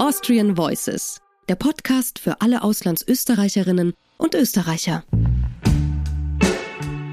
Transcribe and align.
Austrian 0.00 0.56
Voices, 0.56 1.20
der 1.50 1.56
Podcast 1.56 2.18
für 2.20 2.40
alle 2.40 2.62
Auslandsösterreicherinnen 2.62 3.92
und 4.16 4.34
Österreicher. 4.34 5.04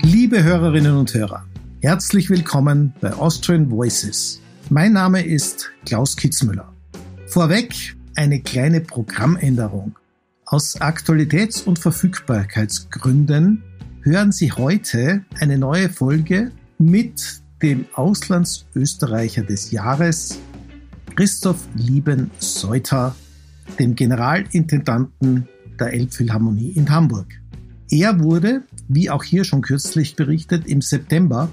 Liebe 0.04 0.42
Hörerinnen 0.42 0.96
und 0.96 1.14
Hörer, 1.14 1.46
herzlich 1.82 2.30
willkommen 2.30 2.94
bei 3.02 3.12
Austrian 3.12 3.70
Voices. 3.70 4.40
Mein 4.70 4.94
Name 4.94 5.22
ist 5.22 5.70
Klaus 5.86 6.16
Kitzmüller. 6.16 6.74
Vorweg 7.26 7.98
eine 8.16 8.42
kleine 8.42 8.80
Programmänderung. 8.80 9.98
Aus 10.46 10.80
Aktualitäts- 10.80 11.66
und 11.66 11.80
Verfügbarkeitsgründen 11.80 13.64
hören 14.04 14.32
Sie 14.32 14.54
heute 14.54 15.26
eine 15.42 15.58
neue 15.58 15.90
Folge 15.90 16.54
mit 16.78 17.42
dem 17.62 17.86
Auslandsösterreicher 17.96 19.44
des 19.44 19.72
Jahres, 19.72 20.40
Christoph 21.18 21.68
Lieben-Seuter, 21.74 23.16
dem 23.80 23.96
Generalintendanten 23.96 25.48
der 25.80 25.92
Elbphilharmonie 25.92 26.74
in 26.76 26.92
Hamburg. 26.92 27.26
Er 27.90 28.20
wurde, 28.20 28.62
wie 28.88 29.10
auch 29.10 29.24
hier 29.24 29.44
schon 29.44 29.64
kürzlich 29.64 30.16
berichtet, 30.16 30.68
im 30.68 30.80
September 30.80 31.50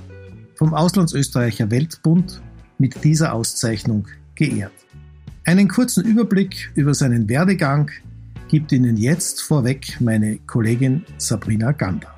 vom 0.57 0.75
Auslandsösterreicher 0.75 1.71
Weltbund 1.71 2.43
mit 2.77 3.05
dieser 3.05 3.33
Auszeichnung 3.33 4.07
geehrt. 4.35 4.75
Einen 5.47 5.69
kurzen 5.69 6.05
Überblick 6.05 6.71
über 6.75 6.93
seinen 6.93 7.27
Werdegang 7.31 7.91
gibt 8.49 8.71
Ihnen 8.71 8.99
jetzt 8.99 9.41
vorweg 9.41 9.99
meine 9.99 10.37
Kollegin 10.41 11.05
Sabrina 11.17 11.73
Gander. 11.73 12.15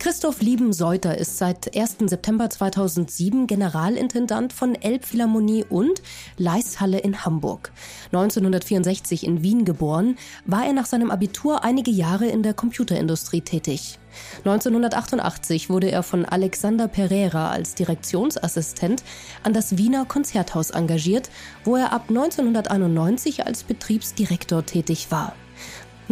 Christoph 0.00 0.40
Lieben-Seuter 0.40 1.18
ist 1.18 1.36
seit 1.36 1.76
1. 1.76 1.98
September 2.06 2.48
2007 2.48 3.46
Generalintendant 3.46 4.50
von 4.50 4.74
Elbphilharmonie 4.74 5.66
und 5.68 6.00
Leishalle 6.38 6.98
in 6.98 7.22
Hamburg. 7.26 7.70
1964 8.06 9.26
in 9.26 9.42
Wien 9.42 9.66
geboren, 9.66 10.16
war 10.46 10.64
er 10.64 10.72
nach 10.72 10.86
seinem 10.86 11.10
Abitur 11.10 11.64
einige 11.64 11.90
Jahre 11.90 12.28
in 12.28 12.42
der 12.42 12.54
Computerindustrie 12.54 13.42
tätig. 13.42 13.98
1988 14.38 15.68
wurde 15.68 15.90
er 15.90 16.02
von 16.02 16.24
Alexander 16.24 16.88
Pereira 16.88 17.50
als 17.50 17.74
Direktionsassistent 17.74 19.02
an 19.42 19.52
das 19.52 19.76
Wiener 19.76 20.06
Konzerthaus 20.06 20.70
engagiert, 20.70 21.28
wo 21.62 21.76
er 21.76 21.92
ab 21.92 22.06
1991 22.08 23.44
als 23.44 23.64
Betriebsdirektor 23.64 24.64
tätig 24.64 25.10
war. 25.10 25.34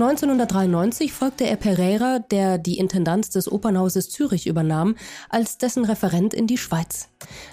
1993 0.01 1.13
folgte 1.13 1.45
er 1.45 1.57
Pereira, 1.57 2.21
der 2.21 2.59
die 2.59 2.79
Intendanz 2.79 3.31
des 3.31 3.51
Opernhauses 3.51 4.11
Zürich 4.11 4.47
übernahm, 4.47 4.95
als 5.29 5.59
dessen 5.59 5.85
Referent 5.85 6.33
in 6.33 6.47
die 6.47 6.57
Schweiz. 6.57 7.09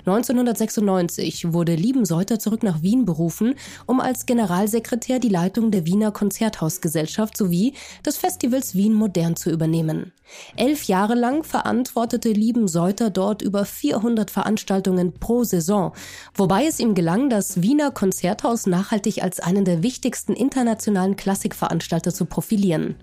1996 0.06 1.54
wurde 1.54 1.74
Liebenseuter 1.74 2.38
zurück 2.38 2.62
nach 2.62 2.84
Wien 2.84 3.06
berufen, 3.06 3.56
um 3.88 4.00
als 4.00 4.28
Generalsekretär 4.28 5.18
die 5.18 5.30
Leitung 5.30 5.72
der 5.72 5.88
Wiener 5.88 6.12
Konzerthausgesellschaft 6.12 7.36
sowie 7.36 7.74
des 8.06 8.18
Festivals 8.18 8.76
Wien 8.76 8.94
Modern 8.94 9.36
zu 9.36 9.50
übernehmen. 9.50 10.12
Elf 10.56 10.84
Jahre 10.84 11.16
lang 11.16 11.44
verantwortete 11.44 12.30
Liebenseuter 12.30 13.09
dort 13.09 13.42
über 13.42 13.66
400 13.66 14.32
Veranstaltungen 14.32 15.14
pro 15.14 15.44
Saison, 15.44 15.94
wobei 16.34 16.66
es 16.66 16.80
ihm 16.80 16.96
gelang, 16.96 17.30
das 17.30 17.62
Wiener 17.62 17.92
Konzerthaus 17.92 18.66
nachhaltig 18.66 19.24
als 19.24 19.40
einen 19.40 19.66
der 19.66 19.84
wichtigsten 19.84 20.34
internationalen 20.34 21.16
Klassikveranstalter 21.16 22.14
zu 22.14 22.26
profilieren. 22.36 22.95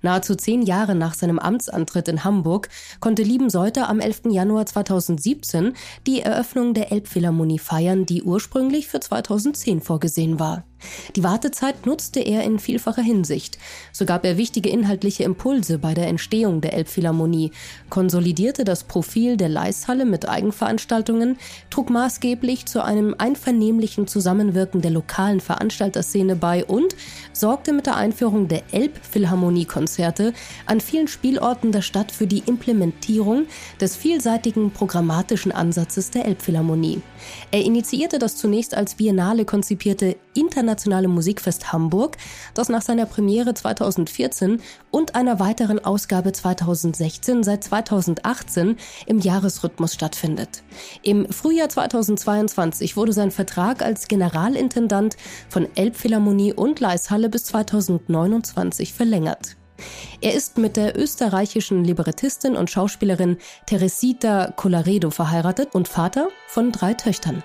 Nahezu 0.00 0.36
zehn 0.36 0.62
Jahre 0.62 0.94
nach 0.94 1.14
seinem 1.14 1.40
Amtsantritt 1.40 2.06
in 2.06 2.22
Hamburg 2.22 2.68
konnte 3.00 3.24
Liebenseuter 3.24 3.88
am 3.88 3.98
11. 3.98 4.26
Januar 4.30 4.64
2017 4.64 5.72
die 6.06 6.20
Eröffnung 6.20 6.72
der 6.72 6.92
Elbphilharmonie 6.92 7.58
feiern, 7.58 8.06
die 8.06 8.22
ursprünglich 8.22 8.86
für 8.86 9.00
2010 9.00 9.80
vorgesehen 9.80 10.38
war. 10.38 10.62
Die 11.16 11.24
Wartezeit 11.24 11.86
nutzte 11.86 12.20
er 12.20 12.44
in 12.44 12.58
vielfacher 12.58 13.02
Hinsicht. 13.02 13.58
So 13.92 14.04
gab 14.04 14.24
er 14.24 14.36
wichtige 14.36 14.68
inhaltliche 14.68 15.24
Impulse 15.24 15.78
bei 15.78 15.94
der 15.94 16.08
Entstehung 16.08 16.60
der 16.60 16.74
Elbphilharmonie, 16.74 17.52
konsolidierte 17.90 18.64
das 18.64 18.84
Profil 18.84 19.36
der 19.36 19.48
Leishalle 19.48 20.04
mit 20.04 20.28
Eigenveranstaltungen, 20.28 21.38
trug 21.70 21.90
maßgeblich 21.90 22.66
zu 22.66 22.84
einem 22.84 23.14
einvernehmlichen 23.18 24.06
Zusammenwirken 24.06 24.82
der 24.82 24.90
lokalen 24.90 25.40
Veranstalterszene 25.40 26.36
bei 26.36 26.64
und 26.64 26.94
sorgte 27.32 27.72
mit 27.72 27.86
der 27.86 27.96
Einführung 27.96 28.48
der 28.48 28.62
Elbphilharmonie-Konzerte 28.72 30.32
an 30.66 30.80
vielen 30.80 31.08
Spielorten 31.08 31.72
der 31.72 31.82
Stadt 31.82 32.12
für 32.12 32.26
die 32.26 32.42
Implementierung 32.46 33.46
des 33.80 33.96
vielseitigen 33.96 34.70
programmatischen 34.70 35.52
Ansatzes 35.52 36.10
der 36.10 36.26
Elbphilharmonie. 36.26 37.00
Er 37.50 37.62
initiierte 37.62 38.18
das 38.18 38.36
zunächst 38.36 38.74
als 38.74 38.94
Biennale 38.94 39.44
konzipierte 39.44 40.16
Internationale 40.34 40.75
Musikfest 41.08 41.72
Hamburg, 41.72 42.16
das 42.54 42.68
nach 42.68 42.82
seiner 42.82 43.06
Premiere 43.06 43.54
2014 43.54 44.60
und 44.90 45.14
einer 45.14 45.40
weiteren 45.40 45.84
Ausgabe 45.84 46.32
2016 46.32 47.42
seit 47.42 47.64
2018 47.64 48.76
im 49.06 49.18
Jahresrhythmus 49.18 49.94
stattfindet. 49.94 50.62
Im 51.02 51.30
Frühjahr 51.30 51.68
2022 51.68 52.96
wurde 52.96 53.12
sein 53.12 53.30
Vertrag 53.30 53.82
als 53.82 54.08
Generalintendant 54.08 55.16
von 55.48 55.68
Elbphilharmonie 55.74 56.52
und 56.52 56.80
Leishalle 56.80 57.28
bis 57.28 57.44
2029 57.46 58.92
verlängert. 58.92 59.56
Er 60.20 60.34
ist 60.34 60.58
mit 60.58 60.76
der 60.76 60.98
österreichischen 60.98 61.84
Librettistin 61.84 62.56
und 62.56 62.70
Schauspielerin 62.70 63.36
Teresita 63.66 64.52
Colaredo 64.56 65.10
verheiratet 65.10 65.74
und 65.74 65.88
Vater 65.88 66.28
von 66.48 66.72
drei 66.72 66.94
Töchtern. 66.94 67.42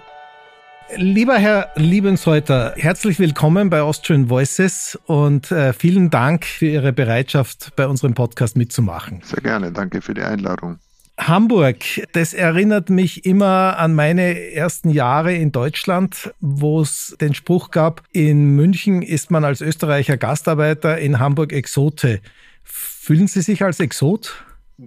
Lieber 0.97 1.35
Herr 1.35 1.69
Liebensreuter, 1.75 2.73
herzlich 2.75 3.17
willkommen 3.17 3.69
bei 3.69 3.81
Austrian 3.81 4.29
Voices 4.29 4.99
und 5.05 5.51
äh, 5.51 5.73
vielen 5.73 6.09
Dank 6.09 6.45
für 6.45 6.65
Ihre 6.65 6.91
Bereitschaft, 6.91 7.71
bei 7.75 7.87
unserem 7.87 8.13
Podcast 8.13 8.57
mitzumachen. 8.57 9.21
Sehr 9.23 9.41
gerne, 9.41 9.71
danke 9.71 10.01
für 10.01 10.13
die 10.13 10.21
Einladung. 10.21 10.79
Hamburg, 11.17 11.77
das 12.13 12.33
erinnert 12.33 12.89
mich 12.89 13.25
immer 13.25 13.77
an 13.77 13.93
meine 13.93 14.51
ersten 14.53 14.89
Jahre 14.89 15.33
in 15.33 15.51
Deutschland, 15.51 16.33
wo 16.39 16.81
es 16.81 17.15
den 17.21 17.35
Spruch 17.35 17.71
gab, 17.71 18.03
in 18.11 18.55
München 18.55 19.01
ist 19.01 19.31
man 19.31 19.45
als 19.45 19.61
Österreicher 19.61 20.17
Gastarbeiter, 20.17 20.97
in 20.97 21.19
Hamburg 21.19 21.53
Exote. 21.53 22.21
Fühlen 22.63 23.27
Sie 23.27 23.41
sich 23.41 23.63
als 23.63 23.79
Exot? 23.79 24.43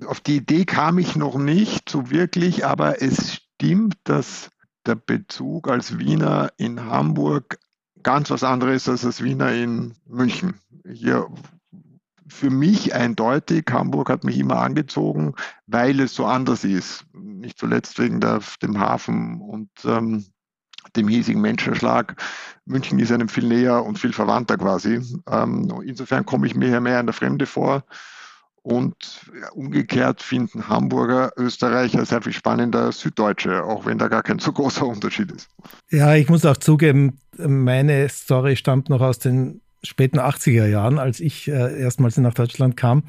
Auf 0.06 0.20
die 0.20 0.36
Idee 0.36 0.64
kam 0.64 0.98
ich 0.98 1.16
noch 1.16 1.36
nicht 1.36 1.88
so 1.88 2.10
wirklich, 2.10 2.66
aber 2.66 3.00
es 3.00 3.40
stimmt, 3.56 3.94
dass 4.04 4.50
der 4.86 4.94
Bezug 4.96 5.68
als 5.68 5.98
Wiener 5.98 6.52
in 6.56 6.84
Hamburg 6.84 7.58
ganz 8.02 8.30
was 8.30 8.44
anderes 8.44 8.88
als 8.88 9.04
als 9.04 9.22
Wiener 9.24 9.52
in 9.52 9.94
München. 10.06 10.54
Hier 10.86 11.26
für 12.28 12.50
mich 12.50 12.94
eindeutig, 12.94 13.64
Hamburg 13.70 14.08
hat 14.08 14.24
mich 14.24 14.38
immer 14.38 14.58
angezogen, 14.58 15.34
weil 15.66 16.00
es 16.00 16.14
so 16.14 16.26
anders 16.26 16.64
ist. 16.64 17.04
Nicht 17.12 17.58
zuletzt 17.58 17.98
wegen 17.98 18.20
der, 18.20 18.40
dem 18.62 18.78
Hafen 18.78 19.40
und 19.40 19.70
ähm, 19.84 20.24
dem 20.96 21.08
hiesigen 21.08 21.40
Menschenschlag. 21.40 22.16
München 22.64 22.98
ist 22.98 23.12
einem 23.12 23.28
viel 23.28 23.46
näher 23.46 23.84
und 23.84 23.98
viel 23.98 24.12
verwandter 24.12 24.56
quasi. 24.56 25.00
Ähm, 25.28 25.82
insofern 25.84 26.24
komme 26.24 26.46
ich 26.46 26.54
mir 26.54 26.68
hier 26.68 26.80
mehr 26.80 27.00
in 27.00 27.06
der 27.06 27.14
Fremde 27.14 27.46
vor. 27.46 27.84
Und 28.64 29.30
umgekehrt 29.52 30.22
finden 30.22 30.70
Hamburger 30.70 31.32
Österreicher 31.36 32.06
sehr 32.06 32.22
viel 32.22 32.32
spannender 32.32 32.92
Süddeutsche, 32.92 33.62
auch 33.62 33.84
wenn 33.84 33.98
da 33.98 34.08
gar 34.08 34.22
kein 34.22 34.38
so 34.38 34.52
großer 34.52 34.86
Unterschied 34.86 35.30
ist. 35.32 35.50
Ja, 35.90 36.14
ich 36.14 36.30
muss 36.30 36.46
auch 36.46 36.56
zugeben, 36.56 37.18
meine 37.36 38.08
Story 38.08 38.56
stammt 38.56 38.88
noch 38.88 39.02
aus 39.02 39.18
den 39.18 39.60
späten 39.82 40.18
80er 40.18 40.66
Jahren, 40.66 40.98
als 40.98 41.20
ich 41.20 41.46
äh, 41.46 41.78
erstmals 41.78 42.16
nach 42.16 42.32
Deutschland 42.32 42.74
kam. 42.74 43.02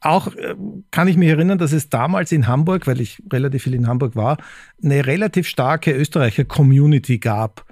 Auch 0.00 0.34
äh, 0.34 0.56
kann 0.90 1.06
ich 1.06 1.16
mich 1.16 1.28
erinnern, 1.28 1.58
dass 1.58 1.70
es 1.70 1.88
damals 1.88 2.32
in 2.32 2.48
Hamburg, 2.48 2.88
weil 2.88 3.00
ich 3.00 3.22
relativ 3.32 3.62
viel 3.62 3.74
in 3.74 3.86
Hamburg 3.86 4.16
war, 4.16 4.38
eine 4.82 5.06
relativ 5.06 5.46
starke 5.46 5.92
Österreicher-Community 5.92 7.18
gab. 7.18 7.64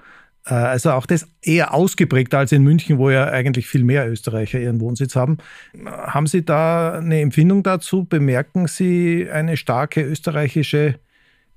Äh, 0.49 0.55
also 0.55 0.93
auch 0.93 1.07
das 1.07 1.29
eher 1.43 1.75
ausgeprägt 1.75 2.35
als 2.35 2.53
in 2.53 2.63
München, 2.63 2.99
wo 2.99 3.11
ja 3.11 3.27
eigentlich 3.27 3.69
viel 3.69 3.85
mehr 3.85 4.11
Österreicher 4.11 4.59
ihren 4.59 4.81
Wohnsitz 4.81 5.15
haben. 5.17 5.39
Haben 5.85 6.27
Sie 6.27 6.45
da 6.45 6.99
eine 6.99 7.21
Empfindung 7.21 7.63
dazu? 7.63 8.05
Bemerken 8.05 8.67
Sie 8.67 9.29
eine 9.31 9.57
starke 9.57 10.03
österreichische 10.03 10.99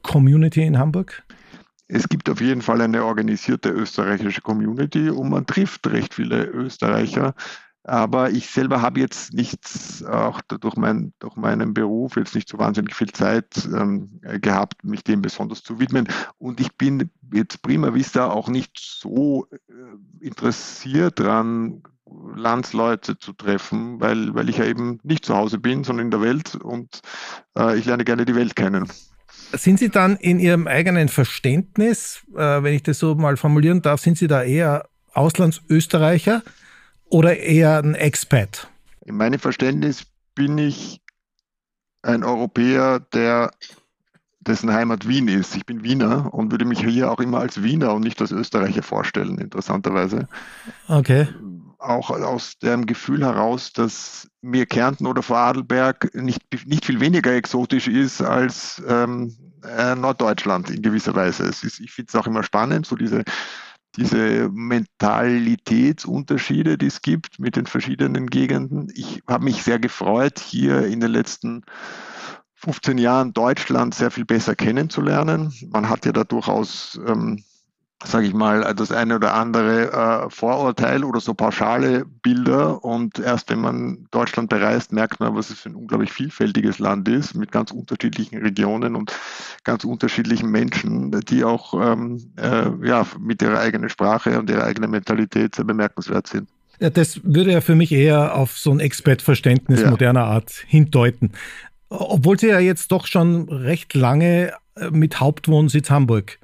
Community 0.02 0.64
in 0.64 0.78
Hamburg? 0.78 1.24
Es 1.88 2.08
gibt 2.08 2.30
auf 2.30 2.40
jeden 2.40 2.62
Fall 2.62 2.80
eine 2.82 3.04
organisierte 3.04 3.70
österreichische 3.70 4.42
Community 4.42 5.10
und 5.10 5.30
man 5.30 5.46
trifft 5.46 5.88
recht 5.88 6.14
viele 6.14 6.46
Österreicher. 6.46 7.34
Aber 7.84 8.30
ich 8.30 8.48
selber 8.48 8.82
habe 8.82 9.00
jetzt 9.00 9.34
nicht, 9.34 9.60
auch 10.08 10.42
durch, 10.42 10.76
mein, 10.76 11.14
durch 11.20 11.36
meinen 11.36 11.74
Beruf, 11.74 12.16
jetzt 12.16 12.36
nicht 12.36 12.48
so 12.48 12.60
wahnsinnig 12.60 12.96
viel 12.96 13.12
Zeit 13.12 13.68
ähm, 13.74 14.22
gehabt, 14.40 14.84
mich 14.84 15.04
dem 15.04 15.22
besonders 15.22 15.64
zu 15.64 15.80
widmen. 15.80 16.08
Und 16.38 16.60
ich 16.60 16.76
bin 16.78 17.10
jetzt 17.34 17.62
prima 17.64 17.94
vista 17.94 18.30
auch 18.30 18.50
nicht 18.50 18.80
so 18.80 19.48
äh, 19.52 20.26
interessiert 20.26 21.20
daran, 21.20 21.82
Landsleute 22.36 23.18
zu 23.18 23.34
treffen, 23.34 24.00
weil, 24.00 24.34
weil 24.36 24.50
ich 24.50 24.58
ja 24.58 24.66
eben 24.66 25.00
nicht 25.04 25.26
zu 25.26 25.36
Hause 25.36 25.58
bin, 25.58 25.84
sondern 25.84 26.08
in 26.08 26.12
der 26.12 26.22
Welt 26.22 26.56
und 26.56 27.02
äh, 27.58 27.78
ich 27.78 27.86
lerne 27.86 28.04
gerne 28.04 28.26
die 28.26 28.36
Welt 28.36 28.56
kennen. 28.56 28.92
Sind 29.54 29.80
Sie 29.80 29.90
dann 29.90 30.18
in 30.18 30.40
Ihrem 30.40 30.68
eigenen 30.68 31.10
Verständnis, 31.10 32.26
äh, 32.36 32.64
wenn 32.64 32.74
ich 32.74 32.84
das 32.84 33.00
so 33.00 33.16
mal 33.16 33.38
formulieren 33.38 33.82
darf, 33.82 34.02
sind 34.02 34.18
Sie 34.18 34.28
da 34.28 34.44
eher 34.44 34.88
Auslandsösterreicher 35.14 36.44
oder 37.12 37.38
eher 37.38 37.78
ein 37.78 37.96
Expat? 37.96 38.68
In 39.06 39.18
meinem 39.18 39.40
Verständnis 39.40 40.06
bin 40.34 40.58
ich 40.58 41.02
ein 42.02 42.24
Europäer, 42.24 43.00
der 43.00 43.52
dessen 44.40 44.74
Heimat 44.74 45.08
Wien 45.08 45.28
ist. 45.28 45.56
Ich 45.56 45.66
bin 45.66 45.84
Wiener 45.84 46.34
und 46.34 46.52
würde 46.52 46.66
mich 46.66 46.80
hier 46.80 47.12
auch 47.12 47.20
immer 47.20 47.40
als 47.40 47.62
Wiener 47.62 47.94
und 47.94 48.02
nicht 48.04 48.20
als 48.22 48.32
Österreicher 48.32 48.82
vorstellen, 48.82 49.38
interessanterweise. 49.38 50.28
Okay. 50.88 51.28
Auch 51.78 52.10
aus 52.10 52.58
dem 52.60 52.86
Gefühl 52.86 53.24
heraus, 53.24 53.72
dass 53.74 54.28
mir 54.42 54.66
Kärnten 54.66 55.06
oder 55.06 55.22
Vorarlberg 55.22 56.14
nicht, 56.16 56.42
nicht 56.66 56.86
viel 56.86 57.00
weniger 57.00 57.34
exotisch 57.34 57.88
ist 57.88 58.22
als 58.22 58.82
ähm, 58.88 59.36
äh, 59.64 59.96
Norddeutschland 59.96 60.70
in 60.70 60.82
gewisser 60.82 61.16
Weise. 61.16 61.44
Ist, 61.44 61.64
ich 61.64 61.92
finde 61.92 62.10
es 62.10 62.16
auch 62.16 62.28
immer 62.28 62.44
spannend, 62.44 62.86
so 62.86 62.96
diese 62.96 63.24
diese 63.96 64.50
Mentalitätsunterschiede, 64.50 66.78
die 66.78 66.88
es 66.88 67.02
gibt 67.02 67.40
mit 67.40 67.56
den 67.56 67.66
verschiedenen 67.66 68.28
Gegenden. 68.28 68.92
Ich 68.96 69.22
habe 69.28 69.44
mich 69.44 69.64
sehr 69.64 69.80
gefreut, 69.80 70.40
hier 70.40 70.86
in 70.86 71.00
den 71.00 71.12
letzten 71.12 71.64
15 72.56 72.98
Jahren 72.98 73.34
Deutschland 73.34 73.96
sehr 73.96 74.12
viel 74.12 74.26
besser 74.26 74.56
kennenzulernen. 74.56 75.54
Man 75.72 75.90
hat 75.90 76.06
ja 76.06 76.12
da 76.12 76.24
durchaus 76.24 77.00
ähm, 77.08 77.44
sage 78.04 78.28
ich 78.28 78.34
mal, 78.34 78.74
das 78.76 78.92
eine 78.92 79.16
oder 79.16 79.34
andere 79.34 79.92
äh, 79.92 80.30
Vorurteil 80.30 81.04
oder 81.04 81.20
so 81.20 81.34
pauschale 81.34 82.06
Bilder. 82.06 82.84
Und 82.84 83.20
erst 83.20 83.50
wenn 83.50 83.60
man 83.60 84.08
Deutschland 84.12 84.50
bereist, 84.50 84.92
merkt 84.92 85.20
man, 85.20 85.36
was 85.36 85.50
es 85.50 85.60
für 85.60 85.70
ein 85.70 85.76
unglaublich 85.76 86.12
vielfältiges 86.12 86.80
Land 86.80 87.08
ist, 87.08 87.36
mit 87.36 87.52
ganz 87.52 87.72
unterschiedlichen 87.72 88.40
Regionen 88.40 88.96
und 88.96 89.14
ganz 89.64 89.84
unterschiedlichen 89.84 90.50
Menschen, 90.50 91.12
die 91.30 91.44
auch 91.44 91.74
ähm, 91.74 92.32
äh, 92.38 92.70
ja, 92.88 93.06
mit 93.20 93.42
ihrer 93.42 93.60
eigenen 93.60 93.90
Sprache 93.90 94.40
und 94.40 94.50
ihrer 94.50 94.64
eigenen 94.64 94.92
Mentalität 94.92 95.56
sehr 95.56 95.66
bemerkenswert 95.66 96.28
sind. 96.28 96.50
Ja, 96.80 96.90
das 96.90 97.22
würde 97.24 97.52
ja 97.52 97.62
für 97.62 97.76
mich 97.76 97.92
eher 97.92 98.36
auf 98.36 98.58
so 98.58 98.72
ein 98.72 98.80
Expertverständnis 98.80 99.82
ja. 99.82 99.90
moderner 99.92 100.24
Art 100.24 100.52
hindeuten. 100.68 101.34
Obwohl 101.90 102.40
Sie 102.40 102.48
ja 102.48 102.60
jetzt 102.60 102.92
doch 102.92 103.06
schon 103.06 103.50
recht 103.50 103.94
lange 103.94 104.54
äh, 104.76 104.90
mit 104.90 105.20
Hauptwohnsitz 105.20 105.92
Hamburg 105.92 106.40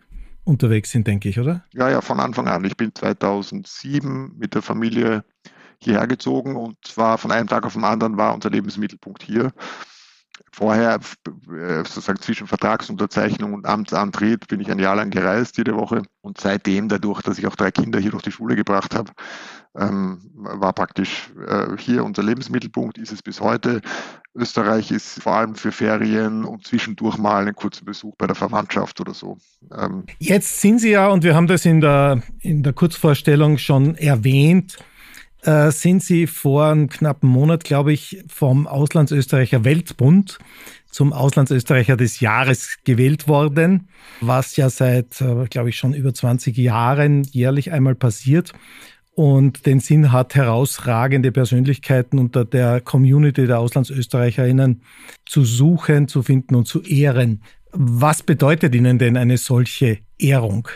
unterwegs 0.48 0.92
sind, 0.92 1.08
denke 1.08 1.30
ich, 1.30 1.40
oder? 1.40 1.66
Ja, 1.74 1.90
ja, 1.90 2.02
von 2.02 2.20
Anfang 2.20 2.48
an. 2.48 2.64
Ich 2.64 2.78
bin 2.78 2.96
2007 2.96 4.36
mit 4.38 4.56
der 4.56 4.62
Familie 4.62 5.24
hierher 5.80 6.08
gezogen 6.08 6.56
und 6.56 6.78
zwar 6.86 7.18
von 7.18 7.32
einem 7.32 7.48
Tag 7.48 7.66
auf 7.66 7.74
den 7.74 7.84
anderen 7.84 8.18
war 8.18 8.34
unser 8.34 8.50
Lebensmittelpunkt 8.50 9.22
hier. 9.24 9.52
Vorher, 10.58 10.96
äh, 10.96 11.78
sozusagen 11.84 12.20
zwischen 12.20 12.48
Vertragsunterzeichnung 12.48 13.54
und 13.54 13.68
Amtsantritt, 13.68 14.48
bin 14.48 14.60
ich 14.60 14.72
ein 14.72 14.80
Jahr 14.80 14.96
lang 14.96 15.12
gereist 15.12 15.56
jede 15.60 15.76
Woche. 15.76 16.02
Und 16.22 16.42
seitdem, 16.42 16.90
dadurch, 16.90 17.22
dass 17.22 17.38
ich 17.38 17.46
auch 17.46 17.56
drei 17.56 17.70
Kinder 17.70 18.00
hier 18.00 18.10
durch 18.10 18.24
die 18.24 18.32
Schule 18.32 18.56
gebracht 18.56 18.96
habe, 18.96 19.12
ähm, 19.78 20.20
war 20.34 20.74
praktisch 20.74 21.32
äh, 21.48 21.78
hier 21.78 22.04
unser 22.04 22.24
Lebensmittelpunkt, 22.24 22.98
ist 22.98 23.12
es 23.12 23.22
bis 23.22 23.40
heute. 23.40 23.82
Österreich 24.34 24.90
ist 24.90 25.22
vor 25.22 25.34
allem 25.34 25.54
für 25.54 25.72
Ferien 25.72 26.44
und 26.44 26.66
zwischendurch 26.66 27.20
mal 27.20 27.44
einen 27.44 27.54
kurzen 27.54 27.86
Besuch 27.86 28.16
bei 28.18 28.26
der 28.26 28.36
Verwandtschaft 28.36 29.00
oder 29.00 29.14
so. 29.14 29.38
Ähm 29.72 30.06
Jetzt 30.18 30.60
sind 30.60 30.80
Sie 30.80 30.90
ja, 30.90 31.08
und 31.10 31.24
wir 31.24 31.36
haben 31.36 31.46
das 31.46 31.66
in 31.66 31.82
der, 31.82 32.24
in 32.40 32.64
der 32.64 32.74
Kurzvorstellung 32.74 33.60
schon 33.60 33.94
erwähnt, 33.94 34.80
äh, 35.48 35.72
sind 35.72 36.04
Sie 36.04 36.28
vor 36.28 36.66
einem 36.66 36.90
knappen 36.90 37.30
Monat, 37.30 37.64
glaube 37.64 37.94
ich, 37.94 38.24
vom 38.28 38.68
Auslandsösterreicher 38.68 39.64
Weltbund 39.64 40.40
zum 40.92 41.14
Auslandsösterreicher 41.14 41.96
des 41.96 42.20
Jahres 42.20 42.78
gewählt 42.84 43.28
worden, 43.28 43.88
was 44.20 44.58
ja 44.58 44.70
seit, 44.70 45.22
äh, 45.22 45.46
glaube 45.50 45.70
ich, 45.70 45.78
schon 45.78 45.94
über 45.94 46.14
20 46.14 46.58
Jahren 46.58 47.24
jährlich 47.24 47.72
einmal 47.72 47.96
passiert 47.96 48.54
und 49.14 49.66
den 49.66 49.80
Sinn 49.80 50.12
hat, 50.12 50.36
herausragende 50.36 51.32
Persönlichkeiten 51.32 52.20
unter 52.20 52.46
der 52.46 52.82
Community 52.82 53.48
der 53.48 53.60
Auslandsösterreicherinnen 53.60 54.82
zu 55.26 55.44
suchen, 55.44 56.08
zu 56.08 56.24
finden 56.24 56.56
und 56.56 56.68
zu 56.68 56.82
ehren. 56.84 57.42
Was 57.72 58.22
bedeutet 58.22 58.76
Ihnen 58.76 59.00
denn 59.00 59.18
eine 59.18 59.38
solche 59.38 60.00
Ehrung? 60.20 60.68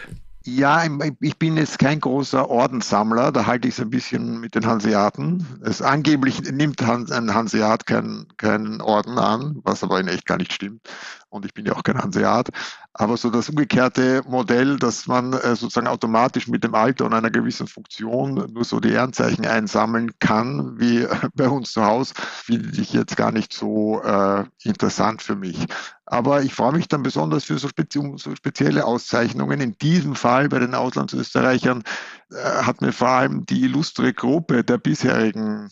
Ja, 0.44 0.84
ich 1.20 1.38
bin 1.38 1.56
jetzt 1.56 1.78
kein 1.78 2.00
großer 2.00 2.50
Ordenssammler, 2.50 3.32
da 3.32 3.46
halte 3.46 3.68
ich 3.68 3.76
es 3.76 3.80
ein 3.80 3.92
bisschen 3.92 4.40
mit 4.40 4.56
den 4.56 4.66
Hanseaten. 4.66 5.46
Es 5.64 5.84
angeblich 5.84 6.42
nimmt 6.52 6.82
ein 6.82 7.32
Hanseat 7.32 7.86
keinen 7.86 8.28
kein 8.38 8.82
Orden 8.82 9.20
an, 9.20 9.60
was 9.64 9.84
aber 9.84 10.00
in 10.00 10.08
echt 10.08 10.26
gar 10.26 10.38
nicht 10.38 10.52
stimmt. 10.52 10.82
Und 11.30 11.46
ich 11.46 11.54
bin 11.54 11.68
ja 11.68 11.74
auch 11.74 11.84
kein 11.84 12.00
Hanseat. 12.00 12.50
Aber 12.94 13.18
so 13.18 13.30
das 13.30 13.50
umgekehrte 13.50 14.24
Modell, 14.28 14.78
dass 14.78 15.06
man 15.06 15.34
äh, 15.34 15.56
sozusagen 15.56 15.88
automatisch 15.88 16.48
mit 16.48 16.64
dem 16.64 16.76
Alter 16.76 17.06
und 17.06 17.14
einer 17.14 17.30
gewissen 17.30 17.68
Funktion 17.68 18.52
nur 18.52 18.66
so 18.66 18.80
die 18.80 18.92
Ehrenzeichen 18.92 19.46
einsammeln 19.46 20.12
kann, 20.20 20.80
wie 20.80 21.08
bei 21.36 21.48
uns 21.48 21.72
zu 21.72 21.86
Hause, 21.86 22.16
finde 22.18 22.82
ich 22.82 22.94
jetzt 22.94 23.16
gar 23.16 23.32
nicht 23.32 23.54
so 23.54 24.02
äh, 24.02 24.44
interessant 24.64 25.22
für 25.22 25.36
mich. 25.36 25.68
Aber 26.12 26.44
ich 26.44 26.54
freue 26.54 26.74
mich 26.74 26.90
dann 26.90 27.04
besonders 27.04 27.46
für 27.46 27.58
so, 27.58 27.70
spezi 27.70 28.02
so 28.18 28.36
spezielle 28.36 28.84
Auszeichnungen. 28.84 29.62
In 29.62 29.78
diesem 29.78 30.16
Fall 30.16 30.50
bei 30.50 30.60
den 30.60 30.76
Auslandsösterreichern 30.76 31.84
äh, 32.32 32.36
hat 32.36 32.82
mir 32.82 32.92
vor 32.92 33.08
allem 33.08 33.46
die 33.46 33.64
illustre 33.64 34.12
Gruppe 34.12 34.66
der 34.66 34.78
bisherigen 34.78 35.70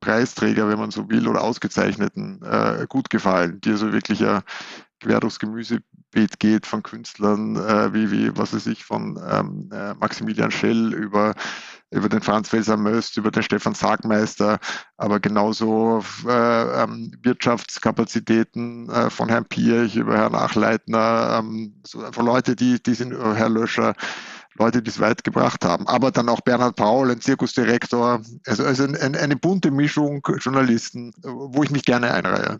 Preisträger, 0.00 0.68
wenn 0.68 0.78
man 0.78 0.90
so 0.90 1.08
will, 1.08 1.26
oder 1.26 1.40
Ausgezeichneten 1.40 2.42
äh, 2.42 2.84
gut 2.86 3.08
gefallen, 3.08 3.62
die 3.62 3.70
also 3.70 3.90
wirklich 3.90 4.20
ja 4.20 4.42
quer 5.08 5.20
durchs 5.20 5.38
Gemüsebeet 5.38 6.38
geht 6.38 6.66
von 6.66 6.82
Künstlern 6.82 7.56
äh, 7.56 7.94
wie, 7.94 8.10
wie, 8.10 8.36
was 8.36 8.52
weiß 8.52 8.66
ich, 8.66 8.84
von 8.84 9.18
ähm, 9.30 9.70
äh, 9.72 9.94
Maximilian 9.94 10.50
Schell 10.50 10.92
über, 10.92 11.34
über 11.90 12.10
den 12.10 12.20
Franz 12.20 12.52
Welser 12.52 12.76
Möst, 12.76 13.16
über 13.16 13.30
den 13.30 13.42
Stefan 13.42 13.74
Sargmeister, 13.74 14.58
aber 14.98 15.18
genauso 15.18 16.04
äh, 16.26 16.82
ähm, 16.82 17.12
Wirtschaftskapazitäten 17.22 18.90
äh, 18.90 19.08
von 19.08 19.30
Herrn 19.30 19.46
Pierch 19.46 19.96
über 19.96 20.14
Herrn 20.14 20.34
Achleitner, 20.34 21.38
ähm, 21.38 21.80
so 21.86 22.04
einfach 22.04 22.22
Leute, 22.22 22.54
die, 22.54 22.82
die 22.82 22.94
sind, 22.94 23.12
äh, 23.12 23.34
Herr 23.34 23.48
Löscher, 23.48 23.94
Leute, 24.58 24.82
die 24.82 24.90
es 24.90 25.00
weit 25.00 25.24
gebracht 25.24 25.64
haben. 25.64 25.86
Aber 25.86 26.10
dann 26.10 26.28
auch 26.28 26.40
Bernhard 26.42 26.76
Paul, 26.76 27.10
ein 27.10 27.20
Zirkusdirektor, 27.20 28.20
also, 28.44 28.64
also 28.64 28.84
ein, 28.84 29.14
eine 29.14 29.36
bunte 29.36 29.70
Mischung 29.70 30.20
Journalisten, 30.40 31.12
wo 31.22 31.62
ich 31.62 31.70
mich 31.70 31.84
gerne 31.84 32.12
einreihe. 32.12 32.58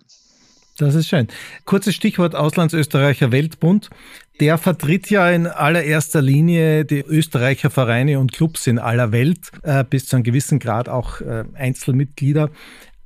Das 0.79 0.95
ist 0.95 1.09
schön. 1.09 1.27
Kurzes 1.65 1.97
Stichwort 1.97 2.37
Auslandsösterreicher 2.37 3.33
Weltbund. 3.33 3.91
Der 4.39 4.59
vertritt 4.59 5.11
ja 5.11 5.29
in 5.29 5.49
allererster 5.49 6.23
Linie 6.23 6.85
die 6.85 7.01
Österreicher 7.01 7.69
Vereine 7.69 8.21
und 8.21 8.33
Clubs 8.33 8.69
in 8.69 8.79
aller 8.79 9.11
Welt, 9.11 9.51
äh, 9.65 9.83
bis 9.83 10.07
zu 10.07 10.15
einem 10.15 10.23
gewissen 10.23 10.61
Grad 10.61 10.89
auch 10.89 11.21
äh, 11.21 11.43
Einzelmitglieder. 11.55 12.51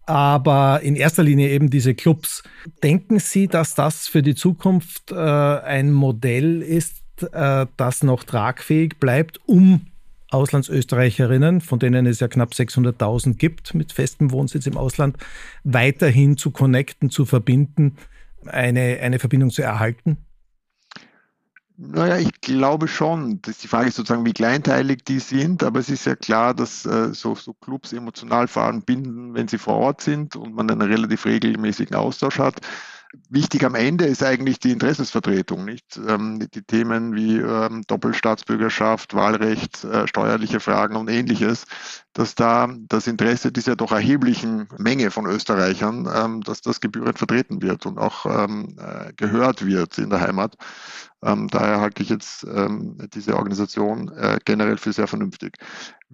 Aber 0.05 0.81
in 0.83 0.97
erster 0.97 1.23
Linie 1.23 1.49
eben 1.49 1.71
diese 1.71 1.95
Clubs. 1.95 2.43
Denken 2.83 3.19
Sie, 3.19 3.49
dass 3.49 3.75
das 3.75 4.07
für 4.07 4.21
die 4.21 4.35
Zukunft 4.35 5.11
äh, 5.11 5.14
ein 5.14 5.93
Modell 5.93 6.61
ist, 6.61 7.02
äh, 7.33 7.64
das 7.79 8.02
noch 8.02 8.25
tragfähig 8.25 8.99
bleibt, 9.00 9.41
um 9.47 9.87
Auslandsösterreicherinnen, 10.33 11.61
von 11.61 11.79
denen 11.79 12.07
es 12.07 12.21
ja 12.21 12.29
knapp 12.29 12.53
600.000 12.53 13.35
gibt 13.35 13.75
mit 13.75 13.93
festem 13.93 14.31
Wohnsitz 14.31 14.67
im 14.67 14.77
Ausland, 14.77 15.17
weiterhin 15.65 16.37
zu 16.37 16.51
connecten, 16.51 17.11
zu 17.11 17.25
verbinden, 17.25 17.97
eine, 18.47 18.99
eine 19.01 19.19
Verbindung 19.19 19.51
zu 19.51 19.62
erhalten? 19.62 20.19
Naja, 21.77 22.19
ich 22.19 22.41
glaube 22.41 22.87
schon. 22.87 23.41
Das 23.43 23.59
die 23.59 23.67
Frage 23.67 23.89
ist 23.89 23.97
sozusagen, 23.97 24.25
wie 24.25 24.33
kleinteilig 24.33 25.05
die 25.05 25.19
sind, 25.19 25.62
aber 25.62 25.81
es 25.81 25.89
ist 25.89 26.07
ja 26.07 26.15
klar, 26.15 26.55
dass 26.55 26.87
äh, 26.87 27.12
so, 27.12 27.35
so 27.35 27.55
Clubs 27.55 27.93
emotional 27.93 28.47
allem 28.55 28.83
binden, 28.83 29.35
wenn 29.35 29.49
sie 29.49 29.59
vor 29.59 29.75
Ort 29.79 30.01
sind 30.01 30.37
und 30.37 30.55
man 30.55 30.71
einen 30.71 30.83
relativ 30.83 31.25
regelmäßigen 31.25 31.97
Austausch 31.97 32.39
hat 32.39 32.61
wichtig 33.28 33.64
am 33.64 33.75
Ende 33.75 34.04
ist 34.07 34.23
eigentlich 34.23 34.59
die 34.59 34.71
Interessensvertretung, 34.73 35.64
nicht? 35.64 36.00
Ähm, 36.09 36.47
die 36.54 36.62
Themen 36.62 37.14
wie 37.14 37.38
ähm, 37.38 37.83
Doppelstaatsbürgerschaft, 37.87 39.14
Wahlrecht, 39.14 39.85
äh, 39.85 40.07
steuerliche 40.07 40.61
Fragen 40.61 40.97
und 40.97 41.09
ähnliches, 41.09 41.66
dass 42.12 42.35
da 42.35 42.69
das 42.88 43.07
Interesse 43.07 43.52
dieser 43.52 43.76
doch 43.76 43.92
erheblichen 43.92 44.69
Menge 44.78 45.11
von 45.11 45.26
Österreichern, 45.26 46.09
ähm, 46.14 46.40
dass 46.42 46.61
das 46.61 46.81
gebührend 46.81 47.19
vertreten 47.19 47.62
wird 47.62 47.87
und 47.87 47.99
auch 47.99 48.26
äh, 48.26 49.12
gehört 49.16 49.64
wird 49.64 49.99
in 49.99 50.11
der 50.11 50.21
Heimat. 50.21 50.57
Daher 51.25 51.81
halte 51.81 52.02
ich 52.02 52.09
jetzt 52.09 52.45
diese 53.14 53.37
Organisation 53.37 54.11
äh, 54.16 54.40
generell 54.45 54.76
für 54.76 54.92
sehr 54.92 55.07
vernünftig. 55.07 55.54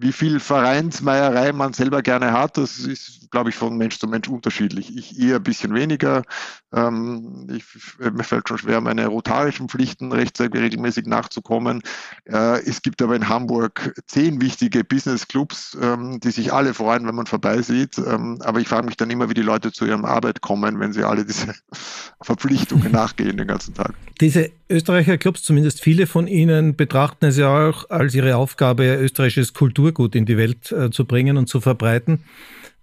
Wie 0.01 0.13
viel 0.13 0.39
Vereinsmeierei 0.39 1.51
man 1.51 1.73
selber 1.73 2.01
gerne 2.01 2.31
hat, 2.31 2.57
das 2.57 2.79
ist, 2.79 3.29
glaube 3.31 3.49
ich, 3.49 3.55
von 3.57 3.77
Mensch 3.77 3.99
zu 3.99 4.07
Mensch 4.07 4.29
unterschiedlich. 4.29 4.95
Ich 4.95 5.19
eher 5.19 5.35
ein 5.35 5.43
bisschen 5.43 5.73
weniger. 5.73 6.23
Ähm, 6.71 7.47
ich, 7.53 7.65
mir 7.99 8.23
fällt 8.23 8.47
schon 8.47 8.59
schwer, 8.59 8.79
meine 8.79 9.07
rotarischen 9.07 9.67
Pflichten 9.67 10.13
rechtzeitig 10.13 10.61
regelmäßig 10.61 11.05
nachzukommen. 11.05 11.81
Äh, 12.23 12.61
es 12.61 12.81
gibt 12.81 13.01
aber 13.01 13.13
in 13.13 13.27
Hamburg 13.27 13.93
zehn 14.07 14.39
wichtige 14.39 14.85
Business 14.85 15.27
Clubs, 15.27 15.77
ähm, 15.81 16.21
die 16.21 16.31
sich 16.31 16.53
alle 16.53 16.73
freuen, 16.73 17.05
wenn 17.05 17.15
man 17.15 17.25
vorbeisieht. 17.25 17.97
Ähm, 17.97 18.39
aber 18.41 18.61
ich 18.61 18.69
frage 18.69 18.85
mich 18.85 18.95
dann 18.95 19.09
immer, 19.09 19.29
wie 19.29 19.33
die 19.33 19.41
Leute 19.41 19.73
zu 19.73 19.85
ihrem 19.85 20.05
Arbeit 20.05 20.39
kommen, 20.39 20.79
wenn 20.79 20.93
sie 20.93 21.03
alle 21.03 21.25
diese 21.25 21.53
Verpflichtungen 22.21 22.91
nachgehen 22.93 23.35
den 23.35 23.47
ganzen 23.47 23.73
Tag. 23.73 23.95
Diese 24.21 24.49
Österreicher 24.69 25.17
Clubs, 25.17 25.43
zumindest 25.43 25.81
viele 25.81 26.05
von 26.05 26.27
ihnen, 26.27 26.75
betrachten 26.75 27.25
es 27.25 27.37
ja 27.37 27.69
auch 27.69 27.89
als 27.89 28.13
ihre 28.13 28.35
Aufgabe, 28.35 28.95
österreichisches 28.95 29.53
Kulturgut 29.93 30.15
in 30.15 30.25
die 30.25 30.37
Welt 30.37 30.71
äh, 30.71 30.89
zu 30.89 31.05
bringen 31.05 31.37
und 31.37 31.47
zu 31.47 31.61
verbreiten, 31.61 32.23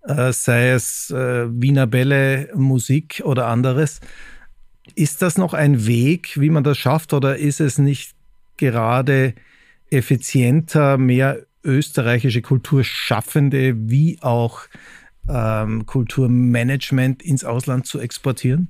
äh, 0.03 0.33
sei 0.33 0.71
es 0.71 1.11
äh, 1.11 1.47
Wiener 1.51 1.87
Bälle, 1.87 2.51
Musik 2.55 3.23
oder 3.25 3.47
anderes. 3.47 4.01
Ist 4.95 5.23
das 5.23 5.39
noch 5.39 5.55
ein 5.55 5.87
Weg, 5.87 6.41
wie 6.41 6.51
man 6.51 6.65
das 6.65 6.79
schafft, 6.79 7.13
oder 7.13 7.37
ist 7.37 7.61
es 7.61 7.79
nicht 7.79 8.15
gerade 8.57 9.35
effizienter, 9.91 10.99
mehr 10.99 11.45
österreichische 11.65 12.43
Kulturschaffende 12.43 13.75
wie 13.77 14.19
auch 14.21 14.63
ähm, 15.29 15.87
Kulturmanagement 15.87 17.23
ins 17.23 17.45
Ausland 17.45 17.87
zu 17.87 17.99
exportieren? 17.99 18.69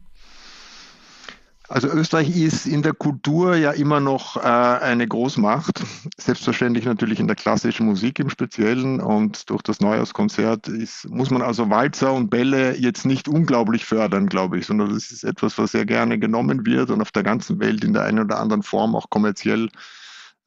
Also 1.68 1.88
Österreich 1.88 2.36
ist 2.36 2.66
in 2.66 2.82
der 2.82 2.92
Kultur 2.92 3.56
ja 3.56 3.72
immer 3.72 3.98
noch 3.98 4.36
äh, 4.36 4.40
eine 4.40 5.06
Großmacht, 5.06 5.82
selbstverständlich 6.16 6.84
natürlich 6.84 7.18
in 7.18 7.26
der 7.26 7.34
klassischen 7.34 7.86
Musik 7.86 8.20
im 8.20 8.30
Speziellen. 8.30 9.00
Und 9.00 9.50
durch 9.50 9.62
das 9.62 9.80
Neujahrskonzert 9.80 10.68
ist, 10.68 11.08
muss 11.08 11.30
man 11.30 11.42
also 11.42 11.68
Walzer 11.68 12.12
und 12.12 12.30
Bälle 12.30 12.76
jetzt 12.76 13.04
nicht 13.04 13.26
unglaublich 13.26 13.84
fördern, 13.84 14.28
glaube 14.28 14.58
ich, 14.58 14.66
sondern 14.66 14.94
das 14.94 15.10
ist 15.10 15.24
etwas, 15.24 15.58
was 15.58 15.72
sehr 15.72 15.86
gerne 15.86 16.18
genommen 16.20 16.64
wird 16.64 16.90
und 16.90 17.00
auf 17.00 17.10
der 17.10 17.24
ganzen 17.24 17.58
Welt 17.58 17.82
in 17.82 17.94
der 17.94 18.04
einen 18.04 18.20
oder 18.20 18.38
anderen 18.38 18.62
Form 18.62 18.94
auch 18.94 19.10
kommerziell 19.10 19.68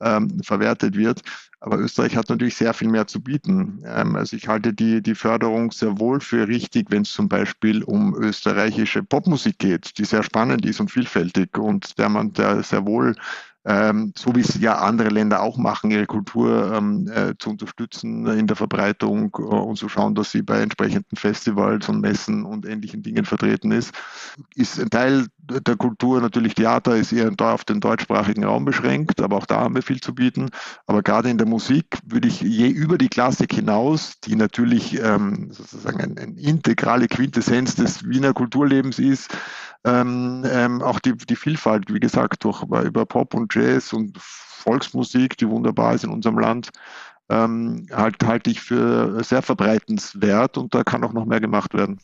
ähm, 0.02 0.42
verwertet 0.44 0.96
wird. 0.96 1.22
Aber 1.62 1.78
Österreich 1.78 2.16
hat 2.16 2.30
natürlich 2.30 2.56
sehr 2.56 2.74
viel 2.74 2.88
mehr 2.88 3.08
zu 3.08 3.22
bieten. 3.22 3.84
Ähm, 3.86 4.16
also 4.16 4.36
ich 4.36 4.48
halte 4.48 4.74
die, 4.74 5.02
die 5.02 5.16
Förderung 5.16 5.72
sehr 5.72 6.00
wohl 6.00 6.22
für 6.22 6.48
richtig, 6.48 6.88
wenn 6.90 7.02
es 7.02 7.12
zum 7.12 7.28
Beispiel 7.28 7.84
um 7.84 8.16
österreichische 8.16 9.04
Popmusik 9.04 9.60
geht, 9.60 9.98
die 9.98 10.06
sehr 10.06 10.24
spannend 10.24 10.66
ist 10.66 10.80
und 10.80 10.90
vielfältig 10.90 11.58
und 11.58 11.98
der 11.98 12.10
man 12.10 12.34
der 12.34 12.64
sehr 12.64 12.86
wohl 12.86 13.16
ähm, 13.70 14.14
so 14.18 14.36
wie 14.36 14.40
es 14.40 14.60
ja 14.60 14.80
andere 14.80 15.10
Länder 15.10 15.44
auch 15.44 15.58
machen, 15.58 15.92
ihre 15.92 16.08
Kultur 16.08 16.74
ähm, 16.74 17.08
äh, 17.08 17.36
zu 17.38 17.52
unterstützen 17.52 18.26
in 18.26 18.48
der 18.48 18.56
Verbreitung 18.56 19.32
äh, 19.38 19.42
und 19.42 19.78
zu 19.78 19.88
schauen, 19.88 20.16
dass 20.16 20.32
sie 20.32 20.42
bei 20.42 20.60
entsprechenden 20.60 21.16
Festivals 21.16 21.88
und 21.88 22.02
Messen 22.02 22.46
und 22.46 22.66
ähnlichen 22.66 23.04
Dingen 23.04 23.26
vertreten 23.26 23.72
ist. 23.72 23.94
Ist 24.56 24.80
ein 24.80 24.90
Teil 24.90 25.28
der 25.38 25.76
Kultur 25.76 26.20
natürlich 26.20 26.56
Theater, 26.56 26.96
ist 26.96 27.12
eher 27.12 27.32
auf 27.38 27.64
den 27.64 27.80
deutschsprachigen 27.80 28.44
Raum 28.44 28.66
beschränkt, 28.66 29.22
aber 29.22 29.38
auch 29.38 29.46
da 29.46 29.62
haben 29.62 29.76
wir 29.76 29.84
viel 29.84 30.00
zu 30.00 30.16
bieten. 30.16 30.50
Aber 30.88 31.04
gerade 31.04 31.30
in 31.30 31.38
der 31.38 31.48
Musik 31.48 32.00
würde 32.06 32.28
ich 32.28 32.42
je 32.42 32.68
über 32.68 32.98
die 32.98 33.10
Klassik 33.10 33.54
hinaus, 33.54 34.20
die 34.24 34.36
natürlich 34.36 35.00
ähm, 35.00 35.50
sozusagen 35.52 36.02
eine 36.02 36.20
ein 36.20 36.38
integrale 36.38 37.08
Quintessenz 37.08 37.76
des 37.76 38.08
Wiener 38.08 38.34
Kulturlebens 38.34 39.00
ist, 39.00 39.36
ähm, 39.86 40.44
ähm, 40.46 40.82
auch 40.82 41.00
die, 41.00 41.16
die 41.16 41.38
Vielfalt, 41.38 41.94
wie 41.94 42.02
gesagt, 42.02 42.44
durch, 42.44 42.64
über 42.64 43.06
Pop 43.06 43.34
und 43.34 43.50
Jazz 43.60 43.94
und 43.94 44.18
Volksmusik, 44.18 45.38
die 45.38 45.48
wunderbar 45.48 45.96
ist 45.96 46.04
in 46.04 46.10
unserem 46.10 46.40
Land, 46.40 46.70
ähm, 47.30 47.88
halt, 47.92 48.16
halte 48.24 48.50
ich 48.50 48.62
für 48.62 49.24
sehr 49.24 49.42
verbreitenswert 49.42 50.58
und 50.58 50.74
da 50.74 50.84
kann 50.84 51.04
auch 51.04 51.14
noch 51.14 51.26
mehr 51.26 51.40
gemacht 51.40 51.74
werden. 51.74 52.00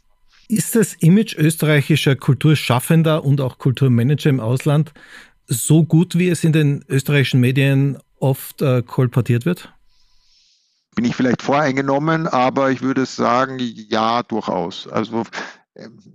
Ist 0.48 0.76
das 0.76 0.94
Image 0.96 1.36
österreichischer 1.36 2.16
Kulturschaffender 2.16 3.24
und 3.24 3.42
auch 3.42 3.58
Kulturmanager 3.58 4.30
im 4.30 4.40
Ausland 4.40 4.94
so 5.48 5.84
gut, 5.84 6.16
wie 6.18 6.30
es 6.30 6.44
in 6.44 6.54
den 6.54 6.86
österreichischen 6.88 7.40
Medien 7.40 7.98
oft 8.20 8.62
äh, 8.62 8.84
kolportiert 8.84 9.46
wird? 9.46 9.72
Bin 10.96 11.06
ich 11.06 11.16
vielleicht 11.16 11.42
voreingenommen, 11.42 12.28
aber 12.28 12.72
ich 12.72 12.82
würde 12.82 13.06
sagen, 13.06 13.58
ja, 13.60 14.24
durchaus. 14.24 14.88
Also 14.88 15.24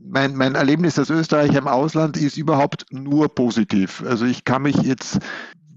mein, 0.03 0.35
mein 0.37 0.55
Erlebnis 0.55 0.99
als 0.99 1.11
Österreicher 1.11 1.59
im 1.59 1.69
Ausland 1.69 2.17
ist 2.17 2.37
überhaupt 2.37 2.87
nur 2.91 3.35
positiv. 3.35 4.03
Also 4.07 4.25
ich 4.25 4.45
kann 4.45 4.63
mich 4.63 4.77
jetzt 4.77 5.19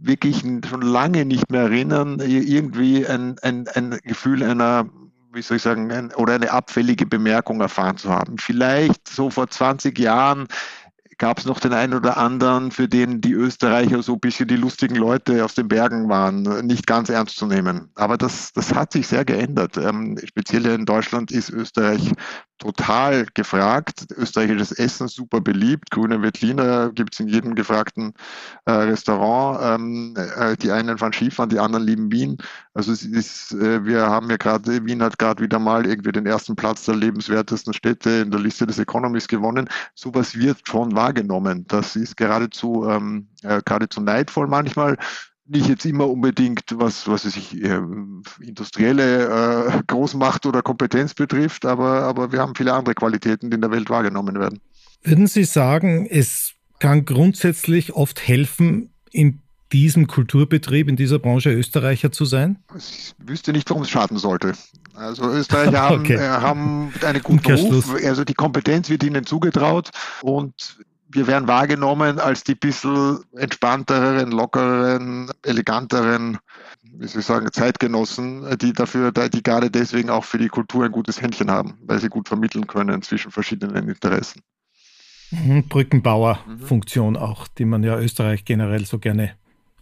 wirklich 0.01 0.39
schon 0.41 0.81
lange 0.81 1.25
nicht 1.25 1.49
mehr 1.51 1.63
erinnern, 1.63 2.19
irgendwie 2.19 3.07
ein, 3.07 3.37
ein, 3.41 3.67
ein 3.69 3.97
Gefühl 4.03 4.43
einer, 4.43 4.89
wie 5.33 5.41
soll 5.41 5.57
ich 5.57 5.63
sagen, 5.63 5.91
ein, 5.91 6.13
oder 6.13 6.35
eine 6.35 6.51
abfällige 6.51 7.05
Bemerkung 7.05 7.61
erfahren 7.61 7.97
zu 7.97 8.09
haben. 8.09 8.37
Vielleicht 8.37 9.07
so 9.07 9.29
vor 9.29 9.49
20 9.49 9.97
Jahren 9.97 10.47
gab 11.17 11.39
es 11.39 11.45
noch 11.45 11.59
den 11.59 11.73
einen 11.73 11.93
oder 11.93 12.17
anderen, 12.17 12.71
für 12.71 12.87
den 12.87 13.21
die 13.21 13.33
Österreicher 13.33 14.03
so 14.03 14.13
ein 14.13 14.19
bisschen 14.19 14.47
die 14.47 14.55
lustigen 14.55 14.95
Leute 14.95 15.45
aus 15.45 15.55
den 15.55 15.67
Bergen 15.67 16.09
waren, 16.09 16.41
nicht 16.65 16.85
ganz 16.87 17.09
ernst 17.09 17.37
zu 17.37 17.45
nehmen. 17.45 17.89
Aber 17.95 18.17
das, 18.17 18.51
das 18.51 18.73
hat 18.73 18.91
sich 18.91 19.07
sehr 19.07 19.23
geändert. 19.23 19.77
Ähm, 19.77 20.17
speziell 20.23 20.65
in 20.65 20.85
Deutschland 20.85 21.31
ist 21.31 21.49
Österreich 21.49 22.11
total 22.63 23.25
gefragt. 23.33 24.07
Österreichisches 24.15 24.71
Essen 24.71 25.07
super 25.09 25.41
beliebt. 25.41 25.91
Grüne 25.91 26.21
Veltliner 26.21 26.91
gibt 26.91 27.13
es 27.13 27.19
in 27.19 27.27
jedem 27.27 27.55
gefragten 27.55 28.13
äh, 28.65 28.71
Restaurant. 28.71 29.59
Ähm, 29.61 30.15
äh, 30.37 30.55
die 30.55 30.71
einen 30.71 30.97
fahren 30.97 31.11
Skifahren, 31.11 31.49
die 31.49 31.59
anderen 31.59 31.85
lieben 31.85 32.11
Wien. 32.11 32.37
Also 32.73 32.93
es 32.93 33.03
ist, 33.03 33.51
äh, 33.53 33.85
wir 33.85 34.07
haben 34.07 34.29
ja 34.29 34.37
gerade, 34.37 34.85
Wien 34.85 35.03
hat 35.03 35.19
gerade 35.19 35.43
wieder 35.43 35.59
mal 35.59 35.85
irgendwie 35.85 36.13
den 36.13 36.25
ersten 36.25 36.55
Platz 36.55 36.85
der 36.85 36.95
lebenswertesten 36.95 37.73
Städte 37.73 38.09
in 38.09 38.31
der 38.31 38.39
Liste 38.39 38.65
des 38.65 38.79
Economies 38.79 39.27
gewonnen. 39.27 39.67
Sowas 39.93 40.35
wird 40.35 40.65
schon 40.65 40.95
wahrgenommen. 40.95 41.65
Das 41.67 41.97
ist 41.97 42.15
geradezu, 42.15 42.87
ähm, 42.89 43.27
äh, 43.41 43.61
geradezu 43.65 43.99
neidvoll 43.99 44.47
manchmal 44.47 44.97
nicht 45.45 45.67
jetzt 45.67 45.85
immer 45.85 46.09
unbedingt, 46.09 46.63
was, 46.73 47.07
was 47.07 47.25
es 47.25 47.33
sich 47.33 47.61
äh, 47.61 47.79
industrielle 48.41 49.27
äh, 49.27 49.83
Großmacht 49.87 50.45
oder 50.45 50.61
Kompetenz 50.61 51.13
betrifft, 51.13 51.65
aber, 51.65 52.03
aber 52.03 52.31
wir 52.31 52.39
haben 52.39 52.55
viele 52.55 52.73
andere 52.73 52.95
Qualitäten, 52.95 53.49
die 53.49 53.55
in 53.55 53.61
der 53.61 53.71
Welt 53.71 53.89
wahrgenommen 53.89 54.39
werden. 54.39 54.61
Würden 55.03 55.27
Sie 55.27 55.43
sagen, 55.43 56.07
es 56.09 56.53
kann 56.79 57.05
grundsätzlich 57.05 57.93
oft 57.93 58.25
helfen, 58.25 58.89
in 59.11 59.41
diesem 59.73 60.07
Kulturbetrieb, 60.07 60.87
in 60.87 60.95
dieser 60.95 61.19
Branche 61.19 61.51
Österreicher 61.51 62.11
zu 62.11 62.25
sein? 62.25 62.59
Ich 62.77 63.13
wüsste 63.17 63.51
nicht, 63.51 63.69
warum 63.69 63.83
es 63.83 63.89
schaden 63.89 64.17
sollte. 64.17 64.53
Also 64.93 65.29
Österreicher 65.29 65.81
haben, 65.81 66.01
okay. 66.01 66.15
äh, 66.15 66.19
haben 66.19 66.93
einen 67.03 67.23
guten 67.23 67.53
Ruf, 67.53 67.93
also 68.05 68.23
die 68.23 68.35
Kompetenz 68.35 68.89
wird 68.89 69.03
ihnen 69.03 69.25
zugetraut 69.25 69.89
und 70.21 70.77
wir 71.13 71.27
werden 71.27 71.47
wahrgenommen 71.47 72.19
als 72.19 72.43
die 72.43 72.55
bisschen 72.55 73.19
entspannteren, 73.35 74.31
lockereren, 74.31 75.31
eleganteren, 75.43 76.39
wie 76.83 77.07
soll 77.07 77.21
ich 77.21 77.25
sagen, 77.25 77.51
Zeitgenossen, 77.51 78.57
die 78.57 78.73
dafür, 78.73 79.11
die 79.11 79.43
gerade 79.43 79.71
deswegen 79.71 80.09
auch 80.09 80.25
für 80.25 80.37
die 80.37 80.49
Kultur 80.49 80.85
ein 80.85 80.91
gutes 80.91 81.21
Händchen 81.21 81.49
haben, 81.49 81.77
weil 81.85 81.99
sie 81.99 82.09
gut 82.09 82.27
vermitteln 82.27 82.67
können 82.67 83.01
zwischen 83.01 83.31
verschiedenen 83.31 83.87
Interessen. 83.87 84.41
Mhm, 85.31 85.67
Brückenbauer-Funktion 85.67 87.17
auch, 87.17 87.47
die 87.47 87.65
man 87.65 87.83
ja 87.83 87.97
Österreich 87.97 88.45
generell 88.45 88.85
so 88.85 88.99
gerne 88.99 89.35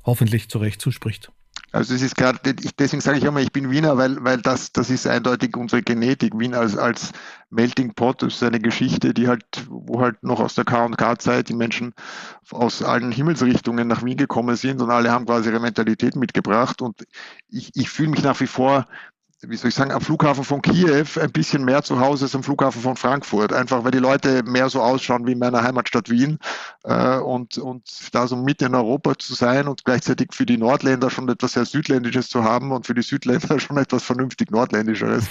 hoffentlich 0.05 0.49
zurecht 0.49 0.81
zuspricht. 0.81 1.31
Also 1.73 1.93
es 1.93 2.01
ist 2.01 2.17
gerade, 2.17 2.53
deswegen 2.53 3.01
sage 3.01 3.17
ich 3.17 3.23
immer, 3.23 3.39
ich 3.39 3.53
bin 3.53 3.71
Wiener, 3.71 3.97
weil, 3.97 4.21
weil 4.23 4.41
das, 4.41 4.73
das 4.73 4.89
ist 4.89 5.07
eindeutig 5.07 5.55
unsere 5.55 5.81
Genetik. 5.81 6.37
Wien 6.37 6.53
als, 6.53 6.75
als 6.77 7.13
Melting 7.49 7.93
Pot 7.93 8.23
ist 8.23 8.43
eine 8.43 8.59
Geschichte, 8.59 9.13
die 9.13 9.29
halt, 9.29 9.45
wo 9.69 10.01
halt 10.01 10.21
noch 10.21 10.41
aus 10.41 10.55
der 10.55 10.65
K&K-Zeit 10.65 11.47
die 11.47 11.53
Menschen 11.53 11.93
aus 12.51 12.83
allen 12.83 13.13
Himmelsrichtungen 13.13 13.87
nach 13.87 14.03
Wien 14.03 14.17
gekommen 14.17 14.57
sind 14.57 14.81
und 14.81 14.91
alle 14.91 15.11
haben 15.11 15.25
quasi 15.25 15.49
ihre 15.49 15.61
Mentalität 15.61 16.17
mitgebracht. 16.17 16.81
Und 16.81 17.05
ich, 17.47 17.71
ich 17.73 17.89
fühle 17.89 18.09
mich 18.09 18.23
nach 18.23 18.39
wie 18.41 18.47
vor 18.47 18.87
wie 19.47 19.55
soll 19.55 19.69
ich 19.69 19.75
sagen, 19.75 19.91
am 19.91 20.01
Flughafen 20.01 20.43
von 20.43 20.61
Kiew 20.61 21.05
ein 21.19 21.31
bisschen 21.31 21.65
mehr 21.65 21.81
zu 21.81 21.99
Hause 21.99 22.25
als 22.25 22.35
am 22.35 22.43
Flughafen 22.43 22.81
von 22.81 22.95
Frankfurt. 22.95 23.51
Einfach 23.51 23.83
weil 23.83 23.91
die 23.91 23.97
Leute 23.97 24.43
mehr 24.43 24.69
so 24.69 24.81
ausschauen 24.81 25.25
wie 25.25 25.31
in 25.31 25.39
meiner 25.39 25.63
Heimatstadt 25.63 26.09
Wien. 26.09 26.37
Äh, 26.83 27.17
und, 27.17 27.57
und 27.57 27.83
da 28.11 28.27
so 28.27 28.35
mitten 28.35 28.65
in 28.65 28.75
Europa 28.75 29.17
zu 29.17 29.33
sein 29.33 29.67
und 29.67 29.83
gleichzeitig 29.83 30.29
für 30.33 30.45
die 30.45 30.57
Nordländer 30.57 31.09
schon 31.09 31.27
etwas 31.29 31.53
sehr 31.53 31.65
Südländisches 31.65 32.29
zu 32.29 32.43
haben 32.43 32.71
und 32.71 32.85
für 32.85 32.93
die 32.93 33.01
Südländer 33.01 33.59
schon 33.59 33.77
etwas 33.77 34.03
vernünftig 34.03 34.51
Nordländischeres. 34.51 35.25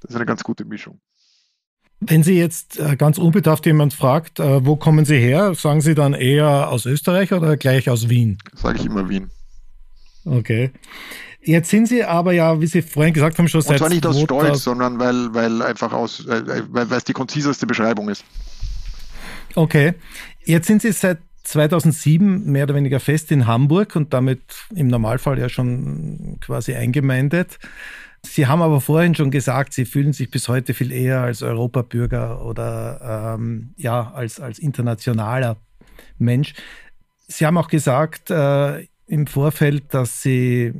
Das 0.00 0.10
ist 0.10 0.16
eine 0.16 0.26
ganz 0.26 0.44
gute 0.44 0.64
Mischung. 0.64 1.00
Wenn 1.98 2.22
Sie 2.22 2.38
jetzt 2.38 2.78
äh, 2.78 2.94
ganz 2.94 3.18
unbedarft 3.18 3.66
jemand 3.66 3.94
fragt, 3.94 4.38
äh, 4.38 4.64
wo 4.64 4.76
kommen 4.76 5.04
Sie 5.06 5.18
her, 5.18 5.54
sagen 5.54 5.80
Sie 5.80 5.94
dann 5.94 6.12
eher 6.12 6.68
aus 6.68 6.84
Österreich 6.86 7.32
oder 7.32 7.56
gleich 7.56 7.88
aus 7.88 8.08
Wien? 8.08 8.38
Sage 8.54 8.78
ich 8.78 8.86
immer 8.86 9.08
Wien. 9.08 9.30
Okay. 10.24 10.72
Jetzt 11.46 11.70
sind 11.70 11.86
Sie 11.86 12.02
aber 12.02 12.32
ja, 12.32 12.60
wie 12.60 12.66
Sie 12.66 12.82
vorhin 12.82 13.14
gesagt 13.14 13.38
haben, 13.38 13.46
schon 13.46 13.62
seit. 13.62 13.74
Und 13.74 13.78
zwar 13.78 13.88
nicht 13.88 14.04
aus 14.04 14.20
Stolz, 14.20 14.64
sondern 14.64 14.98
weil, 14.98 15.32
weil 15.32 15.62
einfach 15.62 15.92
aus, 15.92 16.26
weil, 16.26 16.66
weil 16.70 16.92
es 16.92 17.04
die 17.04 17.12
konziseste 17.12 17.68
Beschreibung 17.68 18.08
ist. 18.08 18.24
Okay. 19.54 19.94
Jetzt 20.44 20.66
sind 20.66 20.82
Sie 20.82 20.90
seit 20.90 21.18
2007 21.44 22.50
mehr 22.50 22.64
oder 22.64 22.74
weniger 22.74 22.98
fest 22.98 23.30
in 23.30 23.46
Hamburg 23.46 23.94
und 23.94 24.12
damit 24.12 24.40
im 24.74 24.88
Normalfall 24.88 25.38
ja 25.38 25.48
schon 25.48 26.38
quasi 26.40 26.74
eingemeindet. 26.74 27.60
Sie 28.24 28.48
haben 28.48 28.60
aber 28.60 28.80
vorhin 28.80 29.14
schon 29.14 29.30
gesagt, 29.30 29.72
Sie 29.72 29.84
fühlen 29.84 30.12
sich 30.12 30.32
bis 30.32 30.48
heute 30.48 30.74
viel 30.74 30.90
eher 30.90 31.20
als 31.20 31.42
Europabürger 31.42 32.44
oder 32.44 33.36
ähm, 33.38 33.72
ja, 33.76 34.10
als, 34.12 34.40
als 34.40 34.58
internationaler 34.58 35.58
Mensch. 36.18 36.54
Sie 37.28 37.46
haben 37.46 37.56
auch 37.56 37.68
gesagt 37.68 38.32
äh, 38.32 38.88
im 39.06 39.28
Vorfeld, 39.28 39.94
dass 39.94 40.22
Sie 40.22 40.72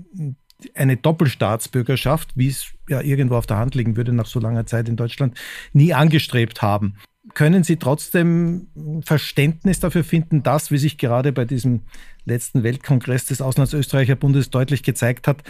eine 0.74 0.96
Doppelstaatsbürgerschaft, 0.96 2.30
wie 2.34 2.48
es 2.48 2.66
ja 2.88 3.00
irgendwo 3.00 3.36
auf 3.36 3.46
der 3.46 3.58
Hand 3.58 3.74
liegen 3.74 3.96
würde 3.96 4.12
nach 4.12 4.26
so 4.26 4.40
langer 4.40 4.66
Zeit 4.66 4.88
in 4.88 4.96
Deutschland, 4.96 5.38
nie 5.72 5.92
angestrebt 5.92 6.62
haben. 6.62 6.96
Können 7.34 7.64
Sie 7.64 7.76
trotzdem 7.76 8.68
Verständnis 9.04 9.80
dafür 9.80 10.04
finden, 10.04 10.42
dass, 10.42 10.70
wie 10.70 10.78
sich 10.78 10.96
gerade 10.96 11.32
bei 11.32 11.44
diesem 11.44 11.82
letzten 12.24 12.62
Weltkongress 12.62 13.26
des 13.26 13.40
Auslandsösterreicherbundes 13.40 14.50
deutlich 14.50 14.82
gezeigt 14.82 15.26
hat, 15.26 15.42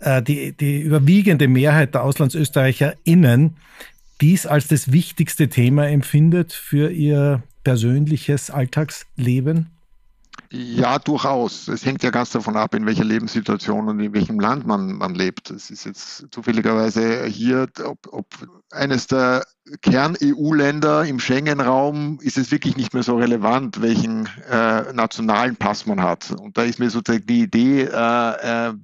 äh, 0.00 0.22
die, 0.22 0.52
die 0.52 0.80
überwiegende 0.80 1.48
Mehrheit 1.48 1.94
der 1.94 2.04
AuslandsösterreicherInnen 2.04 3.56
dies 4.20 4.46
als 4.46 4.68
das 4.68 4.92
wichtigste 4.92 5.48
Thema 5.48 5.88
empfindet 5.88 6.52
für 6.52 6.90
ihr 6.90 7.42
persönliches 7.64 8.50
Alltagsleben? 8.50 9.73
Ja, 10.56 11.00
durchaus. 11.00 11.66
Es 11.66 11.84
hängt 11.84 12.04
ja 12.04 12.10
ganz 12.10 12.30
davon 12.30 12.56
ab, 12.56 12.76
in 12.76 12.86
welcher 12.86 13.02
Lebenssituation 13.02 13.88
und 13.88 13.98
in 13.98 14.14
welchem 14.14 14.38
Land 14.38 14.64
man, 14.68 14.92
man 14.92 15.14
lebt. 15.14 15.50
Es 15.50 15.68
ist 15.68 15.84
jetzt 15.84 16.26
zufälligerweise 16.30 17.24
hier, 17.24 17.66
ob, 17.84 17.98
ob 18.12 18.26
eines 18.70 19.08
der 19.08 19.44
Kern-EU-Länder 19.82 21.06
im 21.06 21.18
Schengen-Raum 21.18 22.20
ist 22.20 22.38
es 22.38 22.52
wirklich 22.52 22.76
nicht 22.76 22.94
mehr 22.94 23.02
so 23.02 23.16
relevant, 23.16 23.82
welchen 23.82 24.28
äh, 24.48 24.92
nationalen 24.92 25.56
Pass 25.56 25.86
man 25.86 26.00
hat. 26.00 26.30
Und 26.30 26.56
da 26.56 26.62
ist 26.62 26.78
mir 26.78 26.90
sozusagen 26.90 27.26
die 27.26 27.40
Idee, 27.40 27.88
äh, 27.92 28.68
äh, 28.68 28.74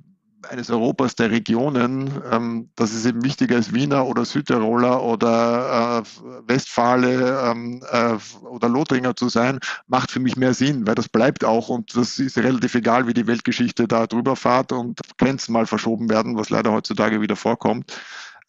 eines 0.49 0.71
Europas 0.71 1.15
der 1.15 1.31
Regionen, 1.31 2.11
ähm, 2.31 2.71
dass 2.77 2.93
es 2.93 3.05
eben 3.05 3.25
wichtiger 3.25 3.59
ist, 3.59 3.75
Wiener 3.75 4.07
oder 4.07 4.25
Südtiroler 4.25 5.03
oder 5.03 6.03
äh, 6.03 6.49
Westfale 6.49 7.51
ähm, 7.51 7.83
äh, 7.91 8.17
oder 8.47 8.69
Lothringer 8.69 9.15
zu 9.17 9.29
sein, 9.29 9.59
macht 9.87 10.11
für 10.11 10.21
mich 10.21 10.37
mehr 10.37 10.55
Sinn, 10.55 10.87
weil 10.87 10.95
das 10.95 11.09
bleibt 11.09 11.45
auch 11.45 11.69
und 11.69 11.97
das 11.97 12.19
ist 12.19 12.39
relativ 12.39 12.75
egal, 12.75 13.07
wie 13.07 13.15
die 13.15 13.27
Weltgeschichte 13.27 13.87
da 13.87 14.07
drüber 14.07 14.37
fährt 14.37 14.73
und 14.73 15.01
Grenzen 15.19 15.53
mal 15.53 15.67
verschoben 15.67 16.09
werden, 16.09 16.37
was 16.37 16.51
leider 16.51 16.73
heutzutage 16.73 17.21
wieder 17.21 17.37
vorkommt. 17.37 17.93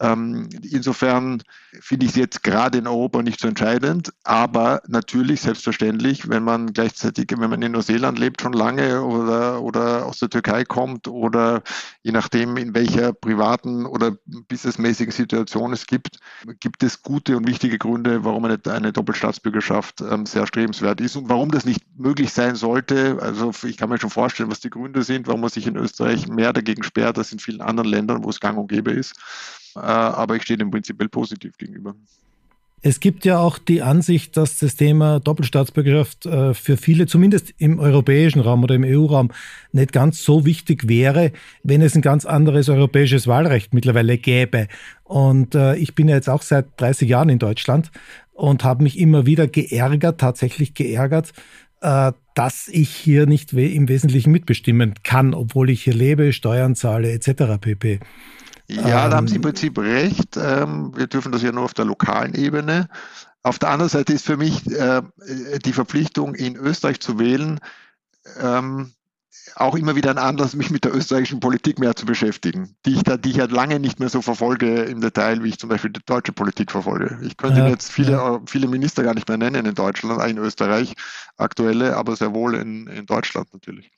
Ähm, 0.01 0.49
insofern 0.63 1.43
finde 1.79 2.07
ich 2.07 2.13
es 2.13 2.17
jetzt 2.17 2.43
gerade 2.43 2.79
in 2.79 2.87
Europa 2.87 3.21
nicht 3.21 3.39
so 3.39 3.47
entscheidend, 3.47 4.11
aber 4.23 4.81
natürlich 4.87 5.41
selbstverständlich, 5.41 6.27
wenn 6.27 6.43
man 6.43 6.73
gleichzeitig, 6.73 7.27
wenn 7.37 7.51
man 7.51 7.61
in 7.61 7.73
Neuseeland 7.73 8.17
lebt 8.17 8.41
schon 8.41 8.53
lange 8.53 9.03
oder, 9.03 9.61
oder 9.61 10.07
aus 10.07 10.17
der 10.17 10.31
Türkei 10.31 10.63
kommt 10.65 11.07
oder 11.07 11.61
je 12.01 12.11
nachdem, 12.11 12.57
in 12.57 12.73
welcher 12.73 13.13
privaten 13.13 13.85
oder 13.85 14.17
businessmäßigen 14.25 15.11
Situation 15.11 15.71
es 15.71 15.85
gibt, 15.85 16.17
gibt 16.59 16.81
es 16.81 17.03
gute 17.03 17.37
und 17.37 17.47
wichtige 17.47 17.77
Gründe, 17.77 18.25
warum 18.25 18.45
eine, 18.45 18.59
eine 18.69 18.91
Doppelstaatsbürgerschaft 18.91 20.01
ähm, 20.01 20.25
sehr 20.25 20.47
strebenswert 20.47 20.99
ist 20.99 21.15
und 21.15 21.29
warum 21.29 21.51
das 21.51 21.63
nicht 21.63 21.83
möglich 21.95 22.33
sein 22.33 22.55
sollte. 22.55 23.19
Also 23.21 23.51
ich 23.67 23.77
kann 23.77 23.89
mir 23.89 23.99
schon 23.99 24.09
vorstellen, 24.09 24.49
was 24.49 24.61
die 24.61 24.71
Gründe 24.71 25.03
sind, 25.03 25.27
warum 25.27 25.41
man 25.41 25.51
sich 25.51 25.67
in 25.67 25.75
Österreich 25.75 26.27
mehr 26.27 26.53
dagegen 26.53 26.81
sperrt 26.81 27.19
als 27.19 27.31
in 27.31 27.37
vielen 27.37 27.61
anderen 27.61 27.89
Ländern, 27.89 28.23
wo 28.23 28.29
es 28.29 28.39
gang 28.39 28.57
und 28.57 28.67
gäbe 28.67 28.91
ist. 28.91 29.13
Äh, 29.75 29.79
aber 29.79 30.35
ich 30.35 30.43
stehe 30.43 30.57
dem 30.57 30.71
prinzipiell 30.71 31.09
positiv 31.09 31.57
gegenüber. 31.57 31.95
Es 32.83 32.99
gibt 32.99 33.25
ja 33.25 33.37
auch 33.37 33.59
die 33.59 33.83
Ansicht, 33.83 34.37
dass 34.37 34.57
das 34.57 34.75
Thema 34.75 35.19
Doppelstaatsbürgerschaft 35.19 36.25
äh, 36.25 36.55
für 36.55 36.77
viele, 36.77 37.05
zumindest 37.05 37.53
im 37.59 37.79
europäischen 37.79 38.39
Raum 38.39 38.63
oder 38.63 38.73
im 38.73 38.83
EU-Raum, 38.83 39.29
nicht 39.71 39.91
ganz 39.91 40.23
so 40.23 40.45
wichtig 40.45 40.89
wäre, 40.89 41.31
wenn 41.61 41.83
es 41.83 41.95
ein 41.95 42.01
ganz 42.01 42.25
anderes 42.25 42.69
europäisches 42.69 43.27
Wahlrecht 43.27 43.75
mittlerweile 43.75 44.17
gäbe. 44.17 44.67
Und 45.03 45.53
äh, 45.53 45.75
ich 45.75 45.93
bin 45.93 46.09
ja 46.09 46.15
jetzt 46.15 46.29
auch 46.29 46.41
seit 46.41 46.65
30 46.77 47.07
Jahren 47.07 47.29
in 47.29 47.37
Deutschland 47.37 47.91
und 48.33 48.63
habe 48.63 48.81
mich 48.81 48.97
immer 48.97 49.27
wieder 49.27 49.47
geärgert, 49.47 50.19
tatsächlich 50.19 50.73
geärgert, 50.73 51.33
dass 52.35 52.67
ich 52.67 52.89
hier 52.89 53.25
nicht 53.25 53.53
im 53.53 53.89
Wesentlichen 53.89 54.31
mitbestimmen 54.31 54.93
kann, 55.03 55.33
obwohl 55.33 55.71
ich 55.71 55.83
hier 55.83 55.95
lebe, 55.95 56.31
Steuern 56.31 56.75
zahle 56.75 57.11
etc. 57.11 57.59
pp. 57.59 57.99
Ja, 58.75 59.09
da 59.09 59.17
haben 59.17 59.27
Sie 59.27 59.35
im 59.35 59.41
ähm, 59.41 59.49
Prinzip 59.49 59.77
recht. 59.77 60.37
Ähm, 60.37 60.91
wir 60.95 61.07
dürfen 61.07 61.31
das 61.31 61.41
ja 61.41 61.51
nur 61.51 61.63
auf 61.63 61.73
der 61.73 61.85
lokalen 61.85 62.33
Ebene. 62.35 62.89
Auf 63.43 63.59
der 63.59 63.69
anderen 63.69 63.89
Seite 63.89 64.13
ist 64.13 64.25
für 64.25 64.37
mich 64.37 64.69
äh, 64.71 65.01
die 65.65 65.73
Verpflichtung, 65.73 66.35
in 66.35 66.55
Österreich 66.55 66.99
zu 66.99 67.19
wählen, 67.19 67.59
ähm, 68.39 68.93
auch 69.55 69.75
immer 69.75 69.95
wieder 69.95 70.11
ein 70.11 70.17
Anlass, 70.17 70.55
mich 70.55 70.69
mit 70.69 70.85
der 70.85 70.95
österreichischen 70.95 71.39
Politik 71.39 71.79
mehr 71.79 71.95
zu 71.95 72.05
beschäftigen, 72.05 72.75
die 72.85 72.93
ich 72.93 73.03
da, 73.03 73.17
die 73.17 73.31
ich 73.31 73.39
halt 73.39 73.51
lange 73.51 73.79
nicht 73.79 73.99
mehr 73.99 74.09
so 74.09 74.21
verfolge 74.21 74.83
im 74.83 75.01
Detail, 75.01 75.43
wie 75.43 75.49
ich 75.49 75.59
zum 75.59 75.69
Beispiel 75.69 75.91
die 75.91 76.01
deutsche 76.05 76.31
Politik 76.31 76.71
verfolge. 76.71 77.19
Ich 77.23 77.37
könnte 77.37 77.59
ja, 77.59 77.67
jetzt 77.67 77.91
viele, 77.91 78.11
ja. 78.11 78.39
viele 78.45 78.67
Minister 78.67 79.03
gar 79.03 79.13
nicht 79.13 79.27
mehr 79.27 79.37
nennen 79.37 79.65
in 79.65 79.75
Deutschland, 79.75 80.23
in 80.29 80.37
Österreich 80.37 80.93
aktuelle, 81.37 81.97
aber 81.97 82.15
sehr 82.15 82.33
wohl 82.33 82.55
in, 82.55 82.87
in 82.87 83.05
Deutschland 83.05 83.51
natürlich. 83.53 83.91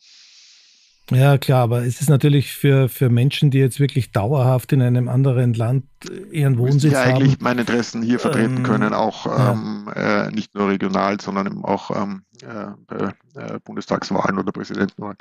Ja, 1.12 1.38
klar, 1.38 1.64
aber 1.64 1.86
es 1.86 2.00
ist 2.00 2.10
natürlich 2.10 2.54
für, 2.54 2.88
für 2.88 3.10
Menschen, 3.10 3.52
die 3.52 3.58
jetzt 3.58 3.80
wirklich 3.80 4.12
dauerhaft 4.12 4.72
in 4.72 4.82
einem 4.82 5.10
anderen 5.10 5.54
Land 5.54 5.84
ihren 6.32 6.58
Wohnsitz 6.58 6.96
haben. 6.96 7.16
eigentlich 7.16 7.40
meine 7.42 7.62
Interessen 7.62 8.02
hier 8.02 8.20
vertreten 8.20 8.58
ähm, 8.58 8.64
können, 8.64 8.94
auch 8.94 9.26
ja. 9.26 9.52
ähm, 9.52 9.90
äh, 9.94 10.32
nicht 10.32 10.56
nur 10.56 10.70
regional, 10.70 11.20
sondern 11.20 11.48
eben 11.48 11.66
auch 11.66 11.92
ähm, 11.92 12.24
äh, 12.42 13.38
äh, 13.38 13.60
Bundestagswahlen 13.66 14.40
oder 14.40 14.52
Präsidentenwahlen. 14.54 15.18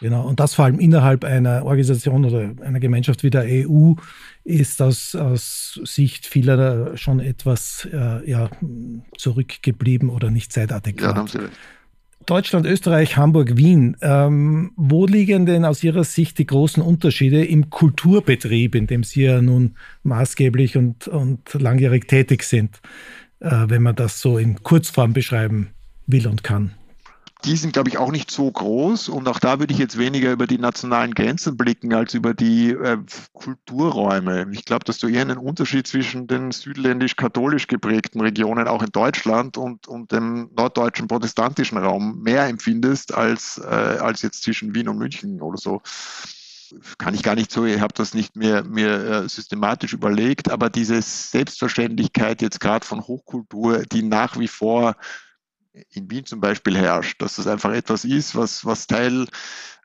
Genau, 0.00 0.26
und 0.26 0.40
das 0.40 0.54
vor 0.54 0.64
allem 0.64 0.80
innerhalb 0.80 1.24
einer 1.24 1.64
Organisation 1.64 2.24
oder 2.24 2.52
einer 2.62 2.80
Gemeinschaft 2.80 3.22
wie 3.22 3.30
der 3.30 3.44
EU 3.44 3.94
ist 4.42 4.82
aus, 4.82 5.14
aus 5.14 5.80
Sicht 5.84 6.26
vieler 6.26 6.96
schon 6.96 7.20
etwas 7.20 7.88
äh, 7.92 8.28
ja, 8.28 8.50
zurückgeblieben 9.16 10.10
oder 10.10 10.30
nicht 10.30 10.52
zeitadäquat. 10.52 11.02
Ja, 11.02 11.12
da 11.12 11.18
haben 11.18 11.28
Sie 11.28 11.38
recht. 11.38 11.52
Deutschland, 12.26 12.66
Österreich, 12.66 13.16
Hamburg, 13.16 13.56
Wien. 13.56 13.96
Ähm, 14.00 14.72
wo 14.76 15.06
liegen 15.06 15.46
denn 15.46 15.64
aus 15.64 15.82
Ihrer 15.82 16.04
Sicht 16.04 16.38
die 16.38 16.46
großen 16.46 16.82
Unterschiede 16.82 17.44
im 17.44 17.70
Kulturbetrieb, 17.70 18.74
in 18.74 18.86
dem 18.86 19.02
Sie 19.02 19.22
ja 19.22 19.42
nun 19.42 19.76
maßgeblich 20.02 20.76
und, 20.76 21.08
und 21.08 21.54
langjährig 21.54 22.06
tätig 22.06 22.42
sind, 22.42 22.80
äh, 23.40 23.64
wenn 23.68 23.82
man 23.82 23.96
das 23.96 24.20
so 24.20 24.38
in 24.38 24.62
Kurzform 24.62 25.12
beschreiben 25.12 25.70
will 26.06 26.26
und 26.26 26.44
kann? 26.44 26.72
Die 27.44 27.56
sind, 27.56 27.72
glaube 27.74 27.90
ich, 27.90 27.98
auch 27.98 28.10
nicht 28.10 28.30
so 28.30 28.50
groß. 28.50 29.08
Und 29.08 29.28
auch 29.28 29.38
da 29.38 29.58
würde 29.58 29.72
ich 29.72 29.78
jetzt 29.78 29.98
weniger 29.98 30.32
über 30.32 30.46
die 30.46 30.58
nationalen 30.58 31.14
Grenzen 31.14 31.56
blicken 31.56 31.92
als 31.92 32.14
über 32.14 32.34
die 32.34 32.70
äh, 32.70 32.98
Kulturräume. 33.32 34.46
Ich 34.52 34.64
glaube, 34.64 34.84
dass 34.84 34.98
du 34.98 35.08
eher 35.08 35.22
einen 35.22 35.38
Unterschied 35.38 35.86
zwischen 35.86 36.26
den 36.26 36.52
südländisch-katholisch 36.52 37.66
geprägten 37.66 38.20
Regionen, 38.20 38.66
auch 38.66 38.82
in 38.82 38.90
Deutschland, 38.90 39.56
und, 39.56 39.86
und 39.88 40.12
dem 40.12 40.50
norddeutschen 40.56 41.08
protestantischen 41.08 41.78
Raum 41.78 42.22
mehr 42.22 42.46
empfindest 42.46 43.14
als, 43.14 43.58
äh, 43.58 43.64
als 43.64 44.22
jetzt 44.22 44.42
zwischen 44.42 44.74
Wien 44.74 44.88
und 44.88 44.98
München 44.98 45.40
oder 45.42 45.58
so 45.58 45.82
kann 46.98 47.14
ich 47.14 47.22
gar 47.22 47.34
nicht 47.34 47.52
so, 47.52 47.64
ich 47.64 47.80
habe 47.80 47.94
das 47.94 48.14
nicht 48.14 48.36
mehr, 48.36 48.64
mir 48.64 48.90
äh, 48.90 49.28
systematisch 49.28 49.92
überlegt, 49.92 50.50
aber 50.50 50.70
diese 50.70 51.00
Selbstverständlichkeit 51.02 52.42
jetzt 52.42 52.58
gerade 52.58 52.84
von 52.84 53.02
Hochkultur, 53.02 53.82
die 53.84 54.02
nach 54.02 54.38
wie 54.38 54.48
vor 54.48 54.96
in 55.90 56.10
Wien 56.10 56.24
zum 56.24 56.40
Beispiel 56.40 56.76
herrscht, 56.76 57.20
dass 57.20 57.36
das 57.36 57.46
einfach 57.46 57.72
etwas 57.72 58.04
ist, 58.04 58.36
was, 58.36 58.64
was 58.64 58.86
Teil, 58.86 59.26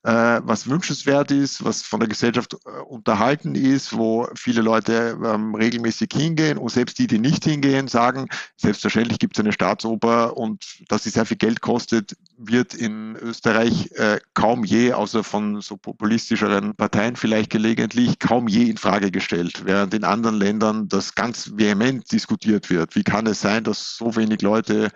äh, 0.03 0.41
was 0.43 0.69
wünschenswert 0.69 1.31
ist, 1.31 1.63
was 1.63 1.81
von 1.81 1.99
der 1.99 2.09
Gesellschaft 2.09 2.53
äh, 2.53 2.69
unterhalten 2.81 3.55
ist, 3.55 3.95
wo 3.95 4.27
viele 4.35 4.61
Leute 4.61 5.17
ähm, 5.23 5.55
regelmäßig 5.55 6.09
hingehen 6.13 6.57
und 6.57 6.69
selbst 6.69 6.99
die, 6.99 7.07
die 7.07 7.19
nicht 7.19 7.43
hingehen, 7.43 7.87
sagen, 7.87 8.29
selbstverständlich 8.57 9.19
gibt 9.19 9.37
es 9.37 9.41
eine 9.41 9.51
Staatsoper 9.51 10.37
und 10.37 10.63
dass 10.87 11.03
sie 11.03 11.09
sehr 11.09 11.25
viel 11.25 11.37
Geld 11.37 11.61
kostet, 11.61 12.15
wird 12.37 12.73
in 12.73 13.15
Österreich 13.17 13.91
äh, 13.95 14.19
kaum 14.33 14.63
je, 14.63 14.93
außer 14.93 15.23
von 15.23 15.61
so 15.61 15.75
populistischeren 15.77 16.75
Parteien 16.75 17.15
vielleicht 17.15 17.49
gelegentlich, 17.49 18.19
kaum 18.19 18.47
je 18.47 18.69
in 18.69 18.77
Frage 18.77 19.11
gestellt, 19.11 19.65
während 19.65 19.93
in 19.93 20.03
anderen 20.03 20.37
Ländern 20.37 20.87
das 20.87 21.15
ganz 21.15 21.51
vehement 21.57 22.09
diskutiert 22.11 22.69
wird. 22.69 22.95
Wie 22.95 23.03
kann 23.03 23.27
es 23.27 23.41
sein, 23.41 23.63
dass 23.63 23.97
so 23.97 24.15
wenig 24.15 24.41
Leute 24.41 24.89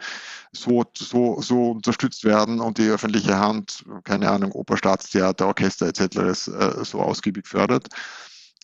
so, 0.54 0.86
so, 0.96 1.42
so 1.42 1.72
unterstützt 1.72 2.24
werden 2.24 2.60
und 2.60 2.78
die 2.78 2.88
öffentliche 2.88 3.38
Hand, 3.38 3.84
keine 4.04 4.30
Ahnung, 4.30 4.52
Oper, 4.52 4.78
Staatstheater, 4.94 5.48
Orchester 5.48 5.88
etc. 5.88 6.02
Äh, 6.18 6.84
so 6.84 7.02
ausgiebig 7.02 7.48
fördert. 7.48 7.88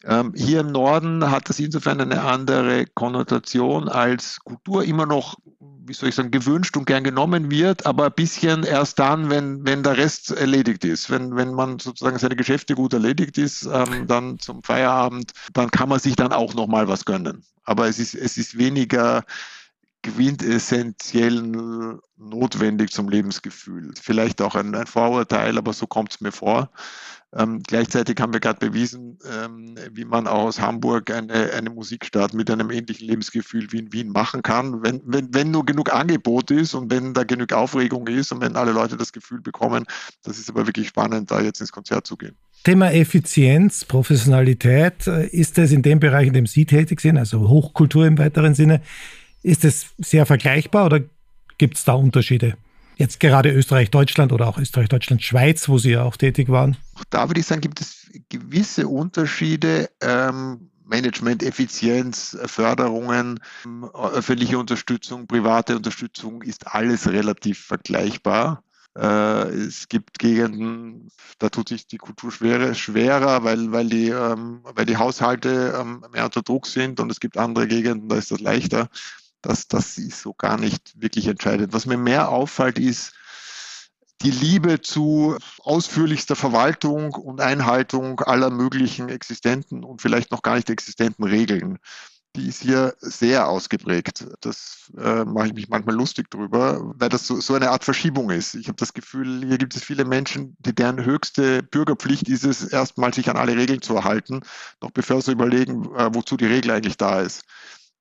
Ähm, 0.06 0.34
hier 0.34 0.62
im 0.62 0.72
Norden 0.72 1.30
hat 1.30 1.50
das 1.50 1.60
insofern 1.60 2.00
eine 2.00 2.22
andere 2.22 2.86
Konnotation 2.86 3.90
als 3.90 4.40
Kultur 4.40 4.86
immer 4.86 5.06
noch, 5.06 5.36
wie 5.60 5.94
soll 5.94 6.08
ich 6.08 6.16
sagen, 6.16 6.32
gewünscht 6.32 6.78
und 6.78 6.86
gern 6.86 7.04
genommen 7.04 7.52
wird, 7.52 7.86
aber 7.86 8.06
ein 8.06 8.14
bisschen 8.16 8.64
erst 8.64 8.98
dann, 9.00 9.30
wenn, 9.30 9.66
wenn 9.66 9.84
der 9.84 9.98
Rest 9.98 10.32
erledigt 10.32 10.86
ist. 10.86 11.10
Wenn, 11.10 11.36
wenn 11.36 11.54
man 11.54 11.80
sozusagen 11.80 12.18
seine 12.18 12.38
Geschäfte 12.38 12.76
gut 12.76 12.94
erledigt 12.94 13.38
ist, 13.38 13.66
ähm, 13.66 14.08
dann 14.08 14.40
zum 14.40 14.64
Feierabend, 14.64 15.34
dann 15.52 15.70
kann 15.70 15.90
man 15.90 16.00
sich 16.00 16.16
dann 16.16 16.32
auch 16.32 16.54
nochmal 16.54 16.88
was 16.88 17.04
gönnen. 17.04 17.44
Aber 17.64 17.90
es 17.90 18.00
ist, 18.00 18.16
es 18.16 18.38
ist 18.38 18.58
weniger 18.58 19.26
quintessentiell 20.04 22.00
notwendig 22.18 22.92
zum 22.92 23.10
Lebensgefühl. 23.10 23.94
Vielleicht 24.02 24.42
auch 24.42 24.56
ein, 24.56 24.76
ein 24.76 24.88
Vorurteil, 24.88 25.58
aber 25.58 25.74
so 25.74 25.88
kommt 25.88 26.14
es 26.14 26.22
mir 26.22 26.32
vor. 26.32 26.70
Ähm, 27.36 27.62
gleichzeitig 27.62 28.20
haben 28.20 28.34
wir 28.34 28.40
gerade 28.40 28.60
bewiesen, 28.60 29.20
ähm, 29.32 29.76
wie 29.92 30.06
man 30.06 30.26
auch 30.26 30.46
aus 30.46 30.60
Hamburg 30.60 31.12
eine, 31.12 31.52
eine 31.52 31.70
Musikstadt 31.70 32.34
mit 32.34 32.50
einem 32.50 32.72
ähnlichen 32.72 33.08
Lebensgefühl 33.08 33.72
wie 33.72 33.80
in 33.80 33.94
Wien 33.94 34.10
machen 34.10 34.42
kann, 34.42 34.82
wenn, 34.82 35.02
wenn, 35.06 35.32
wenn 35.32 35.52
nur 35.52 35.64
genug 35.64 35.94
Angebot 35.94 36.50
ist 36.50 36.74
und 36.74 36.90
wenn 36.90 37.14
da 37.14 37.24
genug 37.24 37.54
Aufregung 37.54 38.08
ist 38.08 38.32
und 38.32 38.42
wenn 38.42 38.56
alle 38.56 38.72
Leute 38.72 38.98
das 38.98 39.14
Gefühl 39.14 39.42
bekommen, 39.42 39.86
das 40.24 40.40
ist 40.40 40.50
aber 40.50 40.66
wirklich 40.66 40.88
spannend, 40.88 41.30
da 41.30 41.40
jetzt 41.40 41.62
ins 41.62 41.72
Konzert 41.72 42.08
zu 42.08 42.18
gehen. 42.18 42.36
Thema 42.64 42.92
Effizienz, 42.92 43.86
Professionalität, 43.86 45.06
äh, 45.06 45.28
ist 45.28 45.60
es 45.60 45.72
in 45.72 45.84
dem 45.84 46.00
Bereich, 46.00 46.28
in 46.28 46.34
dem 46.34 46.48
Sie 46.48 46.66
tätig 46.66 47.00
sind, 47.00 47.20
also 47.20 47.48
Hochkultur 47.48 48.08
im 48.08 48.18
weiteren 48.18 48.56
Sinne, 48.56 48.82
ist 49.44 49.66
es 49.66 49.88
sehr 49.98 50.26
vergleichbar 50.26 50.86
oder 50.86 51.02
gibt 51.58 51.78
es 51.78 51.84
da 51.84 51.94
Unterschiede? 51.94 52.58
Jetzt 52.96 53.20
gerade 53.22 53.50
Österreich, 53.52 53.92
Deutschland 53.92 54.34
oder 54.34 54.48
auch 54.48 54.58
Österreich, 54.58 54.90
Deutschland, 54.90 55.24
Schweiz, 55.24 55.70
wo 55.70 55.78
Sie 55.78 55.92
ja 55.92 56.04
auch 56.04 56.18
tätig 56.18 56.50
waren? 56.50 56.76
Da 57.10 57.30
würde 57.30 57.40
ich 57.40 57.46
sagen, 57.46 57.62
gibt 57.62 57.80
es 57.80 58.10
gewisse 58.28 58.88
Unterschiede. 58.88 59.90
Ähm, 60.02 60.70
Management, 60.90 61.44
Effizienz, 61.44 62.38
Förderungen, 62.46 63.40
öffentliche 63.94 64.58
Unterstützung, 64.58 65.28
private 65.28 65.76
Unterstützung 65.76 66.42
ist 66.42 66.66
alles 66.68 67.08
relativ 67.08 67.60
vergleichbar. 67.60 68.64
Äh, 68.98 69.50
es 69.50 69.88
gibt 69.88 70.18
Gegenden, 70.18 71.10
da 71.38 71.50
tut 71.50 71.70
sich 71.70 71.86
die 71.86 71.98
Kultur 71.98 72.32
schwerer, 72.32 72.74
schwerer 72.74 73.44
weil, 73.44 73.72
weil, 73.72 73.88
die, 73.88 74.10
ähm, 74.10 74.62
weil 74.64 74.86
die 74.86 74.98
Haushalte 74.98 75.80
ähm, 75.80 76.04
mehr 76.12 76.26
unter 76.26 76.42
Druck 76.42 76.66
sind 76.66 77.00
und 77.00 77.12
es 77.12 77.20
gibt 77.20 77.38
andere 77.38 77.68
Gegenden, 77.68 78.10
da 78.10 78.16
ist 78.16 78.32
das 78.32 78.40
leichter 78.40 78.90
das, 79.42 79.68
das 79.68 79.98
ist 79.98 80.22
so 80.22 80.34
gar 80.34 80.58
nicht 80.58 81.02
wirklich 81.02 81.28
entscheidend. 81.28 81.74
Was 81.74 81.86
mir 81.86 81.98
mehr 81.98 82.30
auffällt, 82.30 82.80
ist 82.80 83.14
die 84.22 84.32
Liebe 84.32 84.82
zu 84.82 85.38
ausführlichster 85.60 86.36
Verwaltung 86.36 87.14
und 87.14 87.40
Einhaltung 87.40 88.20
aller 88.20 88.50
möglichen 88.50 89.08
existenten 89.08 89.84
und 89.84 90.02
vielleicht 90.02 90.32
noch 90.32 90.42
gar 90.42 90.56
nicht 90.56 90.70
existenten 90.70 91.24
Regeln. 91.24 91.80
Die 92.36 92.48
ist 92.48 92.62
hier 92.62 92.96
sehr 93.00 93.48
ausgeprägt. 93.48 94.28
Das 94.42 94.92
äh, 94.98 95.24
mache 95.26 95.48
ich 95.48 95.54
mich 95.54 95.70
manchmal 95.70 95.96
lustig 95.96 96.30
drüber, 96.30 96.80
weil 96.96 97.10
das 97.10 97.26
so, 97.26 97.40
so 97.40 97.56
eine 97.56 97.72
Art 97.72 97.84
Verschiebung 97.84 98.30
ist. 98.30 98.54
Ich 98.54 98.68
habe 98.68 98.76
das 98.76 98.94
Gefühl, 98.94 99.44
hier 99.48 99.58
gibt 99.58 99.76
es 99.76 99.84
viele 99.84 100.06
Menschen, 100.06 100.56
die 100.60 100.76
deren 100.76 101.04
höchste 101.04 101.64
Bürgerpflicht 101.64 102.30
ist 102.30 102.44
es, 102.44 102.64
erstmal 102.64 103.14
sich 103.14 103.30
an 103.30 103.38
alle 103.38 103.56
Regeln 103.56 103.82
zu 103.82 103.96
erhalten, 103.96 104.42
noch 104.80 104.92
bevor 104.92 105.22
sie 105.22 105.32
überlegen, 105.32 105.86
äh, 105.96 106.14
wozu 106.14 106.38
die 106.38 106.46
Regel 106.46 106.72
eigentlich 106.72 106.98
da 106.98 107.22
ist. 107.22 107.46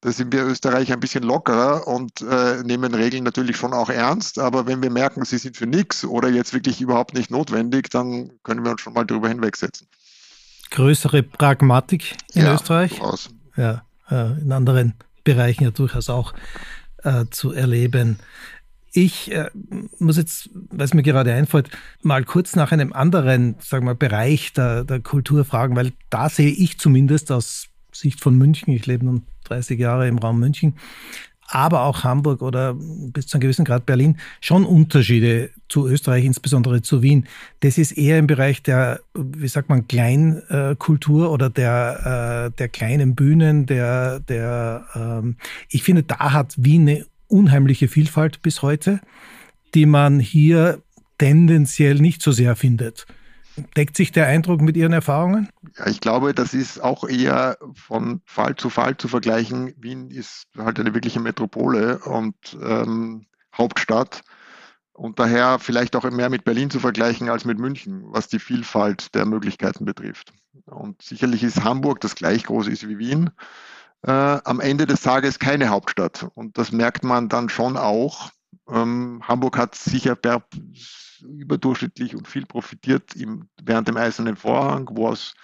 Da 0.00 0.12
sind 0.12 0.32
wir 0.32 0.44
Österreicher 0.44 0.94
ein 0.94 1.00
bisschen 1.00 1.24
lockerer 1.24 1.88
und 1.88 2.20
äh, 2.20 2.62
nehmen 2.62 2.94
Regeln 2.94 3.24
natürlich 3.24 3.56
schon 3.56 3.72
auch 3.72 3.90
ernst. 3.90 4.38
Aber 4.38 4.66
wenn 4.66 4.80
wir 4.80 4.90
merken, 4.90 5.24
sie 5.24 5.38
sind 5.38 5.56
für 5.56 5.66
nichts 5.66 6.04
oder 6.04 6.28
jetzt 6.28 6.54
wirklich 6.54 6.80
überhaupt 6.80 7.14
nicht 7.14 7.32
notwendig, 7.32 7.90
dann 7.90 8.30
können 8.44 8.64
wir 8.64 8.70
uns 8.70 8.80
schon 8.80 8.92
mal 8.92 9.04
darüber 9.04 9.28
hinwegsetzen. 9.28 9.88
Größere 10.70 11.24
Pragmatik 11.24 12.16
in 12.34 12.42
ja, 12.42 12.54
Österreich? 12.54 12.90
Durchaus. 12.90 13.30
Ja, 13.56 13.82
äh, 14.08 14.40
in 14.40 14.52
anderen 14.52 14.94
Bereichen 15.24 15.64
ja 15.64 15.70
durchaus 15.72 16.08
auch 16.10 16.32
äh, 17.02 17.24
zu 17.30 17.52
erleben. 17.52 18.18
Ich 18.92 19.32
äh, 19.32 19.50
muss 19.98 20.16
jetzt, 20.16 20.50
weil 20.70 20.84
es 20.84 20.94
mir 20.94 21.02
gerade 21.02 21.32
einfällt, 21.34 21.70
mal 22.02 22.24
kurz 22.24 22.56
nach 22.56 22.72
einem 22.72 22.92
anderen 22.92 23.56
sagen 23.60 23.86
wir, 23.86 23.94
Bereich 23.94 24.52
der, 24.52 24.84
der 24.84 25.00
Kultur 25.00 25.44
fragen, 25.44 25.76
weil 25.76 25.92
da 26.08 26.28
sehe 26.28 26.50
ich 26.50 26.78
zumindest 26.78 27.30
aus 27.32 27.67
Sicht 27.98 28.20
von 28.20 28.36
München, 28.36 28.72
ich 28.72 28.86
lebe 28.86 29.04
nun 29.04 29.22
30 29.44 29.78
Jahre 29.78 30.08
im 30.08 30.18
Raum 30.18 30.40
München, 30.40 30.74
aber 31.48 31.84
auch 31.84 32.04
Hamburg 32.04 32.42
oder 32.42 32.74
bis 32.74 33.26
zu 33.26 33.36
einem 33.36 33.40
gewissen 33.40 33.64
Grad 33.64 33.86
Berlin, 33.86 34.18
schon 34.40 34.66
Unterschiede 34.66 35.50
zu 35.68 35.88
Österreich, 35.88 36.24
insbesondere 36.24 36.82
zu 36.82 37.02
Wien. 37.02 37.26
Das 37.60 37.78
ist 37.78 37.92
eher 37.92 38.18
im 38.18 38.26
Bereich 38.26 38.62
der, 38.62 39.00
wie 39.14 39.48
sagt 39.48 39.70
man, 39.70 39.88
Kleinkultur 39.88 41.30
oder 41.30 41.48
der, 41.48 42.50
äh, 42.52 42.56
der 42.58 42.68
kleinen 42.68 43.14
Bühnen, 43.14 43.64
der, 43.64 44.20
der, 44.20 44.84
ähm, 44.94 45.36
ich 45.70 45.82
finde, 45.82 46.02
da 46.02 46.32
hat 46.32 46.54
Wien 46.58 46.82
eine 46.82 47.06
unheimliche 47.28 47.88
Vielfalt 47.88 48.42
bis 48.42 48.60
heute, 48.60 49.00
die 49.74 49.86
man 49.86 50.20
hier 50.20 50.82
tendenziell 51.16 51.94
nicht 51.96 52.22
so 52.22 52.30
sehr 52.30 52.56
findet. 52.56 53.06
Deckt 53.76 53.96
sich 53.96 54.12
der 54.12 54.26
Eindruck 54.26 54.60
mit 54.60 54.76
Ihren 54.76 54.92
Erfahrungen? 54.92 55.48
Ja, 55.76 55.86
ich 55.86 56.00
glaube, 56.00 56.34
das 56.34 56.54
ist 56.54 56.82
auch 56.82 57.04
eher 57.04 57.58
von 57.74 58.22
Fall 58.24 58.56
zu 58.56 58.70
Fall 58.70 58.96
zu 58.96 59.08
vergleichen. 59.08 59.74
Wien 59.76 60.10
ist 60.10 60.46
halt 60.56 60.78
eine 60.80 60.94
wirkliche 60.94 61.20
Metropole 61.20 61.98
und 61.98 62.36
ähm, 62.62 63.26
Hauptstadt 63.56 64.22
und 64.98 65.18
daher 65.20 65.58
vielleicht 65.58 65.94
auch 65.94 66.04
mehr 66.10 66.28
mit 66.28 66.44
Berlin 66.44 66.70
zu 66.70 66.80
vergleichen 66.80 67.28
als 67.28 67.44
mit 67.44 67.58
München, 67.58 68.02
was 68.06 68.28
die 68.28 68.40
Vielfalt 68.40 69.14
der 69.14 69.26
Möglichkeiten 69.26 69.84
betrifft. 69.84 70.32
Und 70.66 71.00
sicherlich 71.02 71.44
ist 71.44 71.62
Hamburg, 71.62 72.00
das 72.00 72.16
gleich 72.16 72.44
groß 72.44 72.66
ist 72.66 72.88
wie 72.88 72.98
Wien, 72.98 73.30
äh, 74.02 74.10
am 74.10 74.60
Ende 74.60 74.86
des 74.86 75.02
Tages 75.02 75.38
keine 75.38 75.68
Hauptstadt. 75.68 76.26
Und 76.34 76.58
das 76.58 76.72
merkt 76.72 77.04
man 77.04 77.28
dann 77.28 77.48
schon 77.48 77.76
auch. 77.76 78.30
Ähm, 78.68 79.22
Hamburg 79.26 79.56
hat 79.58 79.74
sicher 79.74 80.14
per 80.14 80.42
überdurchschnittlich 81.22 82.14
und 82.14 82.28
viel 82.28 82.46
profitiert 82.46 83.16
im, 83.16 83.48
während 83.62 83.88
dem 83.88 83.96
Eisernen 83.96 84.36
Vorhang, 84.36 84.88
wo 84.92 85.08
aus 85.08 85.34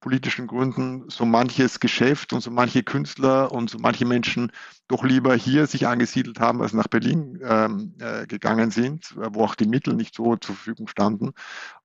politischen 0.00 0.46
Gründen 0.46 1.04
so 1.08 1.24
manches 1.24 1.78
Geschäft 1.78 2.32
und 2.32 2.40
so 2.40 2.50
manche 2.50 2.82
Künstler 2.82 3.52
und 3.52 3.70
so 3.70 3.78
manche 3.78 4.06
Menschen 4.06 4.50
doch 4.88 5.04
lieber 5.04 5.34
hier 5.34 5.66
sich 5.66 5.86
angesiedelt 5.86 6.40
haben, 6.40 6.62
als 6.62 6.72
nach 6.72 6.88
Berlin 6.88 7.38
ähm, 7.44 7.94
äh, 8.00 8.26
gegangen 8.26 8.70
sind, 8.70 9.14
wo 9.16 9.44
auch 9.44 9.54
die 9.54 9.66
Mittel 9.66 9.94
nicht 9.94 10.14
so 10.14 10.36
zur 10.36 10.54
Verfügung 10.54 10.88
standen. 10.88 11.32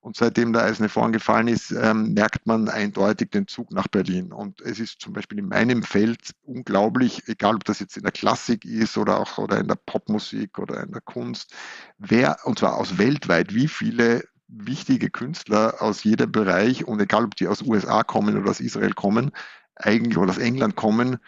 Und 0.00 0.16
seitdem 0.16 0.52
der 0.52 0.62
Eiserne 0.62 0.88
Vorhang 0.88 1.12
gefallen 1.12 1.48
ist, 1.48 1.70
ähm, 1.70 2.14
merkt 2.14 2.46
man 2.46 2.68
eindeutig 2.68 3.30
den 3.30 3.46
Zug 3.46 3.70
nach 3.72 3.86
Berlin. 3.86 4.32
Und 4.32 4.60
es 4.62 4.80
ist 4.80 5.00
zum 5.00 5.12
Beispiel 5.12 5.38
in 5.38 5.48
meinem 5.48 5.82
Feld 5.82 6.32
unglaublich, 6.42 7.22
egal 7.28 7.56
ob 7.56 7.64
das 7.64 7.80
jetzt 7.80 7.96
in 7.96 8.02
der 8.02 8.12
Klassik 8.12 8.64
ist 8.64 8.96
oder 8.96 9.20
auch 9.20 9.38
oder 9.38 9.58
in 9.58 9.68
der 9.68 9.76
Popmusik 9.76 10.58
oder 10.58 10.82
in 10.82 10.90
der 10.90 11.02
Kunst, 11.02 11.54
wer, 11.98 12.38
und 12.44 12.58
zwar 12.58 12.76
aus 12.76 12.98
weltweit, 12.98 13.54
wie 13.54 13.68
viele 13.68 14.24
wichtige 14.48 15.10
Künstler 15.10 15.74
aus 15.80 16.04
jedem 16.04 16.30
Bereich 16.32 16.86
und 16.86 17.00
egal 17.00 17.24
ob 17.24 17.36
die 17.36 17.48
aus 17.48 17.62
USA 17.62 18.02
kommen 18.02 18.36
oder 18.36 18.50
aus 18.50 18.60
Israel 18.60 18.92
kommen, 18.92 19.30
eigentlich 19.76 20.16
oder 20.16 20.30
aus 20.30 20.38
England 20.38 20.76
kommen, 20.76 21.18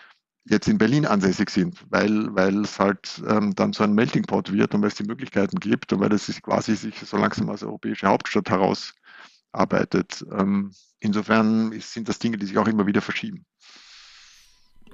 jetzt 0.45 0.69
in 0.69 0.79
Berlin 0.79 1.05
ansässig 1.05 1.51
sind, 1.51 1.85
weil, 1.91 2.35
weil 2.35 2.65
es 2.65 2.79
halt 2.79 3.23
ähm, 3.29 3.55
dann 3.55 3.73
so 3.73 3.85
ein 3.85 3.93
Melting 3.93 4.23
Pot 4.23 4.53
wird 4.53 4.75
und 4.75 4.81
weil 4.81 4.89
es 4.89 4.95
die 4.95 5.05
Möglichkeiten 5.05 5.61
gibt 5.61 5.93
und 5.93 6.01
weil 6.01 6.13
es 6.13 6.27
sich 6.27 6.41
quasi 6.43 6.75
sich 6.75 6.99
so 7.01 7.17
langsam 7.17 7.51
als 7.51 7.63
europäische 7.63 8.07
Hauptstadt 8.07 8.49
herausarbeitet. 8.49 10.25
Ähm, 10.33 10.73
insofern 11.01 11.79
sind 11.81 12.09
das 12.09 12.19
Dinge, 12.19 12.39
die 12.39 12.47
sich 12.47 12.57
auch 12.57 12.69
immer 12.69 12.87
wieder 12.87 13.03
verschieben. 13.03 13.45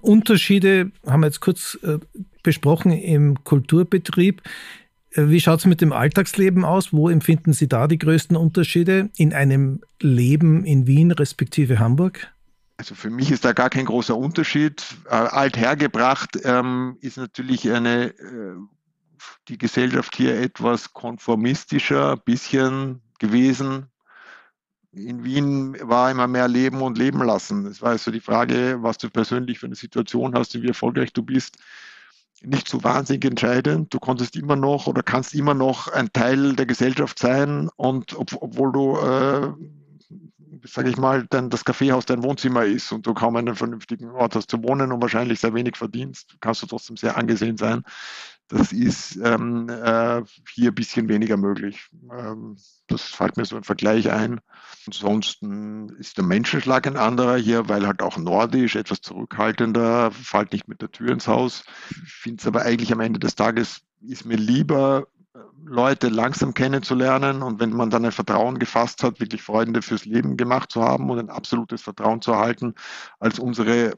Unterschiede 0.00 0.92
haben 1.06 1.20
wir 1.20 1.28
jetzt 1.28 1.40
kurz 1.40 1.78
äh, 1.82 1.98
besprochen 2.42 2.92
im 2.92 3.42
Kulturbetrieb. 3.44 4.42
Wie 5.16 5.40
schaut 5.40 5.60
es 5.60 5.66
mit 5.66 5.80
dem 5.80 5.92
Alltagsleben 5.92 6.64
aus? 6.64 6.92
Wo 6.92 7.08
empfinden 7.08 7.52
Sie 7.52 7.68
da 7.68 7.86
die 7.86 7.98
größten 7.98 8.36
Unterschiede 8.36 9.10
in 9.16 9.32
einem 9.32 9.80
Leben 10.00 10.64
in 10.64 10.88
Wien 10.88 11.12
respektive 11.12 11.78
Hamburg? 11.78 12.32
Also 12.78 12.96
für 12.96 13.10
mich 13.10 13.30
ist 13.30 13.44
da 13.44 13.52
gar 13.52 13.70
kein 13.70 13.84
großer 13.84 14.16
Unterschied. 14.16 14.84
Äh, 15.06 15.14
althergebracht 15.14 16.40
ähm, 16.42 16.96
ist 17.00 17.16
natürlich 17.16 17.70
eine, 17.70 18.06
äh, 18.06 18.56
die 19.46 19.58
Gesellschaft 19.58 20.16
hier 20.16 20.40
etwas 20.40 20.92
konformistischer, 20.92 22.16
bisschen 22.16 23.00
gewesen. 23.20 23.86
In 24.90 25.22
Wien 25.22 25.76
war 25.80 26.10
immer 26.10 26.26
mehr 26.26 26.48
Leben 26.48 26.82
und 26.82 26.98
Leben 26.98 27.22
lassen. 27.22 27.66
Es 27.66 27.80
war 27.82 27.90
also 27.90 28.10
die 28.10 28.20
Frage, 28.20 28.78
was 28.80 28.98
du 28.98 29.10
persönlich 29.10 29.60
für 29.60 29.66
eine 29.66 29.76
Situation 29.76 30.34
hast 30.34 30.56
und 30.56 30.62
wie 30.62 30.68
erfolgreich 30.68 31.12
du 31.12 31.22
bist 31.22 31.58
nicht 32.46 32.68
so 32.68 32.84
wahnsinnig 32.84 33.24
entscheidend. 33.24 33.92
Du 33.92 33.98
konntest 33.98 34.36
immer 34.36 34.56
noch 34.56 34.86
oder 34.86 35.02
kannst 35.02 35.34
immer 35.34 35.54
noch 35.54 35.88
ein 35.88 36.12
Teil 36.12 36.54
der 36.54 36.66
Gesellschaft 36.66 37.18
sein 37.18 37.68
und 37.76 38.16
ob, 38.16 38.32
obwohl 38.40 38.72
du, 38.72 38.96
äh, 38.98 39.52
sage 40.66 40.90
ich 40.90 40.96
mal, 40.96 41.26
dann 41.30 41.50
das 41.50 41.64
Kaffeehaus 41.64 42.06
dein 42.06 42.22
Wohnzimmer 42.22 42.64
ist 42.64 42.92
und 42.92 43.06
du 43.06 43.14
kaum 43.14 43.36
einen 43.36 43.54
vernünftigen 43.54 44.10
Ort 44.10 44.34
hast 44.34 44.50
zu 44.50 44.62
wohnen 44.62 44.92
und 44.92 45.02
wahrscheinlich 45.02 45.40
sehr 45.40 45.54
wenig 45.54 45.76
verdienst, 45.76 46.36
kannst 46.40 46.62
du 46.62 46.66
trotzdem 46.66 46.96
sehr 46.96 47.16
angesehen 47.16 47.56
sein. 47.56 47.82
Das 48.48 48.72
ist 48.72 49.16
ähm, 49.16 49.68
äh, 49.68 50.22
hier 50.52 50.70
ein 50.70 50.74
bisschen 50.74 51.08
weniger 51.08 51.36
möglich. 51.36 51.88
Ähm, 52.12 52.56
das 52.86 53.02
fällt 53.02 53.36
mir 53.36 53.46
so 53.46 53.56
ein 53.56 53.64
Vergleich 53.64 54.10
ein. 54.10 54.40
Ansonsten 54.86 55.88
ist 55.98 56.18
der 56.18 56.24
Menschenschlag 56.24 56.86
ein 56.86 56.98
anderer 56.98 57.36
hier, 57.36 57.68
weil 57.68 57.86
halt 57.86 58.02
auch 58.02 58.18
nordisch, 58.18 58.76
etwas 58.76 59.00
zurückhaltender, 59.00 60.10
fällt 60.10 60.52
nicht 60.52 60.68
mit 60.68 60.82
der 60.82 60.90
Tür 60.90 61.12
ins 61.12 61.26
Haus. 61.26 61.64
Ich 62.04 62.12
finde 62.12 62.40
es 62.40 62.46
aber 62.46 62.62
eigentlich 62.62 62.92
am 62.92 63.00
Ende 63.00 63.18
des 63.18 63.34
Tages 63.34 63.80
ist 64.06 64.26
mir 64.26 64.36
lieber, 64.36 65.06
Leute 65.64 66.08
langsam 66.08 66.54
kennenzulernen 66.54 67.42
und 67.42 67.58
wenn 67.58 67.70
man 67.70 67.90
dann 67.90 68.04
ein 68.04 68.12
Vertrauen 68.12 68.58
gefasst 68.58 69.02
hat, 69.02 69.18
wirklich 69.18 69.42
Freunde 69.42 69.82
fürs 69.82 70.04
Leben 70.04 70.36
gemacht 70.36 70.70
zu 70.70 70.82
haben 70.82 71.10
und 71.10 71.18
ein 71.18 71.30
absolutes 71.30 71.82
Vertrauen 71.82 72.20
zu 72.20 72.32
erhalten, 72.32 72.74
als 73.18 73.38
unsere 73.38 73.94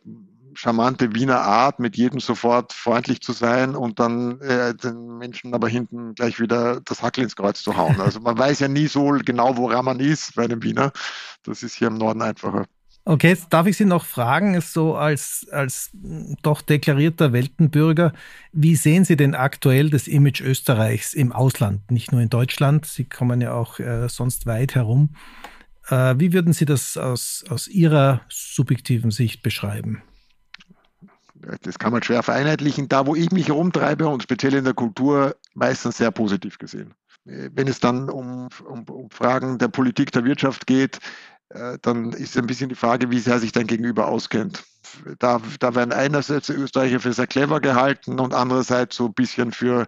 charmante 0.57 1.15
Wiener 1.15 1.41
Art, 1.41 1.79
mit 1.79 1.97
jedem 1.97 2.21
sofort 2.21 2.73
freundlich 2.73 3.21
zu 3.21 3.33
sein 3.33 3.77
und 3.77 4.01
dann 4.01 4.41
äh, 4.41 4.75
den 4.75 5.19
Menschen 5.19 5.55
aber 5.55 5.69
hinten 5.69 6.15
gleich 6.15 6.41
wieder 6.41 6.81
das 6.81 7.03
Hackel 7.03 7.25
ins 7.25 7.37
Kreuz 7.37 7.63
zu 7.63 7.77
hauen. 7.77 8.01
Also 8.01 8.21
man 8.21 8.37
weiß 8.37 8.61
ja 8.61 8.69
nie 8.69 8.87
so 8.87 9.07
genau, 9.25 9.57
woran 9.57 9.85
man 9.85 10.01
ist 10.01 10.35
bei 10.35 10.45
einem 10.45 10.63
Wiener. 10.63 10.93
Das 11.45 11.63
ist 11.63 11.75
hier 11.75 11.89
im 11.89 11.99
Norden 11.99 12.23
einfacher. 12.23 12.65
Okay, 13.09 13.29
jetzt 13.29 13.53
darf 13.53 13.69
ich 13.69 13.77
Sie 13.77 13.85
noch 13.85 14.05
fragen, 14.05 14.61
so 14.61 14.97
als, 14.97 15.47
als 15.53 15.91
doch 16.43 16.61
deklarierter 16.61 17.33
Weltenbürger, 17.33 18.13
wie 18.53 18.75
sehen 18.75 19.05
Sie 19.05 19.17
denn 19.17 19.37
aktuell 19.37 19.91
das 19.91 20.09
Image 20.09 20.41
Österreichs 20.41 21.15
im 21.15 21.31
Ausland, 21.31 21.89
nicht 21.89 22.11
nur 22.11 22.21
in 22.21 22.31
Deutschland? 22.31 22.85
Sie 22.85 23.05
kommen 23.05 23.41
ja 23.41 23.53
auch 23.53 23.79
äh, 23.79 24.09
sonst 24.09 24.47
weit 24.47 24.75
herum. 24.75 25.11
Äh, 25.89 26.17
wie 26.19 26.33
würden 26.33 26.53
Sie 26.53 26.65
das 26.65 26.97
aus, 26.97 27.45
aus 27.49 27.69
Ihrer 27.69 28.23
subjektiven 28.29 29.13
Sicht 29.13 29.41
beschreiben? 29.45 30.03
Das 31.63 31.79
kann 31.79 31.93
man 31.93 32.03
schwer 32.03 32.23
vereinheitlichen. 32.23 32.89
Da, 32.89 33.07
wo 33.07 33.15
ich 33.15 33.31
mich 33.31 33.49
herumtreibe 33.49 34.09
und 34.09 34.23
speziell 34.23 34.55
in 34.55 34.65
der 34.65 34.75
Kultur, 34.75 35.37
meistens 35.55 35.99
sehr 35.99 36.11
positiv 36.11 36.59
gesehen. 36.59 36.95
Wenn 37.25 37.67
es 37.67 37.81
dann 37.81 38.09
um, 38.09 38.49
um, 38.69 38.85
um 38.85 39.11
Fragen 39.11 39.59
der 39.59 39.69
Politik, 39.69 40.13
der 40.13 40.25
Wirtschaft 40.25 40.67
geht, 40.67 41.01
äh, 41.51 41.79
dann 41.83 42.13
ist 42.13 42.37
ein 42.37 42.47
bisschen 42.47 42.69
die 42.69 42.75
Frage, 42.75 43.11
wie 43.11 43.19
sehr 43.19 43.39
sich 43.39 43.53
dein 43.53 43.67
Gegenüber 43.67 44.09
auskennt. 44.09 44.65
Da, 45.19 45.41
da 45.59 45.75
werden 45.75 45.93
einerseits 45.93 46.49
Österreicher 46.49 47.01
für 47.01 47.13
sehr 47.13 47.27
clever 47.27 47.61
gehalten 47.61 48.21
und 48.21 48.35
andererseits 48.35 48.97
so 48.97 49.07
ein 49.07 49.15
bisschen 49.15 49.53
für 49.53 49.87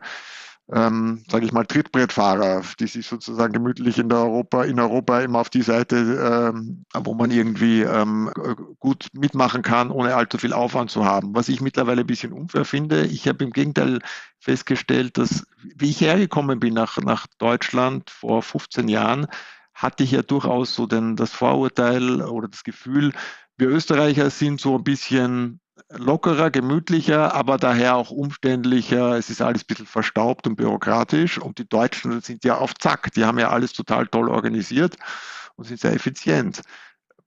ähm, 0.73 1.25
sage 1.31 1.47
ich 1.47 1.53
mal, 1.53 1.65
Trittbrettfahrer, 1.65 2.63
die 2.79 2.87
sich 2.87 3.07
sozusagen 3.07 3.55
gemütlich 3.55 3.99
in, 3.99 4.13
Europa, 4.13 4.65
in 4.65 4.79
Europa 4.79 5.21
immer 5.21 5.41
auf 5.41 5.49
die 5.49 5.63
Seite, 5.63 6.53
ähm, 6.55 6.85
wo 6.95 7.15
man 7.15 7.31
irgendwie 7.31 7.83
ähm, 7.83 8.31
gut 8.79 9.07
mitmachen 9.13 9.63
kann, 9.63 9.91
ohne 9.91 10.15
allzu 10.15 10.37
viel 10.37 10.53
Aufwand 10.53 10.91
zu 10.91 11.07
haben. 11.07 11.35
Was 11.35 11.49
ich 11.49 11.63
mittlerweile 11.63 12.03
ein 12.03 12.07
bisschen 12.07 12.33
unfair 12.33 12.67
finde, 12.67 13.07
ich 13.07 13.27
habe 13.27 13.45
im 13.45 13.51
Gegenteil 13.51 14.01
festgestellt, 14.41 15.17
dass, 15.17 15.47
wie 15.77 15.91
ich 15.91 16.03
hergekommen 16.03 16.61
bin 16.61 16.75
nach, 16.75 16.99
nach 16.99 17.27
Deutschland 17.39 18.11
vor 18.11 18.43
15 18.43 18.89
Jahren, 18.89 19.27
hatte 19.73 20.03
ich 20.03 20.11
ja 20.11 20.23
durchaus 20.23 20.75
so 20.75 20.87
den, 20.87 21.17
das 21.17 21.31
Vorurteil 21.31 22.21
oder 22.21 22.49
das 22.49 22.65
Gefühl, 22.65 23.13
wir 23.57 23.69
Österreicher 23.69 24.29
sind 24.31 24.61
so 24.61 24.77
ein 24.77 24.85
bisschen 24.85 25.61
lockerer, 25.91 26.51
gemütlicher, 26.51 27.35
aber 27.35 27.59
daher 27.59 27.97
auch 27.97 28.11
umständlicher. 28.11 29.17
Es 29.17 29.31
ist 29.31 29.43
alles 29.43 29.63
ein 29.63 29.67
bisschen 29.67 29.87
verstaubt 29.87 30.47
und 30.47 30.57
bürokratisch. 30.57 31.39
Und 31.39 31.59
die 31.59 31.69
Deutschen 31.69 32.21
sind 32.21 32.45
ja 32.45 32.57
auf 32.59 32.75
Zack. 32.75 33.13
Die 33.15 33.25
haben 33.25 33.39
ja 33.39 33.51
alles 33.51 33.73
total 33.73 34.07
toll 34.07 34.29
organisiert 34.29 34.97
und 35.57 35.65
sind 35.65 35.81
sehr 35.81 35.95
effizient. 35.95 36.63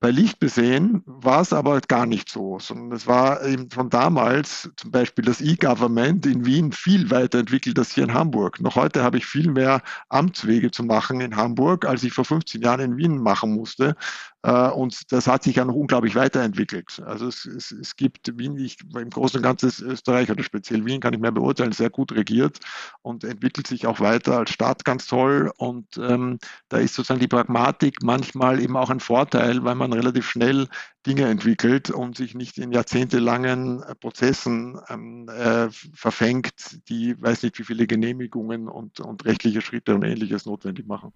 Bei 0.02 0.10
Lichtbesehen 0.10 1.04
war 1.06 1.42
es 1.42 1.52
aber 1.52 1.80
gar 1.80 2.06
nicht 2.06 2.28
so, 2.28 2.58
sondern 2.58 2.90
es 2.90 3.06
war 3.06 3.44
eben 3.44 3.70
von 3.70 3.88
damals 3.88 4.68
zum 4.76 4.90
Beispiel 4.90 5.24
das 5.24 5.40
E-Government 5.40 6.26
in 6.26 6.44
Wien 6.44 6.72
viel 6.72 7.08
weiterentwickelt 7.12 7.78
als 7.78 7.92
hier 7.92 8.02
in 8.02 8.12
Hamburg. 8.12 8.60
Noch 8.60 8.74
heute 8.74 9.04
habe 9.04 9.18
ich 9.18 9.26
viel 9.26 9.48
mehr 9.48 9.80
Amtswege 10.08 10.72
zu 10.72 10.82
machen 10.82 11.20
in 11.20 11.36
Hamburg, 11.36 11.86
als 11.86 12.02
ich 12.02 12.12
vor 12.12 12.24
15 12.24 12.62
Jahren 12.62 12.80
in 12.80 12.96
Wien 12.96 13.18
machen 13.22 13.54
musste. 13.54 13.94
Äh, 14.42 14.68
und 14.70 15.12
das 15.12 15.26
hat 15.26 15.44
sich 15.44 15.56
ja 15.56 15.64
noch 15.64 15.74
unglaublich 15.74 16.14
weiterentwickelt. 16.14 17.00
Also 17.06 17.28
es, 17.28 17.44
es, 17.44 17.70
es 17.70 17.96
gibt 17.96 18.36
Wien, 18.38 18.56
ich, 18.56 18.78
im 18.94 19.10
Großen 19.10 19.38
und 19.38 19.42
Ganzen 19.42 19.70
Österreich 19.86 20.30
oder 20.30 20.42
speziell 20.42 20.84
Wien, 20.84 21.00
kann 21.00 21.14
ich 21.14 21.20
mehr 21.20 21.32
beurteilen, 21.32 21.72
sehr 21.72 21.90
gut 21.90 22.12
regiert 22.12 22.58
und 23.02 23.24
entwickelt 23.24 23.66
sich 23.66 23.86
auch 23.86 24.00
weiter 24.00 24.38
als 24.38 24.50
Staat 24.50 24.84
ganz 24.84 25.06
toll. 25.06 25.52
Und 25.56 25.96
ähm, 25.96 26.38
da 26.68 26.78
ist 26.78 26.94
sozusagen 26.94 27.20
die 27.20 27.28
Pragmatik 27.28 28.02
manchmal 28.02 28.60
eben 28.60 28.76
auch 28.76 28.90
ein 28.90 29.00
Vorteil, 29.00 29.62
weil 29.64 29.74
man 29.76 29.92
relativ 29.92 30.28
schnell 30.28 30.68
Dinge 31.06 31.26
entwickelt 31.26 31.90
und 31.90 32.16
sich 32.16 32.34
nicht 32.34 32.58
in 32.58 32.72
jahrzehntelangen 32.72 33.82
Prozessen 34.00 34.78
ähm, 34.88 35.28
äh, 35.28 35.68
verfängt, 35.94 36.80
die 36.88 37.20
weiß 37.20 37.42
nicht 37.42 37.58
wie 37.58 37.64
viele 37.64 37.86
Genehmigungen 37.86 38.68
und, 38.68 39.00
und 39.00 39.24
rechtliche 39.24 39.60
Schritte 39.60 39.94
und 39.94 40.04
ähnliches 40.04 40.46
notwendig 40.46 40.86
machen. 40.86 41.12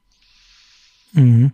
Mhm. 1.12 1.52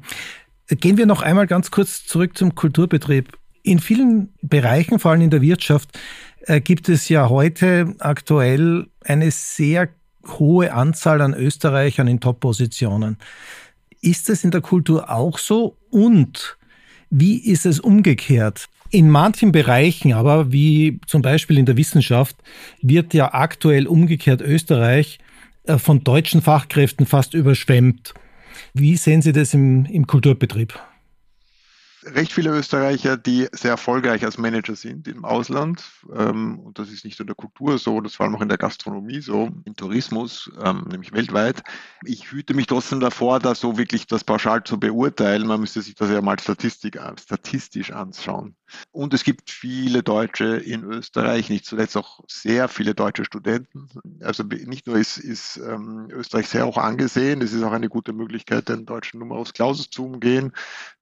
Gehen 0.69 0.97
wir 0.97 1.07
noch 1.07 1.23
einmal 1.23 1.47
ganz 1.47 1.71
kurz 1.71 2.07
zurück 2.07 2.37
zum 2.37 2.55
Kulturbetrieb. 2.55 3.37
In 3.63 3.79
vielen 3.79 4.33
Bereichen, 4.43 4.99
vor 4.99 5.13
allem 5.13 5.23
in 5.23 5.31
der 5.31 5.43
Wirtschaft, 5.43 5.99
äh, 6.43 6.61
gibt 6.61 6.89
es 6.89 7.09
ja 7.09 7.29
heute 7.29 7.95
aktuell 7.99 8.87
eine 9.05 9.31
sehr 9.31 9.89
hohe 10.27 10.73
Anzahl 10.73 11.21
an 11.21 11.35
Österreichern 11.35 12.09
in 12.09 12.21
Top-Positionen. 12.21 13.19
Ist 14.01 14.31
es 14.31 14.45
in 14.45 14.51
der 14.51 14.61
Kultur 14.61 15.11
auch 15.11 15.39
so? 15.39 15.77
Und 15.91 16.57
wie 17.11 17.39
ist 17.39 17.67
es 17.67 17.79
umgekehrt? 17.79 18.69
In 18.91 19.09
manchen 19.09 19.53
Bereichen 19.53 20.13
aber, 20.13 20.53
wie 20.53 21.01
zum 21.07 21.23
Beispiel 21.23 21.59
in 21.59 21.67
der 21.67 21.77
Wissenschaft, 21.77 22.37
wird 22.83 23.15
ja 23.15 23.33
aktuell 23.33 23.87
umgekehrt 23.87 24.41
Österreich 24.41 25.19
äh, 25.65 25.79
von 25.79 26.05
deutschen 26.05 26.43
Fachkräften 26.43 27.07
fast 27.07 27.35
überschwemmt. 27.35 28.15
Wie 28.75 28.97
sehen 28.97 29.23
Sie 29.23 29.33
das 29.33 29.55
im, 29.55 29.85
im 29.87 30.07
Kulturbetrieb? 30.07 30.79
recht 32.05 32.33
viele 32.33 32.51
Österreicher, 32.51 33.17
die 33.17 33.49
sehr 33.53 33.73
erfolgreich 33.73 34.25
als 34.25 34.39
Manager 34.39 34.75
sind 34.75 35.07
im 35.09 35.25
Ausland. 35.25 35.85
Ähm, 36.15 36.59
und 36.61 36.79
das 36.79 36.91
ist 36.91 37.05
nicht 37.05 37.19
nur 37.19 37.25
in 37.25 37.29
der 37.29 37.37
Kultur 37.37 37.79
so, 37.79 38.01
das 38.01 38.19
war 38.19 38.33
auch 38.35 38.41
in 38.41 38.49
der 38.49 38.59
Gastronomie 38.59 39.21
so, 39.21 39.51
im 39.65 39.77
Tourismus, 39.77 40.51
ähm, 40.63 40.87
nämlich 40.91 41.13
weltweit. 41.13 41.63
Ich 42.05 42.33
hüte 42.33 42.55
mich 42.55 42.67
trotzdem 42.67 43.01
davor, 43.01 43.39
da 43.39 43.55
so 43.55 43.79
wirklich 43.79 44.07
das 44.07 44.25
pauschal 44.25 44.65
zu 44.65 44.79
beurteilen. 44.79 45.47
Man 45.47 45.61
müsste 45.61 45.83
sich 45.83 45.95
das 45.95 46.11
ja 46.11 46.21
mal 46.21 46.39
Statistik, 46.39 46.99
statistisch 47.21 47.93
anschauen. 47.93 48.57
Und 48.91 49.15
es 49.15 49.25
gibt 49.25 49.51
viele 49.51 50.03
Deutsche 50.03 50.57
in 50.57 50.85
Österreich, 50.85 51.49
nicht 51.49 51.65
zuletzt 51.65 51.97
auch 51.97 52.21
sehr 52.29 52.69
viele 52.69 52.95
deutsche 52.95 53.25
Studenten. 53.25 53.89
Also 54.21 54.43
nicht 54.43 54.87
nur 54.87 54.97
ist, 54.97 55.19
ist 55.19 55.57
ähm, 55.57 56.09
Österreich 56.11 56.49
sehr 56.49 56.67
hoch 56.67 56.79
angesehen, 56.79 57.43
es 57.43 57.53
ist 57.53 57.63
auch 57.63 57.73
eine 57.73 57.89
gute 57.89 58.13
Möglichkeit, 58.13 58.69
den 58.69 58.87
deutschen 58.87 59.21
Numerus 59.21 59.53
Clausus 59.53 59.91
zu 59.91 60.05
umgehen. 60.05 60.53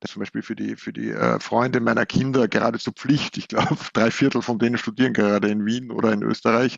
Das 0.00 0.12
zum 0.12 0.20
Beispiel 0.20 0.42
für 0.42 0.56
die, 0.56 0.76
für 0.76 0.92
die 0.92 1.10
äh, 1.10 1.40
Freunde 1.40 1.80
meiner 1.80 2.06
Kinder 2.06 2.48
geradezu 2.48 2.92
Pflicht. 2.92 3.36
Ich 3.36 3.48
glaube, 3.48 3.76
drei 3.92 4.10
Viertel 4.10 4.42
von 4.42 4.58
denen 4.58 4.78
studieren 4.78 5.12
gerade 5.12 5.48
in 5.48 5.64
Wien 5.64 5.90
oder 5.90 6.12
in 6.12 6.22
Österreich. 6.22 6.76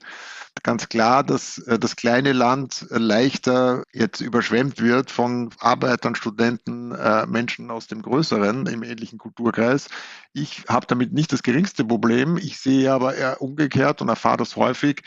Ganz 0.63 0.89
klar, 0.89 1.25
dass 1.25 1.59
äh, 1.59 1.79
das 1.79 1.97
kleine 1.97 2.33
Land 2.33 2.87
leichter 2.91 3.85
jetzt 3.93 4.21
überschwemmt 4.21 4.81
wird 4.81 5.11
von 5.11 5.51
Arbeitern, 5.59 6.15
Studenten, 6.15 6.93
äh, 6.93 7.27
Menschen 7.27 7.71
aus 7.71 7.87
dem 7.87 8.03
größeren, 8.03 8.67
im 8.67 8.83
ähnlichen 8.83 9.19
Kulturkreis. 9.19 9.89
Ich 10.35 10.65
habe 10.69 10.82
damit 10.87 11.13
nicht 11.13 11.33
das 11.33 11.43
geringste 11.43 11.85
Problem. 11.85 12.37
Ich 12.37 12.59
sehe 12.59 12.93
aber 12.93 13.15
eher 13.15 13.41
umgekehrt 13.43 14.03
und 14.03 14.09
erfahre 14.09 14.39
das 14.39 14.57
häufig, 14.57 15.03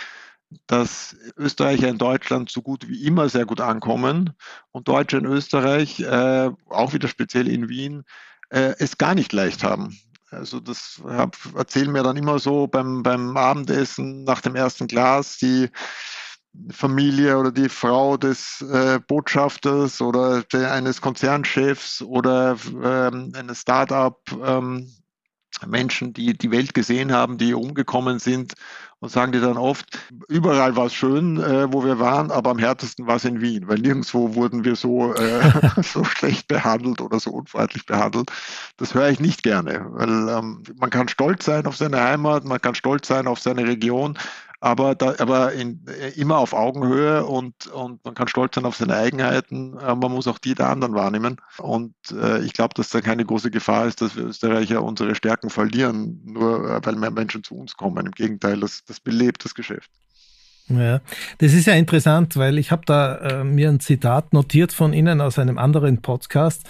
dass 0.67 1.15
Österreicher 1.37 1.89
in 1.89 1.97
Deutschland 1.97 2.49
so 2.49 2.61
gut 2.61 2.87
wie 2.87 3.05
immer 3.05 3.29
sehr 3.29 3.45
gut 3.45 3.61
ankommen 3.61 4.33
und 4.71 4.87
Deutsche 4.87 5.17
in 5.17 5.25
Österreich, 5.25 5.99
äh, 5.99 6.51
auch 6.69 6.93
wieder 6.93 7.07
speziell 7.07 7.47
in 7.47 7.69
Wien, 7.69 8.03
äh, 8.49 8.75
es 8.79 8.97
gar 8.97 9.15
nicht 9.15 9.33
leicht 9.33 9.63
haben. 9.63 9.97
Also 10.31 10.59
das 10.59 11.01
hab, 11.05 11.37
erzählen 11.55 11.91
mir 11.91 12.03
dann 12.03 12.17
immer 12.17 12.39
so 12.39 12.67
beim, 12.67 13.03
beim 13.03 13.37
Abendessen 13.37 14.23
nach 14.23 14.41
dem 14.41 14.55
ersten 14.55 14.87
Glas 14.87 15.37
die 15.37 15.69
Familie 16.71 17.37
oder 17.37 17.51
die 17.51 17.69
Frau 17.69 18.17
des 18.17 18.61
äh, 18.61 18.99
Botschafters 19.07 20.01
oder 20.01 20.43
der, 20.43 20.71
eines 20.71 21.01
Konzernchefs 21.01 22.01
oder 22.01 22.57
ähm, 22.83 23.33
eines 23.35 23.61
Start-up 23.61 24.21
ähm, 24.43 24.89
Menschen, 25.65 26.13
die 26.13 26.37
die 26.37 26.51
Welt 26.51 26.73
gesehen 26.73 27.11
haben, 27.11 27.37
die 27.37 27.53
umgekommen 27.53 28.19
sind 28.19 28.53
und 28.99 29.09
sagen 29.09 29.31
dir 29.31 29.41
dann 29.41 29.57
oft, 29.57 29.99
überall 30.27 30.75
war 30.75 30.87
es 30.87 30.93
schön, 30.93 31.37
äh, 31.37 31.71
wo 31.71 31.83
wir 31.83 31.99
waren, 31.99 32.31
aber 32.31 32.51
am 32.51 32.57
härtesten 32.57 33.07
war 33.07 33.17
es 33.17 33.25
in 33.25 33.41
Wien, 33.41 33.67
weil 33.67 33.79
nirgendwo 33.79 34.35
wurden 34.35 34.63
wir 34.63 34.75
so, 34.75 35.13
äh, 35.13 35.41
so 35.83 36.03
schlecht 36.03 36.47
behandelt 36.47 37.01
oder 37.01 37.19
so 37.19 37.31
unfreundlich 37.31 37.85
behandelt. 37.85 38.31
Das 38.77 38.93
höre 38.93 39.09
ich 39.09 39.19
nicht 39.19 39.43
gerne, 39.43 39.85
weil 39.89 40.29
ähm, 40.29 40.63
man 40.77 40.89
kann 40.89 41.07
stolz 41.07 41.45
sein 41.45 41.65
auf 41.65 41.77
seine 41.77 42.01
Heimat, 42.01 42.45
man 42.45 42.61
kann 42.61 42.75
stolz 42.75 43.07
sein 43.07 43.27
auf 43.27 43.39
seine 43.39 43.67
Region, 43.67 44.17
aber, 44.65 44.95
da, 44.95 45.13
aber 45.19 45.53
in, 45.53 45.85
äh, 45.87 46.19
immer 46.19 46.39
auf 46.39 46.53
Augenhöhe 46.53 47.23
und, 47.23 47.67
und 47.67 48.03
man 48.03 48.15
kann 48.15 48.27
stolz 48.27 48.55
sein 48.55 48.65
auf 48.65 48.75
seine 48.75 48.95
Eigenheiten. 48.95 49.77
Äh, 49.77 49.93
man 49.93 50.11
muss 50.11 50.27
auch 50.27 50.39
die 50.39 50.55
der 50.55 50.69
anderen 50.69 50.95
wahrnehmen. 50.95 51.37
Und 51.59 51.93
äh, 52.11 52.39
ich 52.43 52.53
glaube, 52.53 52.73
dass 52.73 52.89
da 52.89 52.99
keine 53.01 53.23
große 53.23 53.51
Gefahr 53.51 53.85
ist, 53.85 54.01
dass 54.01 54.15
wir 54.15 54.25
Österreicher 54.25 54.81
unsere 54.81 55.13
Stärken 55.13 55.51
verlieren, 55.51 56.19
nur 56.25 56.67
äh, 56.67 56.83
weil 56.83 56.95
mehr 56.95 57.11
Menschen 57.11 57.43
zu 57.43 57.55
uns 57.55 57.77
kommen. 57.77 58.07
Im 58.07 58.11
Gegenteil, 58.11 58.59
das, 58.59 58.83
das 58.85 58.99
belebt 58.99 59.45
das 59.45 59.53
Geschäft. 59.53 59.91
Ja, 60.67 60.99
das 61.37 61.53
ist 61.53 61.67
ja 61.67 61.75
interessant, 61.75 62.35
weil 62.35 62.57
ich 62.57 62.71
habe 62.71 62.81
da 62.87 63.17
äh, 63.17 63.43
mir 63.43 63.69
ein 63.69 63.79
Zitat 63.79 64.33
notiert 64.33 64.73
von 64.73 64.93
Ihnen 64.93 65.21
aus 65.21 65.37
einem 65.37 65.59
anderen 65.59 66.01
Podcast, 66.01 66.63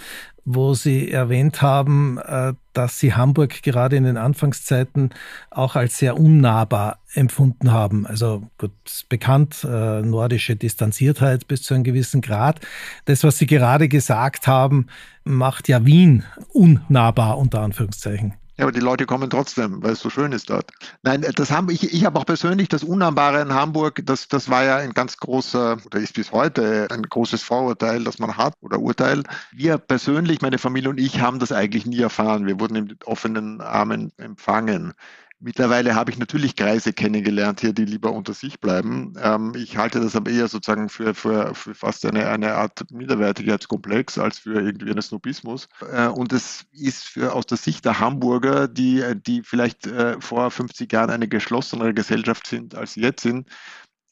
wo 0.46 0.74
Sie 0.74 1.10
erwähnt 1.10 1.60
haben, 1.60 2.18
äh, 2.18 2.54
dass 2.72 3.00
Sie 3.00 3.14
Hamburg 3.14 3.62
gerade 3.62 3.96
in 3.96 4.04
den 4.04 4.16
Anfangszeiten 4.16 5.10
auch 5.50 5.74
als 5.74 5.98
sehr 5.98 6.16
unnahbar 6.16 7.00
empfunden 7.14 7.72
haben. 7.72 8.06
Also 8.06 8.48
gut, 8.56 8.72
bekannt, 9.08 9.66
äh, 9.68 10.02
nordische 10.02 10.54
Distanziertheit 10.54 11.48
bis 11.48 11.62
zu 11.62 11.74
einem 11.74 11.82
gewissen 11.84 12.20
Grad. 12.20 12.60
Das, 13.06 13.24
was 13.24 13.38
Sie 13.38 13.46
gerade 13.46 13.88
gesagt 13.88 14.46
haben, 14.46 14.86
macht 15.24 15.68
ja 15.68 15.84
Wien 15.84 16.22
unnahbar 16.52 17.38
unter 17.38 17.60
Anführungszeichen. 17.60 18.34
Ja, 18.58 18.64
aber 18.64 18.72
die 18.72 18.80
Leute 18.80 19.04
kommen 19.04 19.28
trotzdem, 19.28 19.82
weil 19.82 19.92
es 19.92 20.00
so 20.00 20.08
schön 20.08 20.32
ist 20.32 20.48
dort. 20.48 20.70
Nein, 21.02 21.26
das 21.34 21.50
haben 21.50 21.68
ich, 21.68 21.92
ich 21.92 22.06
habe 22.06 22.18
auch 22.18 22.24
persönlich 22.24 22.68
das 22.70 22.84
Unnahbare 22.84 23.42
in 23.42 23.52
Hamburg, 23.52 24.00
das, 24.06 24.28
das 24.28 24.48
war 24.48 24.64
ja 24.64 24.76
ein 24.76 24.94
ganz 24.94 25.18
großer, 25.18 25.76
oder 25.84 25.98
ist 25.98 26.14
bis 26.14 26.32
heute 26.32 26.88
ein 26.90 27.02
großes 27.02 27.42
Vorurteil, 27.42 28.04
das 28.04 28.18
man 28.18 28.36
hat, 28.38 28.54
oder 28.62 28.78
Urteil. 28.80 29.24
Wir 29.52 29.76
persönlich, 29.76 30.40
meine 30.40 30.56
Familie 30.56 30.88
und 30.88 30.98
ich, 30.98 31.20
haben 31.20 31.38
das 31.38 31.52
eigentlich 31.52 31.84
nie 31.84 32.00
erfahren. 32.00 32.46
Wir 32.46 32.58
wurden 32.58 32.76
in 32.76 32.96
offenen 33.04 33.60
Armen 33.60 34.12
empfangen. 34.16 34.94
Mittlerweile 35.38 35.94
habe 35.94 36.10
ich 36.10 36.18
natürlich 36.18 36.56
Kreise 36.56 36.94
kennengelernt 36.94 37.60
hier, 37.60 37.74
die 37.74 37.84
lieber 37.84 38.10
unter 38.12 38.32
sich 38.32 38.58
bleiben. 38.58 39.12
Ähm, 39.20 39.52
ich 39.54 39.76
halte 39.76 40.00
das 40.00 40.16
aber 40.16 40.30
eher 40.30 40.48
sozusagen 40.48 40.88
für, 40.88 41.14
für, 41.14 41.54
für 41.54 41.74
fast 41.74 42.06
eine, 42.06 42.28
eine 42.28 42.54
Art 42.54 42.90
Minderwertigkeitskomplex 42.90 44.16
als 44.16 44.38
für 44.38 44.54
irgendwie 44.60 44.90
einen 44.90 45.02
Snobismus. 45.02 45.68
Äh, 45.92 46.06
und 46.08 46.32
es 46.32 46.64
ist 46.72 47.04
für, 47.04 47.34
aus 47.34 47.44
der 47.44 47.58
Sicht 47.58 47.84
der 47.84 48.00
Hamburger, 48.00 48.66
die, 48.66 49.04
die 49.26 49.42
vielleicht 49.42 49.86
äh, 49.86 50.18
vor 50.20 50.50
50 50.50 50.90
Jahren 50.90 51.10
eine 51.10 51.28
geschlossenere 51.28 51.92
Gesellschaft 51.92 52.46
sind, 52.46 52.74
als 52.74 52.94
sie 52.94 53.02
jetzt 53.02 53.22
sind, 53.22 53.50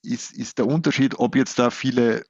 ist, 0.02 0.32
ist 0.36 0.58
der 0.58 0.66
Unterschied, 0.66 1.18
ob 1.18 1.36
jetzt 1.36 1.58
da 1.58 1.70
viele 1.70 2.24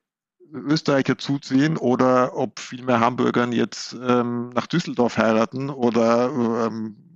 Österreicher 0.52 1.18
zuziehen 1.18 1.76
oder 1.76 2.36
ob 2.36 2.60
viel 2.60 2.84
mehr 2.84 3.00
Hamburgern 3.00 3.50
jetzt 3.50 3.96
ähm, 4.00 4.50
nach 4.50 4.68
Düsseldorf 4.68 5.18
heiraten 5.18 5.68
oder 5.68 6.30
ähm, 6.66 6.96
äh, 6.96 7.13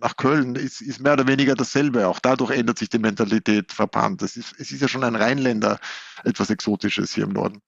nach 0.00 0.16
Köln 0.16 0.54
ist, 0.54 0.80
ist 0.80 1.00
mehr 1.00 1.12
oder 1.12 1.26
weniger 1.26 1.54
dasselbe. 1.54 2.08
Auch 2.08 2.18
dadurch 2.18 2.50
ändert 2.52 2.78
sich 2.78 2.88
die 2.88 2.98
Mentalität 2.98 3.72
verbannt. 3.72 4.22
Es 4.22 4.36
ist, 4.36 4.54
es 4.58 4.72
ist 4.72 4.80
ja 4.80 4.88
schon 4.88 5.04
ein 5.04 5.16
Rheinländer 5.16 5.78
etwas 6.24 6.50
Exotisches 6.50 7.14
hier 7.14 7.24
im 7.24 7.32
Norden. 7.32 7.60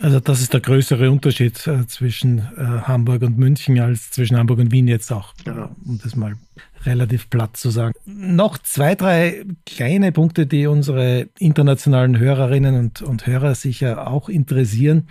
Also 0.00 0.18
das 0.18 0.40
ist 0.40 0.54
der 0.54 0.60
größere 0.60 1.10
Unterschied 1.10 1.66
äh, 1.66 1.86
zwischen 1.86 2.38
äh, 2.38 2.64
Hamburg 2.64 3.20
und 3.22 3.36
München 3.36 3.78
als 3.80 4.10
zwischen 4.10 4.38
Hamburg 4.38 4.58
und 4.58 4.72
Wien 4.72 4.88
jetzt 4.88 5.12
auch, 5.12 5.34
genau. 5.44 5.76
um 5.84 6.00
das 6.02 6.16
mal 6.16 6.36
relativ 6.86 7.28
platt 7.28 7.58
zu 7.58 7.68
sagen. 7.68 7.92
Noch 8.06 8.56
zwei, 8.56 8.94
drei 8.94 9.44
kleine 9.66 10.12
Punkte, 10.12 10.46
die 10.46 10.66
unsere 10.66 11.28
internationalen 11.38 12.18
Hörerinnen 12.18 12.78
und, 12.78 13.02
und 13.02 13.26
Hörer 13.26 13.54
sicher 13.54 14.06
auch 14.06 14.30
interessieren. 14.30 15.08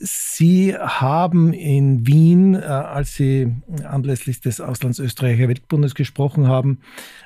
Sie 0.00 0.76
haben 0.76 1.52
in 1.52 2.06
Wien, 2.06 2.54
äh, 2.54 2.58
als 2.58 3.16
Sie 3.16 3.52
anlässlich 3.84 4.40
des 4.40 4.60
Auslandsösterreicher 4.60 5.48
Weltbundes 5.48 5.96
gesprochen 5.96 6.46
haben, 6.46 6.78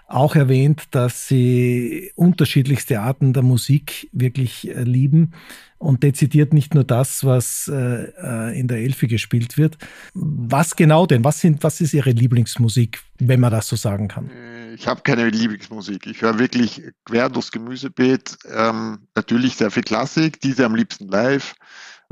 auch 0.06 0.36
erwähnt, 0.36 0.84
dass 0.92 1.28
Sie 1.28 2.12
unterschiedlichste 2.14 3.00
Arten 3.00 3.34
der 3.34 3.42
Musik 3.42 4.08
wirklich 4.12 4.68
äh, 4.68 4.84
lieben 4.84 5.32
und 5.76 6.02
dezidiert 6.02 6.54
nicht 6.54 6.74
nur 6.74 6.84
das, 6.84 7.24
was 7.24 7.70
äh, 7.72 8.58
in 8.58 8.68
der 8.68 8.78
Elfi 8.78 9.08
gespielt 9.08 9.58
wird. 9.58 9.76
Was 10.14 10.76
genau 10.76 11.06
denn? 11.06 11.24
Was, 11.24 11.40
sind, 11.40 11.62
was 11.64 11.80
ist 11.80 11.92
Ihre 11.92 12.12
Lieblingsmusik, 12.12 13.00
wenn 13.18 13.40
man 13.40 13.50
das 13.50 13.68
so 13.68 13.76
sagen 13.76 14.08
kann? 14.08 14.30
Ich 14.74 14.86
habe 14.86 15.02
keine 15.02 15.28
Lieblingsmusik. 15.28 16.06
Ich 16.06 16.22
höre 16.22 16.38
wirklich 16.38 16.82
quer 17.04 17.28
durchs 17.28 17.50
Gemüsebeet. 17.50 18.38
Ähm, 18.48 19.00
natürlich 19.14 19.56
sehr 19.56 19.70
viel 19.70 19.82
Klassik, 19.82 20.40
diese 20.40 20.64
am 20.64 20.74
liebsten 20.74 21.08
live. 21.08 21.54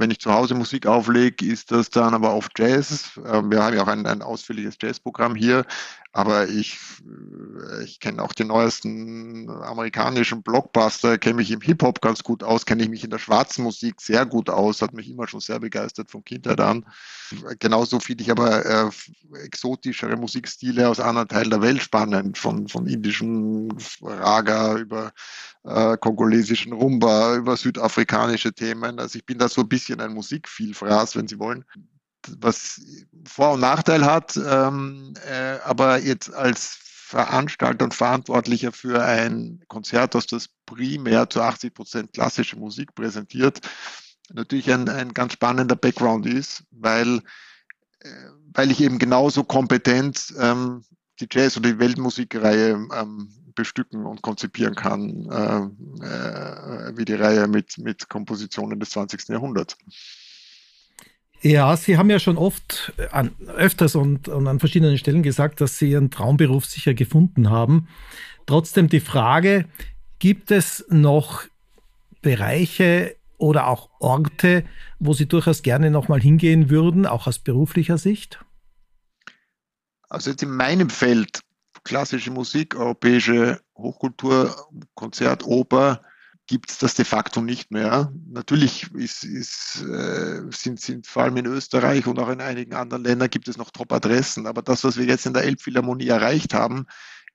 Wenn 0.01 0.11
ich 0.11 0.19
zu 0.19 0.33
Hause 0.33 0.55
Musik 0.55 0.87
auflege, 0.87 1.45
ist 1.45 1.71
das 1.73 1.91
dann 1.91 2.15
aber 2.15 2.31
auf 2.31 2.49
Jazz. 2.57 3.21
Ähm, 3.23 3.51
wir 3.51 3.63
haben 3.63 3.77
ja 3.77 3.83
auch 3.83 3.89
ein, 3.89 4.07
ein 4.07 4.23
ausführliches 4.23 4.79
Jazzprogramm 4.81 5.35
hier. 5.35 5.67
Aber 6.13 6.49
ich, 6.49 6.77
äh, 7.05 7.85
ich 7.85 8.01
kenne 8.01 8.23
auch 8.23 8.33
den 8.33 8.49
neuesten 8.49 9.49
amerikanischen 9.49 10.43
Blockbuster, 10.43 11.19
kenne 11.19 11.37
mich 11.37 11.53
im 11.53 11.61
Hip-Hop 11.61 12.01
ganz 12.01 12.25
gut 12.25 12.43
aus, 12.43 12.67
kenne 12.67 12.83
ich 12.83 12.89
mich 12.89 13.05
in 13.05 13.11
der 13.11 13.19
schwarzen 13.19 13.63
Musik 13.63 14.01
sehr 14.01 14.27
gut 14.27 14.51
aus, 14.51 14.83
hat 14.83 14.93
mich 14.93 15.09
immer 15.09 15.29
schon 15.29 15.41
sehr 15.41 15.61
begeistert 15.61 16.11
von 16.11 16.25
Kindheit 16.25 16.61
an. 16.61 16.85
Genauso 17.61 18.01
finde 18.01 18.25
ich 18.25 18.31
aber 18.33 18.67
äh, 18.67 18.91
exotischere 19.45 20.17
Musikstile 20.17 20.89
aus 20.89 20.99
anderen 20.99 21.29
Teilen 21.29 21.51
der 21.51 21.63
Welt 21.63 21.83
spannend, 21.83 22.39
von, 22.39 22.67
von 22.67 22.89
indischen 22.89 23.73
Raga 24.03 24.79
über 24.79 25.13
äh, 25.63 25.97
kongolesischen 25.97 26.73
Rumba, 26.73 27.37
über 27.37 27.57
südafrikanische 27.57 28.53
Themen. 28.53 28.99
Also 28.99 29.17
ich 29.17 29.27
bin 29.27 29.39
da 29.39 29.49
so 29.49 29.61
ein 29.61 29.69
bisschen 29.69 30.01
ein 30.01 30.15
Musikvielfraß, 30.15 31.15
wenn 31.15 31.29
Sie 31.29 31.39
wollen 31.39 31.65
was 32.39 32.81
Vor- 33.25 33.53
und 33.53 33.61
Nachteil 33.61 34.05
hat, 34.05 34.37
ähm, 34.37 35.15
äh, 35.27 35.59
aber 35.65 35.99
jetzt 35.99 36.33
als 36.33 36.79
Veranstalter 36.83 37.85
und 37.85 37.95
Verantwortlicher 37.95 38.73
für 38.73 39.03
ein 39.03 39.61
Konzerthaus, 39.69 40.27
das 40.27 40.49
primär 40.67 41.29
zu 41.29 41.43
80 41.43 41.75
Prozent 41.75 42.13
klassische 42.13 42.57
Musik 42.57 42.95
präsentiert, 42.95 43.61
natürlich 44.33 44.73
ein, 44.73 44.89
ein 44.89 45.13
ganz 45.13 45.33
spannender 45.33 45.77
Background 45.77 46.27
ist, 46.27 46.65
weil, 46.71 47.21
äh, 48.01 48.09
weil 48.53 48.71
ich 48.71 48.81
eben 48.81 48.99
genauso 48.99 49.43
kompetent 49.45 50.33
ähm, 50.39 50.85
die 51.19 51.27
Jazz- 51.31 51.57
oder 51.57 51.73
die 51.73 51.79
Weltmusikreihe 51.79 52.89
ähm, 52.95 53.29
bestücken 53.55 54.07
und 54.07 54.23
konzipieren 54.23 54.75
kann, 54.75 55.27
äh, 55.31 56.07
äh, 56.07 56.97
wie 56.97 57.05
die 57.05 57.15
Reihe 57.15 57.47
mit, 57.49 57.77
mit 57.79 58.09
Kompositionen 58.09 58.79
des 58.81 58.91
20. 58.91 59.29
Jahrhunderts. 59.29 59.77
Ja, 61.43 61.75
Sie 61.77 61.97
haben 61.97 62.11
ja 62.11 62.19
schon 62.19 62.37
oft, 62.37 62.93
äh, 62.99 63.09
an, 63.09 63.35
öfters 63.47 63.95
und, 63.95 64.29
und 64.29 64.47
an 64.47 64.61
verschiedenen 64.61 64.99
Stellen 64.99 65.23
gesagt, 65.23 65.61
dass 65.61 65.79
Sie 65.79 65.91
Ihren 65.91 66.11
Traumberuf 66.11 66.67
sicher 66.67 66.95
gefunden 66.95 67.51
haben. 67.51 67.89
Trotzdem 68.47 68.89
die 68.89 69.01
Frage, 69.01 69.67
gibt 70.19 70.51
es 70.51 70.85
noch 70.91 71.45
Bereiche 72.21 73.17
oder 73.39 73.69
auch 73.69 73.89
Orte, 74.01 74.65
wo 74.99 75.15
Sie 75.15 75.27
durchaus 75.27 75.63
gerne 75.63 75.91
nochmal 75.91 76.21
hingehen 76.21 76.69
würden, 76.69 77.07
auch 77.07 77.27
aus 77.27 77.39
beruflicher 77.39 77.97
Sicht? 77.97 78.45
Also 80.11 80.31
jetzt 80.31 80.43
in 80.43 80.55
meinem 80.55 80.91
Feld, 80.91 81.41
klassische 81.85 82.31
Musik, 82.31 82.75
europäische 82.75 83.61
Hochkultur, 83.79 84.55
Konzert, 84.95 85.47
Oper, 85.47 86.03
gibt 86.51 86.73
es 86.73 86.79
das 86.79 86.95
de 86.95 87.05
facto 87.05 87.41
nicht 87.41 87.71
mehr. 87.71 88.13
Natürlich 88.29 88.93
ist, 88.93 89.23
ist, 89.23 89.85
äh, 89.89 90.43
sind, 90.51 90.81
sind 90.81 91.07
vor 91.07 91.23
allem 91.23 91.37
in 91.37 91.47
Österreich 91.47 92.09
und 92.09 92.19
auch 92.19 92.29
in 92.29 92.41
einigen 92.41 92.75
anderen 92.75 93.05
Ländern 93.05 93.31
gibt 93.31 93.47
es 93.47 93.57
noch 93.57 93.71
Top-Adressen, 93.71 94.49
aber 94.49 94.61
das, 94.61 94.83
was 94.83 94.97
wir 94.97 95.05
jetzt 95.05 95.27
in 95.27 95.33
der 95.33 95.45
Elbphilharmonie 95.45 96.09
erreicht 96.09 96.53
haben, 96.53 96.87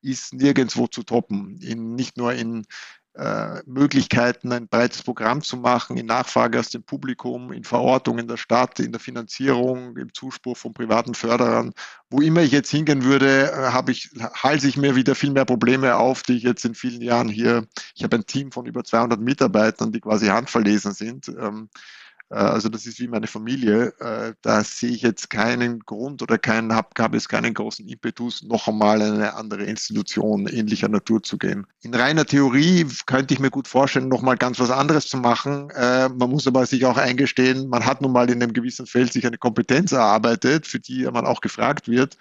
ist 0.01 0.33
nirgendwo 0.33 0.87
zu 0.87 1.03
toppen. 1.03 1.57
In, 1.61 1.95
nicht 1.95 2.17
nur 2.17 2.33
in 2.33 2.65
äh, 3.17 3.61
Möglichkeiten, 3.65 4.51
ein 4.51 4.67
breites 4.67 5.01
Programm 5.03 5.41
zu 5.41 5.57
machen, 5.57 5.97
in 5.97 6.05
Nachfrage 6.05 6.59
aus 6.59 6.69
dem 6.69 6.83
Publikum, 6.83 7.53
in 7.53 7.63
Verortung 7.63 8.19
in 8.19 8.27
der 8.27 8.37
Stadt, 8.37 8.79
in 8.79 8.91
der 8.91 8.99
Finanzierung, 8.99 9.95
im 9.97 10.13
Zuspruch 10.13 10.57
von 10.57 10.73
privaten 10.73 11.13
Förderern. 11.13 11.73
Wo 12.09 12.21
immer 12.21 12.41
ich 12.41 12.51
jetzt 12.51 12.69
hingehen 12.71 13.03
würde, 13.03 13.51
äh, 13.51 13.71
habe 13.71 13.91
ich, 13.91 14.09
halse 14.33 14.67
ich 14.67 14.77
mir 14.77 14.95
wieder 14.95 15.15
viel 15.15 15.31
mehr 15.31 15.45
Probleme 15.45 15.95
auf, 15.95 16.23
die 16.23 16.37
ich 16.37 16.43
jetzt 16.43 16.65
in 16.65 16.75
vielen 16.75 17.01
Jahren 17.01 17.29
hier, 17.29 17.65
ich 17.95 18.03
habe 18.03 18.17
ein 18.17 18.25
Team 18.25 18.51
von 18.51 18.65
über 18.65 18.83
200 18.83 19.19
Mitarbeitern, 19.19 19.91
die 19.91 20.01
quasi 20.01 20.27
handverlesen 20.27 20.93
sind. 20.93 21.29
Ähm, 21.29 21.69
äh, 21.69 22.14
also 22.29 22.69
das 22.69 22.85
ist 22.85 22.99
wie 22.99 23.07
meine 23.07 23.27
Familie. 23.27 23.93
Äh, 23.99 24.33
da 24.41 24.63
sehe 24.63 24.89
ich 24.89 25.01
jetzt 25.01 25.29
keinen 25.29 25.79
Grund 25.79 26.21
oder 26.21 26.37
keinen, 26.37 26.73
hab, 26.73 26.95
gab 26.95 27.13
es 27.13 27.29
keinen 27.29 27.53
großen 27.53 27.87
Impetus, 27.87 28.43
noch 28.43 28.67
einmal 28.67 29.01
in 29.01 29.13
eine 29.13 29.35
andere 29.35 29.63
Institution 29.63 30.47
ähnlicher 30.47 30.89
Natur 30.89 31.21
zu 31.21 31.37
gehen. 31.37 31.67
In 31.81 31.93
reiner 31.93 32.25
Theorie 32.25 32.87
könnte 33.05 33.33
ich 33.33 33.39
mir 33.39 33.51
gut 33.51 33.67
vorstellen, 33.67 34.07
noch 34.07 34.21
mal 34.21 34.37
ganz 34.37 34.59
was 34.59 34.71
anderes 34.71 35.07
zu 35.07 35.17
machen. 35.17 35.69
Äh, 35.71 36.09
man 36.09 36.29
muss 36.31 36.47
aber 36.47 36.65
sich 36.65 36.85
auch 36.85 36.97
eingestehen, 36.97 37.69
man 37.69 37.85
hat 37.85 38.01
nun 38.01 38.11
mal 38.11 38.29
in 38.29 38.41
einem 38.41 38.53
gewissen 38.53 38.87
Feld 38.87 39.13
sich 39.13 39.27
eine 39.27 39.37
Kompetenz 39.37 39.91
erarbeitet, 39.91 40.65
für 40.65 40.79
die 40.79 41.03
man 41.05 41.25
auch 41.25 41.41
gefragt 41.41 41.87
wird. 41.87 42.17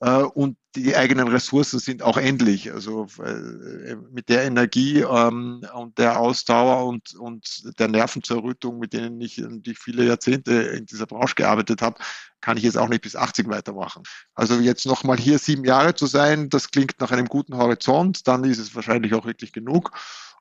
Äh, 0.00 0.22
und 0.22 0.56
die 0.76 0.94
eigenen 0.94 1.28
Ressourcen 1.28 1.80
sind 1.80 2.02
auch 2.02 2.16
endlich. 2.16 2.72
Also 2.72 3.06
äh, 3.24 3.96
mit 4.12 4.28
der 4.28 4.44
Energie 4.44 5.00
ähm, 5.00 5.66
und 5.74 5.98
der 5.98 6.20
Ausdauer 6.20 6.86
und, 6.86 7.14
und 7.14 7.78
der 7.78 7.88
Nervenzerrüttung, 7.88 8.78
mit 8.78 8.92
denen 8.92 9.20
ich, 9.20 9.42
die 9.44 9.74
viele 9.74 10.04
Jahrzehnte 10.04 10.52
in 10.52 10.86
dieser 10.86 11.06
Branche 11.06 11.34
gearbeitet 11.34 11.82
habe, 11.82 12.00
kann 12.40 12.56
ich 12.56 12.62
jetzt 12.62 12.78
auch 12.78 12.88
nicht 12.88 13.02
bis 13.02 13.16
80 13.16 13.48
weitermachen. 13.48 14.02
Also 14.34 14.60
jetzt 14.60 14.86
nochmal 14.86 15.16
hier 15.18 15.38
sieben 15.38 15.64
Jahre 15.64 15.94
zu 15.94 16.06
sein, 16.06 16.48
das 16.48 16.70
klingt 16.70 17.00
nach 17.00 17.10
einem 17.10 17.26
guten 17.26 17.56
Horizont, 17.56 18.28
dann 18.28 18.44
ist 18.44 18.58
es 18.58 18.74
wahrscheinlich 18.76 19.14
auch 19.14 19.26
wirklich 19.26 19.52
genug. 19.52 19.90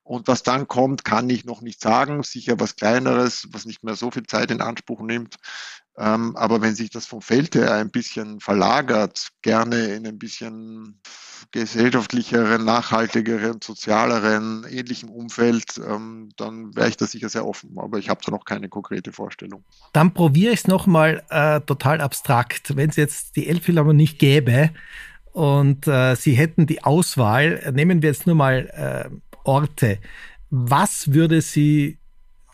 Und 0.03 0.29
was 0.29 0.41
dann 0.41 0.69
kommt, 0.69 1.03
kann 1.03 1.29
ich 1.29 1.43
noch 1.43 1.59
nicht 1.59 1.81
sagen. 1.81 2.23
Sicher 2.23 2.57
was 2.61 2.77
Kleineres, 2.77 3.49
was 3.51 3.65
nicht 3.65 3.83
mehr 3.83 3.95
so 3.95 4.09
viel 4.09 4.23
Zeit 4.23 4.51
in 4.51 4.61
Anspruch 4.61 5.01
nimmt. 5.01 5.35
Ähm, 5.99 6.35
aber 6.35 6.61
wenn 6.61 6.75
sich 6.75 6.91
das 6.91 7.07
vom 7.07 7.21
Feld 7.21 7.55
her 7.55 7.73
ein 7.73 7.89
bisschen 7.89 8.39
verlagert, 8.39 9.29
gerne 9.41 9.95
in 9.95 10.05
ein 10.05 10.19
bisschen 10.19 11.01
gesellschaftlicheren, 11.51 12.65
nachhaltigeren, 12.65 13.59
sozialeren, 13.63 14.65
ähnlichen 14.69 15.09
Umfeld, 15.09 15.79
ähm, 15.87 16.29
dann 16.37 16.75
wäre 16.75 16.89
ich 16.89 16.97
da 16.97 17.07
sicher 17.07 17.29
sehr 17.29 17.45
offen. 17.47 17.77
Aber 17.77 17.97
ich 17.97 18.09
habe 18.09 18.21
da 18.23 18.31
noch 18.31 18.45
keine 18.45 18.69
konkrete 18.69 19.11
Vorstellung. 19.11 19.63
Dann 19.93 20.13
probiere 20.13 20.53
ich 20.53 20.59
es 20.61 20.67
nochmal 20.67 21.23
äh, 21.29 21.61
total 21.61 22.01
abstrakt. 22.01 22.75
Wenn 22.75 22.89
es 22.89 22.95
jetzt 22.95 23.35
die 23.35 23.47
Elbphilharmonie 23.47 23.97
nicht 23.97 24.19
gäbe 24.19 24.71
und 25.31 25.87
äh, 25.87 26.15
Sie 26.15 26.33
hätten 26.33 26.67
die 26.67 26.83
Auswahl, 26.83 27.71
nehmen 27.73 28.03
wir 28.03 28.09
jetzt 28.09 28.27
nur 28.27 28.35
mal 28.35 29.09
äh, 29.11 29.37
Orte. 29.43 29.99
Was 30.49 31.13
würde 31.13 31.41
Sie 31.41 31.97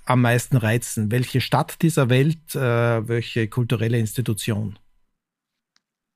am 0.05 0.21
meisten 0.21 0.57
reizen? 0.57 1.11
Welche 1.11 1.41
Stadt 1.41 1.81
dieser 1.81 2.09
Welt, 2.09 2.55
äh, 2.55 3.07
welche 3.07 3.47
kulturelle 3.47 3.97
Institution? 3.97 4.77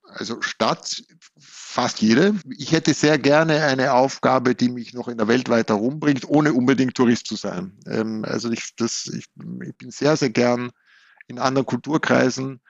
Also 0.03 0.41
Stadt, 0.41 1.03
fast 1.39 2.01
jede. 2.01 2.35
Ich 2.57 2.71
hätte 2.71 2.93
sehr 2.93 3.19
gerne 3.19 3.63
eine 3.63 3.93
Aufgabe, 3.93 4.55
die 4.55 4.69
mich 4.69 4.93
noch 4.93 5.07
in 5.07 5.17
der 5.17 5.27
Welt 5.27 5.49
weiter 5.49 5.75
rumbringt, 5.75 6.27
ohne 6.27 6.53
unbedingt 6.53 6.95
Tourist 6.95 7.27
zu 7.27 7.35
sein. 7.35 7.77
Ähm, 7.85 8.25
also 8.25 8.51
ich, 8.51 8.75
das, 8.75 9.07
ich, 9.07 9.25
ich 9.65 9.77
bin 9.77 9.91
sehr, 9.91 10.15
sehr 10.15 10.29
gern 10.29 10.71
in 11.27 11.39
anderen 11.39 11.65
Kulturkreisen 11.65 12.61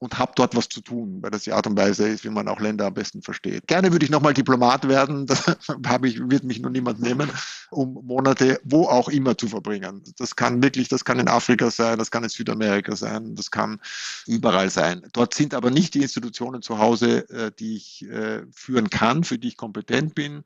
und 0.00 0.18
habe 0.18 0.32
dort 0.34 0.56
was 0.56 0.68
zu 0.68 0.80
tun, 0.80 1.18
weil 1.20 1.30
das 1.30 1.42
die 1.42 1.52
Art 1.52 1.66
und 1.66 1.76
Weise 1.76 2.08
ist, 2.08 2.24
wie 2.24 2.30
man 2.30 2.48
auch 2.48 2.58
Länder 2.58 2.86
am 2.86 2.94
besten 2.94 3.20
versteht. 3.20 3.66
Gerne 3.66 3.92
würde 3.92 4.06
ich 4.06 4.10
nochmal 4.10 4.32
Diplomat 4.32 4.88
werden, 4.88 5.26
das 5.26 5.44
habe 5.86 6.08
ich, 6.08 6.18
wird 6.18 6.42
mich 6.42 6.58
nur 6.58 6.70
niemand 6.70 7.00
nehmen, 7.00 7.30
um 7.70 8.00
Monate 8.02 8.58
wo 8.64 8.86
auch 8.86 9.08
immer 9.08 9.36
zu 9.36 9.48
verbringen. 9.48 10.02
Das 10.16 10.36
kann 10.36 10.62
wirklich, 10.62 10.88
das 10.88 11.04
kann 11.04 11.18
in 11.18 11.28
Afrika 11.28 11.70
sein, 11.70 11.98
das 11.98 12.10
kann 12.10 12.24
in 12.24 12.30
Südamerika 12.30 12.96
sein, 12.96 13.34
das 13.34 13.50
kann 13.50 13.78
überall 14.26 14.70
sein. 14.70 15.02
Dort 15.12 15.34
sind 15.34 15.52
aber 15.52 15.70
nicht 15.70 15.92
die 15.92 16.02
Institutionen 16.02 16.62
zu 16.62 16.78
Hause, 16.78 17.28
äh, 17.28 17.52
die 17.58 17.76
ich 17.76 18.02
äh, 18.08 18.42
führen 18.50 18.88
kann, 18.88 19.22
für 19.22 19.38
die 19.38 19.48
ich 19.48 19.58
kompetent 19.58 20.14
bin. 20.14 20.44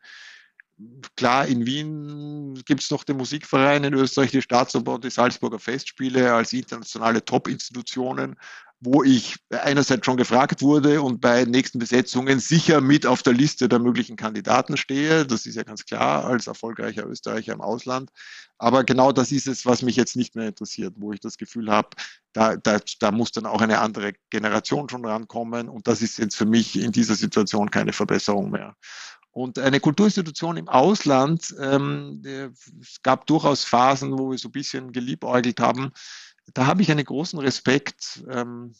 Klar, 1.16 1.46
in 1.46 1.66
Wien 1.66 2.62
gibt 2.66 2.82
es 2.82 2.90
noch 2.90 3.04
den 3.04 3.16
Musikverein, 3.16 3.84
in 3.84 3.94
Österreich 3.94 4.32
die 4.32 4.42
Staatsoper 4.42 4.94
und 4.94 5.04
die 5.04 5.10
Salzburger 5.10 5.60
Festspiele 5.60 6.34
als 6.34 6.52
internationale 6.52 7.24
Top-Institutionen 7.24 8.36
wo 8.84 9.02
ich 9.02 9.36
einerseits 9.50 10.04
schon 10.04 10.16
gefragt 10.16 10.60
wurde 10.60 11.00
und 11.00 11.20
bei 11.20 11.44
nächsten 11.44 11.78
Besetzungen 11.78 12.38
sicher 12.38 12.80
mit 12.80 13.06
auf 13.06 13.22
der 13.22 13.32
Liste 13.32 13.68
der 13.68 13.78
möglichen 13.78 14.16
Kandidaten 14.16 14.76
stehe. 14.76 15.26
Das 15.26 15.46
ist 15.46 15.54
ja 15.54 15.62
ganz 15.62 15.86
klar 15.86 16.24
als 16.24 16.46
erfolgreicher 16.46 17.06
Österreicher 17.06 17.54
im 17.54 17.62
Ausland. 17.62 18.10
Aber 18.58 18.84
genau 18.84 19.12
das 19.12 19.32
ist 19.32 19.46
es, 19.48 19.64
was 19.64 19.82
mich 19.82 19.96
jetzt 19.96 20.16
nicht 20.16 20.36
mehr 20.36 20.48
interessiert, 20.48 20.94
wo 20.98 21.12
ich 21.12 21.20
das 21.20 21.38
Gefühl 21.38 21.70
habe, 21.70 21.88
da, 22.32 22.56
da, 22.56 22.78
da 23.00 23.10
muss 23.10 23.32
dann 23.32 23.46
auch 23.46 23.62
eine 23.62 23.78
andere 23.78 24.12
Generation 24.30 24.88
schon 24.88 25.04
rankommen. 25.06 25.68
Und 25.68 25.86
das 25.86 26.02
ist 26.02 26.18
jetzt 26.18 26.36
für 26.36 26.46
mich 26.46 26.78
in 26.78 26.92
dieser 26.92 27.14
Situation 27.14 27.70
keine 27.70 27.92
Verbesserung 27.92 28.50
mehr. 28.50 28.76
Und 29.34 29.58
eine 29.58 29.80
Kulturinstitution 29.80 30.56
im 30.56 30.68
Ausland, 30.68 31.52
ähm, 31.60 32.22
es 32.80 33.02
gab 33.02 33.26
durchaus 33.26 33.64
Phasen, 33.64 34.16
wo 34.16 34.30
wir 34.30 34.38
so 34.38 34.48
ein 34.48 34.52
bisschen 34.52 34.92
geliebäugelt 34.92 35.58
haben, 35.58 35.90
da 36.52 36.66
habe 36.66 36.82
ich 36.82 36.90
einen 36.90 37.04
großen 37.04 37.40
Respekt, 37.40 38.22
ähm, 38.30 38.74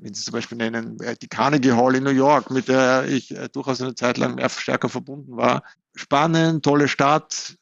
wenn 0.00 0.12
Sie 0.12 0.24
zum 0.24 0.32
Beispiel 0.32 0.58
nennen, 0.58 0.98
äh, 1.00 1.14
die 1.14 1.28
Carnegie 1.28 1.72
Hall 1.72 1.94
in 1.94 2.02
New 2.02 2.10
York, 2.10 2.50
mit 2.50 2.66
der 2.66 3.06
ich 3.06 3.30
äh, 3.30 3.48
durchaus 3.48 3.80
eine 3.80 3.94
Zeit 3.94 4.18
lang 4.18 4.34
mehr 4.34 4.48
stärker 4.48 4.88
verbunden 4.88 5.36
war. 5.36 5.62
Spannend, 5.94 6.64
tolle 6.64 6.88
Stadt, 6.88 7.56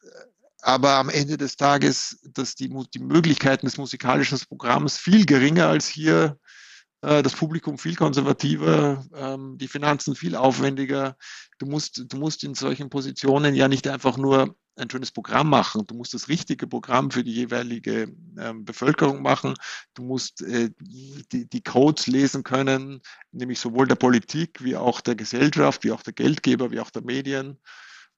aber 0.61 0.93
am 0.93 1.09
Ende 1.09 1.37
des 1.37 1.57
Tages, 1.57 2.21
dass 2.33 2.55
die, 2.55 2.73
die 2.93 2.99
Möglichkeiten 2.99 3.67
des 3.67 3.77
musikalischen 3.77 4.39
Programms 4.47 4.97
viel 4.97 5.27
geringer 5.27 5.67
als 5.67 5.87
hier, 5.87 6.39
das 7.01 7.33
Publikum 7.33 7.79
viel 7.79 7.95
konservativer, 7.95 9.03
ähm, 9.15 9.57
die 9.57 9.67
Finanzen 9.67 10.15
viel 10.15 10.35
aufwendiger. 10.35 11.17
Du 11.57 11.65
musst, 11.65 12.05
du 12.07 12.17
musst 12.17 12.43
in 12.43 12.53
solchen 12.53 12.89
Positionen 12.91 13.55
ja 13.55 13.67
nicht 13.67 13.87
einfach 13.87 14.17
nur 14.17 14.55
ein 14.75 14.89
schönes 14.89 15.11
Programm 15.11 15.49
machen. 15.49 15.85
Du 15.87 15.95
musst 15.95 16.13
das 16.13 16.27
richtige 16.27 16.67
Programm 16.67 17.11
für 17.11 17.23
die 17.23 17.33
jeweilige 17.33 18.13
ähm, 18.37 18.65
Bevölkerung 18.65 19.21
machen. 19.21 19.55
Du 19.93 20.03
musst 20.03 20.41
äh, 20.41 20.69
die, 20.79 21.49
die 21.49 21.63
Codes 21.63 22.07
lesen 22.07 22.43
können, 22.43 23.01
nämlich 23.31 23.59
sowohl 23.59 23.87
der 23.87 23.95
Politik 23.95 24.63
wie 24.63 24.75
auch 24.75 25.01
der 25.01 25.15
Gesellschaft, 25.15 25.83
wie 25.83 25.91
auch 25.91 26.03
der 26.03 26.13
Geldgeber, 26.13 26.71
wie 26.71 26.79
auch 26.79 26.91
der 26.91 27.03
Medien. 27.03 27.59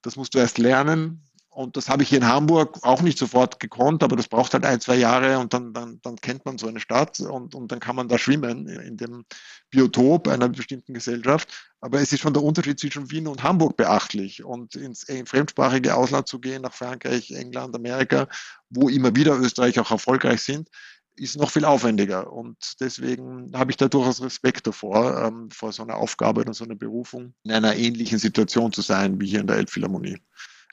Das 0.02 0.16
musst 0.16 0.34
du 0.34 0.38
erst 0.38 0.58
lernen. 0.58 1.24
Und 1.54 1.76
das 1.76 1.88
habe 1.88 2.02
ich 2.02 2.08
hier 2.08 2.18
in 2.18 2.26
Hamburg 2.26 2.78
auch 2.82 3.00
nicht 3.00 3.16
sofort 3.16 3.60
gekonnt, 3.60 4.02
aber 4.02 4.16
das 4.16 4.26
braucht 4.26 4.54
halt 4.54 4.64
ein, 4.64 4.80
zwei 4.80 4.96
Jahre 4.96 5.38
und 5.38 5.54
dann, 5.54 5.72
dann, 5.72 6.00
dann 6.02 6.16
kennt 6.16 6.44
man 6.44 6.58
so 6.58 6.66
eine 6.66 6.80
Stadt 6.80 7.20
und, 7.20 7.54
und 7.54 7.70
dann 7.70 7.78
kann 7.78 7.94
man 7.94 8.08
da 8.08 8.18
schwimmen 8.18 8.66
in 8.66 8.96
dem 8.96 9.24
Biotop 9.70 10.26
einer 10.26 10.48
bestimmten 10.48 10.94
Gesellschaft. 10.94 11.48
Aber 11.80 12.00
es 12.00 12.12
ist 12.12 12.20
schon 12.20 12.34
der 12.34 12.42
Unterschied 12.42 12.80
zwischen 12.80 13.08
Wien 13.12 13.28
und 13.28 13.44
Hamburg 13.44 13.76
beachtlich. 13.76 14.42
Und 14.42 14.74
ins 14.74 15.06
fremdsprachige 15.26 15.94
Ausland 15.94 16.26
zu 16.26 16.40
gehen, 16.40 16.62
nach 16.62 16.74
Frankreich, 16.74 17.30
England, 17.30 17.76
Amerika, 17.76 18.26
wo 18.70 18.88
immer 18.88 19.14
wieder 19.14 19.38
Österreich 19.38 19.78
auch 19.78 19.92
erfolgreich 19.92 20.42
sind, 20.42 20.68
ist 21.14 21.36
noch 21.36 21.52
viel 21.52 21.64
aufwendiger. 21.64 22.32
Und 22.32 22.56
deswegen 22.80 23.52
habe 23.56 23.70
ich 23.70 23.76
da 23.76 23.86
durchaus 23.86 24.20
Respekt 24.20 24.66
davor, 24.66 25.22
ähm, 25.22 25.50
vor 25.52 25.70
so 25.70 25.84
einer 25.84 25.98
Aufgabe 25.98 26.40
oder 26.40 26.52
so 26.52 26.64
einer 26.64 26.74
Berufung, 26.74 27.32
in 27.44 27.52
einer 27.52 27.76
ähnlichen 27.76 28.18
Situation 28.18 28.72
zu 28.72 28.80
sein 28.82 29.20
wie 29.20 29.28
hier 29.28 29.40
in 29.40 29.46
der 29.46 29.58
Elbphilharmonie 29.58 30.18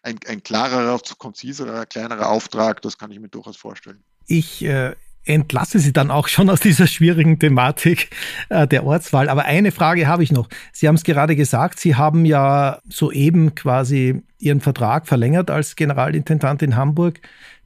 ein, 0.03 0.19
ein 0.27 0.43
klarerer, 0.43 0.99
konziserer, 1.17 1.85
kleinerer 1.85 2.29
Auftrag, 2.29 2.81
das 2.81 2.97
kann 2.97 3.11
ich 3.11 3.19
mir 3.19 3.29
durchaus 3.29 3.57
vorstellen. 3.57 4.03
Ich 4.27 4.63
äh, 4.63 4.93
entlasse 5.25 5.79
Sie 5.79 5.93
dann 5.93 6.11
auch 6.11 6.27
schon 6.27 6.49
aus 6.49 6.59
dieser 6.59 6.87
schwierigen 6.87 7.39
Thematik 7.39 8.09
äh, 8.49 8.67
der 8.67 8.85
Ortswahl. 8.85 9.29
Aber 9.29 9.45
eine 9.45 9.71
Frage 9.71 10.07
habe 10.07 10.23
ich 10.23 10.31
noch. 10.31 10.47
Sie 10.73 10.87
haben 10.87 10.95
es 10.95 11.03
gerade 11.03 11.35
gesagt, 11.35 11.79
Sie 11.79 11.95
haben 11.95 12.25
ja 12.25 12.79
soeben 12.89 13.55
quasi 13.55 14.23
Ihren 14.39 14.61
Vertrag 14.61 15.07
verlängert 15.07 15.51
als 15.51 15.75
Generalintendant 15.75 16.61
in 16.61 16.75
Hamburg 16.75 17.19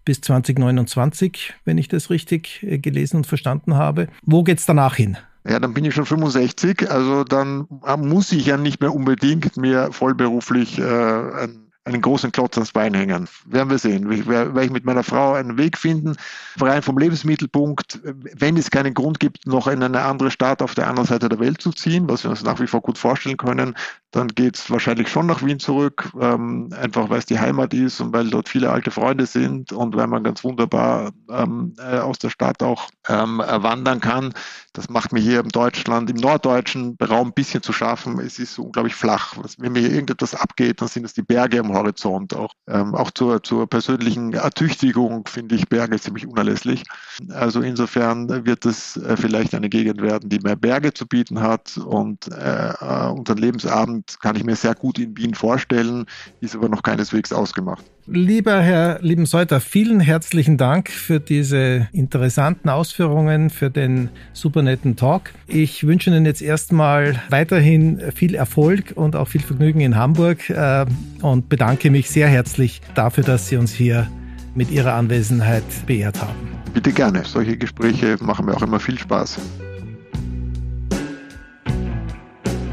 bis 0.03 0.21
2029, 0.21 1.53
wenn 1.63 1.77
ich 1.77 1.87
das 1.87 2.09
richtig 2.09 2.61
äh, 2.63 2.77
gelesen 2.77 3.17
und 3.17 3.27
verstanden 3.27 3.75
habe. 3.75 4.07
Wo 4.21 4.43
geht 4.43 4.59
es 4.59 4.65
danach 4.65 4.95
hin? 4.95 5.17
Ja, 5.47 5.59
dann 5.59 5.73
bin 5.75 5.85
ich 5.85 5.93
schon 5.93 6.07
65, 6.07 6.89
also 6.89 7.23
dann 7.23 7.67
äh, 7.85 7.97
muss 7.97 8.31
ich 8.31 8.47
ja 8.47 8.57
nicht 8.57 8.81
mehr 8.81 8.93
unbedingt 8.93 9.57
mir 9.57 9.91
vollberuflich 9.91 10.79
äh, 10.79 10.83
ein 10.83 11.64
einen 11.85 12.01
großen 12.01 12.31
Klotz 12.31 12.57
ans 12.57 12.71
Bein 12.71 12.93
hängen. 12.95 13.29
Werden 13.45 13.69
wir 13.69 13.77
sehen. 13.77 14.09
Werde 14.27 14.63
ich 14.63 14.71
mit 14.71 14.85
meiner 14.85 15.03
Frau 15.03 15.33
einen 15.33 15.57
Weg 15.57 15.77
finden, 15.77 16.15
rein 16.59 16.81
vom 16.81 16.97
Lebensmittelpunkt, 16.97 17.99
wenn 18.03 18.57
es 18.57 18.71
keinen 18.71 18.95
Grund 18.95 19.19
gibt, 19.19 19.45
noch 19.45 19.67
in 19.67 19.83
eine 19.83 20.01
andere 20.01 20.31
Stadt 20.31 20.61
auf 20.63 20.73
der 20.73 20.87
anderen 20.87 21.07
Seite 21.07 21.29
der 21.29 21.39
Welt 21.39 21.61
zu 21.61 21.71
ziehen, 21.71 22.09
was 22.09 22.23
wir 22.23 22.31
uns 22.31 22.43
nach 22.43 22.59
wie 22.59 22.67
vor 22.67 22.81
gut 22.81 22.97
vorstellen 22.97 23.37
können, 23.37 23.75
dann 24.15 24.29
geht 24.29 24.55
es 24.55 24.71
wahrscheinlich 24.71 25.09
schon 25.09 25.27
nach 25.27 25.43
Wien 25.43 25.59
zurück, 25.59 26.09
ähm, 26.19 26.69
einfach 26.79 27.09
weil 27.09 27.19
es 27.19 27.25
die 27.25 27.37
Heimat 27.37 27.73
ist 27.73 27.99
und 27.99 28.13
weil 28.13 28.29
dort 28.29 28.47
viele 28.47 28.71
alte 28.71 28.89
Freunde 28.89 29.25
sind 29.25 29.73
und 29.73 29.95
weil 29.95 30.07
man 30.07 30.23
ganz 30.23 30.43
wunderbar 30.43 31.11
ähm, 31.29 31.73
äh, 31.77 31.97
aus 31.97 32.17
der 32.17 32.29
Stadt 32.29 32.63
auch 32.63 32.89
ähm, 33.09 33.39
wandern 33.39 33.99
kann. 33.99 34.33
Das 34.71 34.89
macht 34.89 35.11
mir 35.11 35.19
hier 35.19 35.41
im 35.41 35.49
Deutschland, 35.49 36.09
im 36.09 36.15
norddeutschen 36.15 36.97
Raum 37.01 37.27
ein 37.27 37.33
bisschen 37.33 37.61
zu 37.61 37.73
schaffen. 37.73 38.19
Es 38.19 38.39
ist 38.39 38.57
unglaublich 38.57 38.95
flach. 38.95 39.35
Wenn 39.57 39.73
mir 39.73 39.79
hier 39.79 39.91
irgendetwas 39.91 40.33
abgeht, 40.33 40.81
dann 40.81 40.87
sind 40.87 41.05
es 41.05 41.13
die 41.13 41.21
Berge 41.21 41.59
am 41.59 41.74
Horizont. 41.75 42.33
Auch, 42.35 42.51
ähm, 42.67 42.95
auch 42.95 43.11
zur, 43.11 43.43
zur 43.43 43.67
persönlichen 43.67 44.33
Ertüchtigung 44.33 45.27
finde 45.27 45.55
ich 45.55 45.69
Berge 45.69 45.99
ziemlich 45.99 46.25
unerlässlich. 46.25 46.83
Also 47.29 47.61
insofern 47.61 48.45
wird 48.45 48.65
es 48.65 48.97
äh, 48.97 49.15
vielleicht 49.17 49.53
eine 49.53 49.69
Gegend 49.69 50.01
werden, 50.01 50.29
die 50.29 50.39
mehr 50.39 50.55
Berge 50.55 50.93
zu 50.93 51.05
bieten 51.05 51.41
hat 51.41 51.77
und 51.77 52.27
äh, 52.27 52.73
unseren 53.09 53.37
Lebensabend 53.37 54.17
kann 54.21 54.35
ich 54.35 54.43
mir 54.43 54.55
sehr 54.55 54.75
gut 54.75 54.97
in 54.99 55.15
Wien 55.17 55.33
vorstellen, 55.33 56.05
ist 56.41 56.55
aber 56.55 56.69
noch 56.69 56.83
keineswegs 56.83 57.31
ausgemacht. 57.31 57.83
Lieber 58.07 58.61
Herr 58.61 58.99
Liebenseuter, 59.01 59.59
vielen 59.59 59.99
herzlichen 59.99 60.57
Dank 60.57 60.91
für 60.91 61.19
diese 61.19 61.87
interessanten 61.91 62.69
Ausführungen, 62.69 63.49
für 63.49 63.71
den 63.71 64.09
super 64.31 64.61
netten 64.61 64.95
Talk. 64.95 65.33
Ich 65.47 65.87
wünsche 65.87 66.11
Ihnen 66.11 66.23
jetzt 66.23 66.43
erstmal 66.43 67.19
weiterhin 67.29 67.99
viel 68.13 68.35
Erfolg 68.35 68.93
und 68.93 69.15
auch 69.15 69.27
viel 69.27 69.41
Vergnügen 69.41 69.79
in 69.79 69.95
Hamburg 69.95 70.51
äh, 70.51 70.85
und 71.23 71.49
bedanke 71.65 71.89
mich 71.89 72.11
sehr 72.11 72.27
herzlich 72.27 72.79
dafür, 72.93 73.23
dass 73.23 73.47
Sie 73.47 73.57
uns 73.57 73.73
hier 73.73 74.07
mit 74.53 74.69
Ihrer 74.69 74.93
Anwesenheit 74.93 75.63
beehrt 75.87 76.21
haben. 76.21 76.37
Bitte 76.75 76.91
gerne. 76.91 77.23
Solche 77.25 77.57
Gespräche 77.57 78.17
machen 78.21 78.45
mir 78.45 78.53
auch 78.53 78.61
immer 78.61 78.79
viel 78.79 78.99
Spaß. 78.99 79.39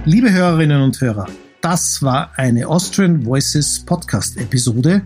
Liebe 0.05 0.31
Hörerinnen 0.31 0.83
und 0.83 1.01
Hörer, 1.01 1.27
das 1.63 2.03
war 2.03 2.33
eine 2.37 2.69
Austrian 2.69 3.25
Voices 3.25 3.83
Podcast-Episode 3.87 5.01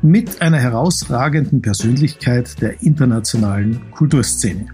mit 0.00 0.40
einer 0.40 0.58
herausragenden 0.58 1.60
Persönlichkeit 1.60 2.58
der 2.62 2.80
internationalen 2.80 3.90
Kulturszene. 3.90 4.68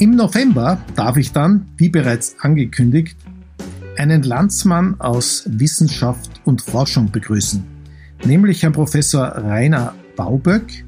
Im 0.00 0.16
November 0.16 0.82
darf 0.96 1.16
ich 1.16 1.30
dann, 1.30 1.68
wie 1.76 1.88
bereits 1.88 2.34
angekündigt, 2.40 3.16
einen 3.96 4.24
Landsmann 4.24 5.00
aus 5.00 5.44
Wissenschaft 5.46 6.37
und 6.48 6.62
Forschung 6.62 7.12
begrüßen, 7.12 7.62
nämlich 8.24 8.62
Herrn 8.62 8.72
Professor 8.72 9.26
Rainer 9.26 9.94
Bauböck, 10.16 10.82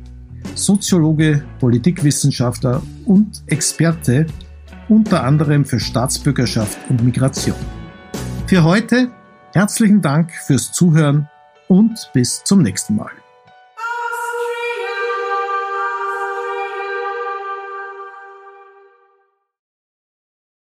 Soziologe, 0.55 1.45
Politikwissenschaftler 1.61 2.83
und 3.05 3.43
Experte 3.47 4.27
unter 4.89 5.23
anderem 5.23 5.67
für 5.67 5.79
Staatsbürgerschaft 5.79 6.79
und 6.89 7.05
Migration. 7.05 7.57
Für 8.47 8.65
heute 8.65 9.11
herzlichen 9.53 10.01
Dank 10.01 10.33
fürs 10.33 10.73
Zuhören 10.73 11.29
und 11.69 12.11
bis 12.15 12.43
zum 12.43 12.63
nächsten 12.63 12.97
Mal. 12.97 13.20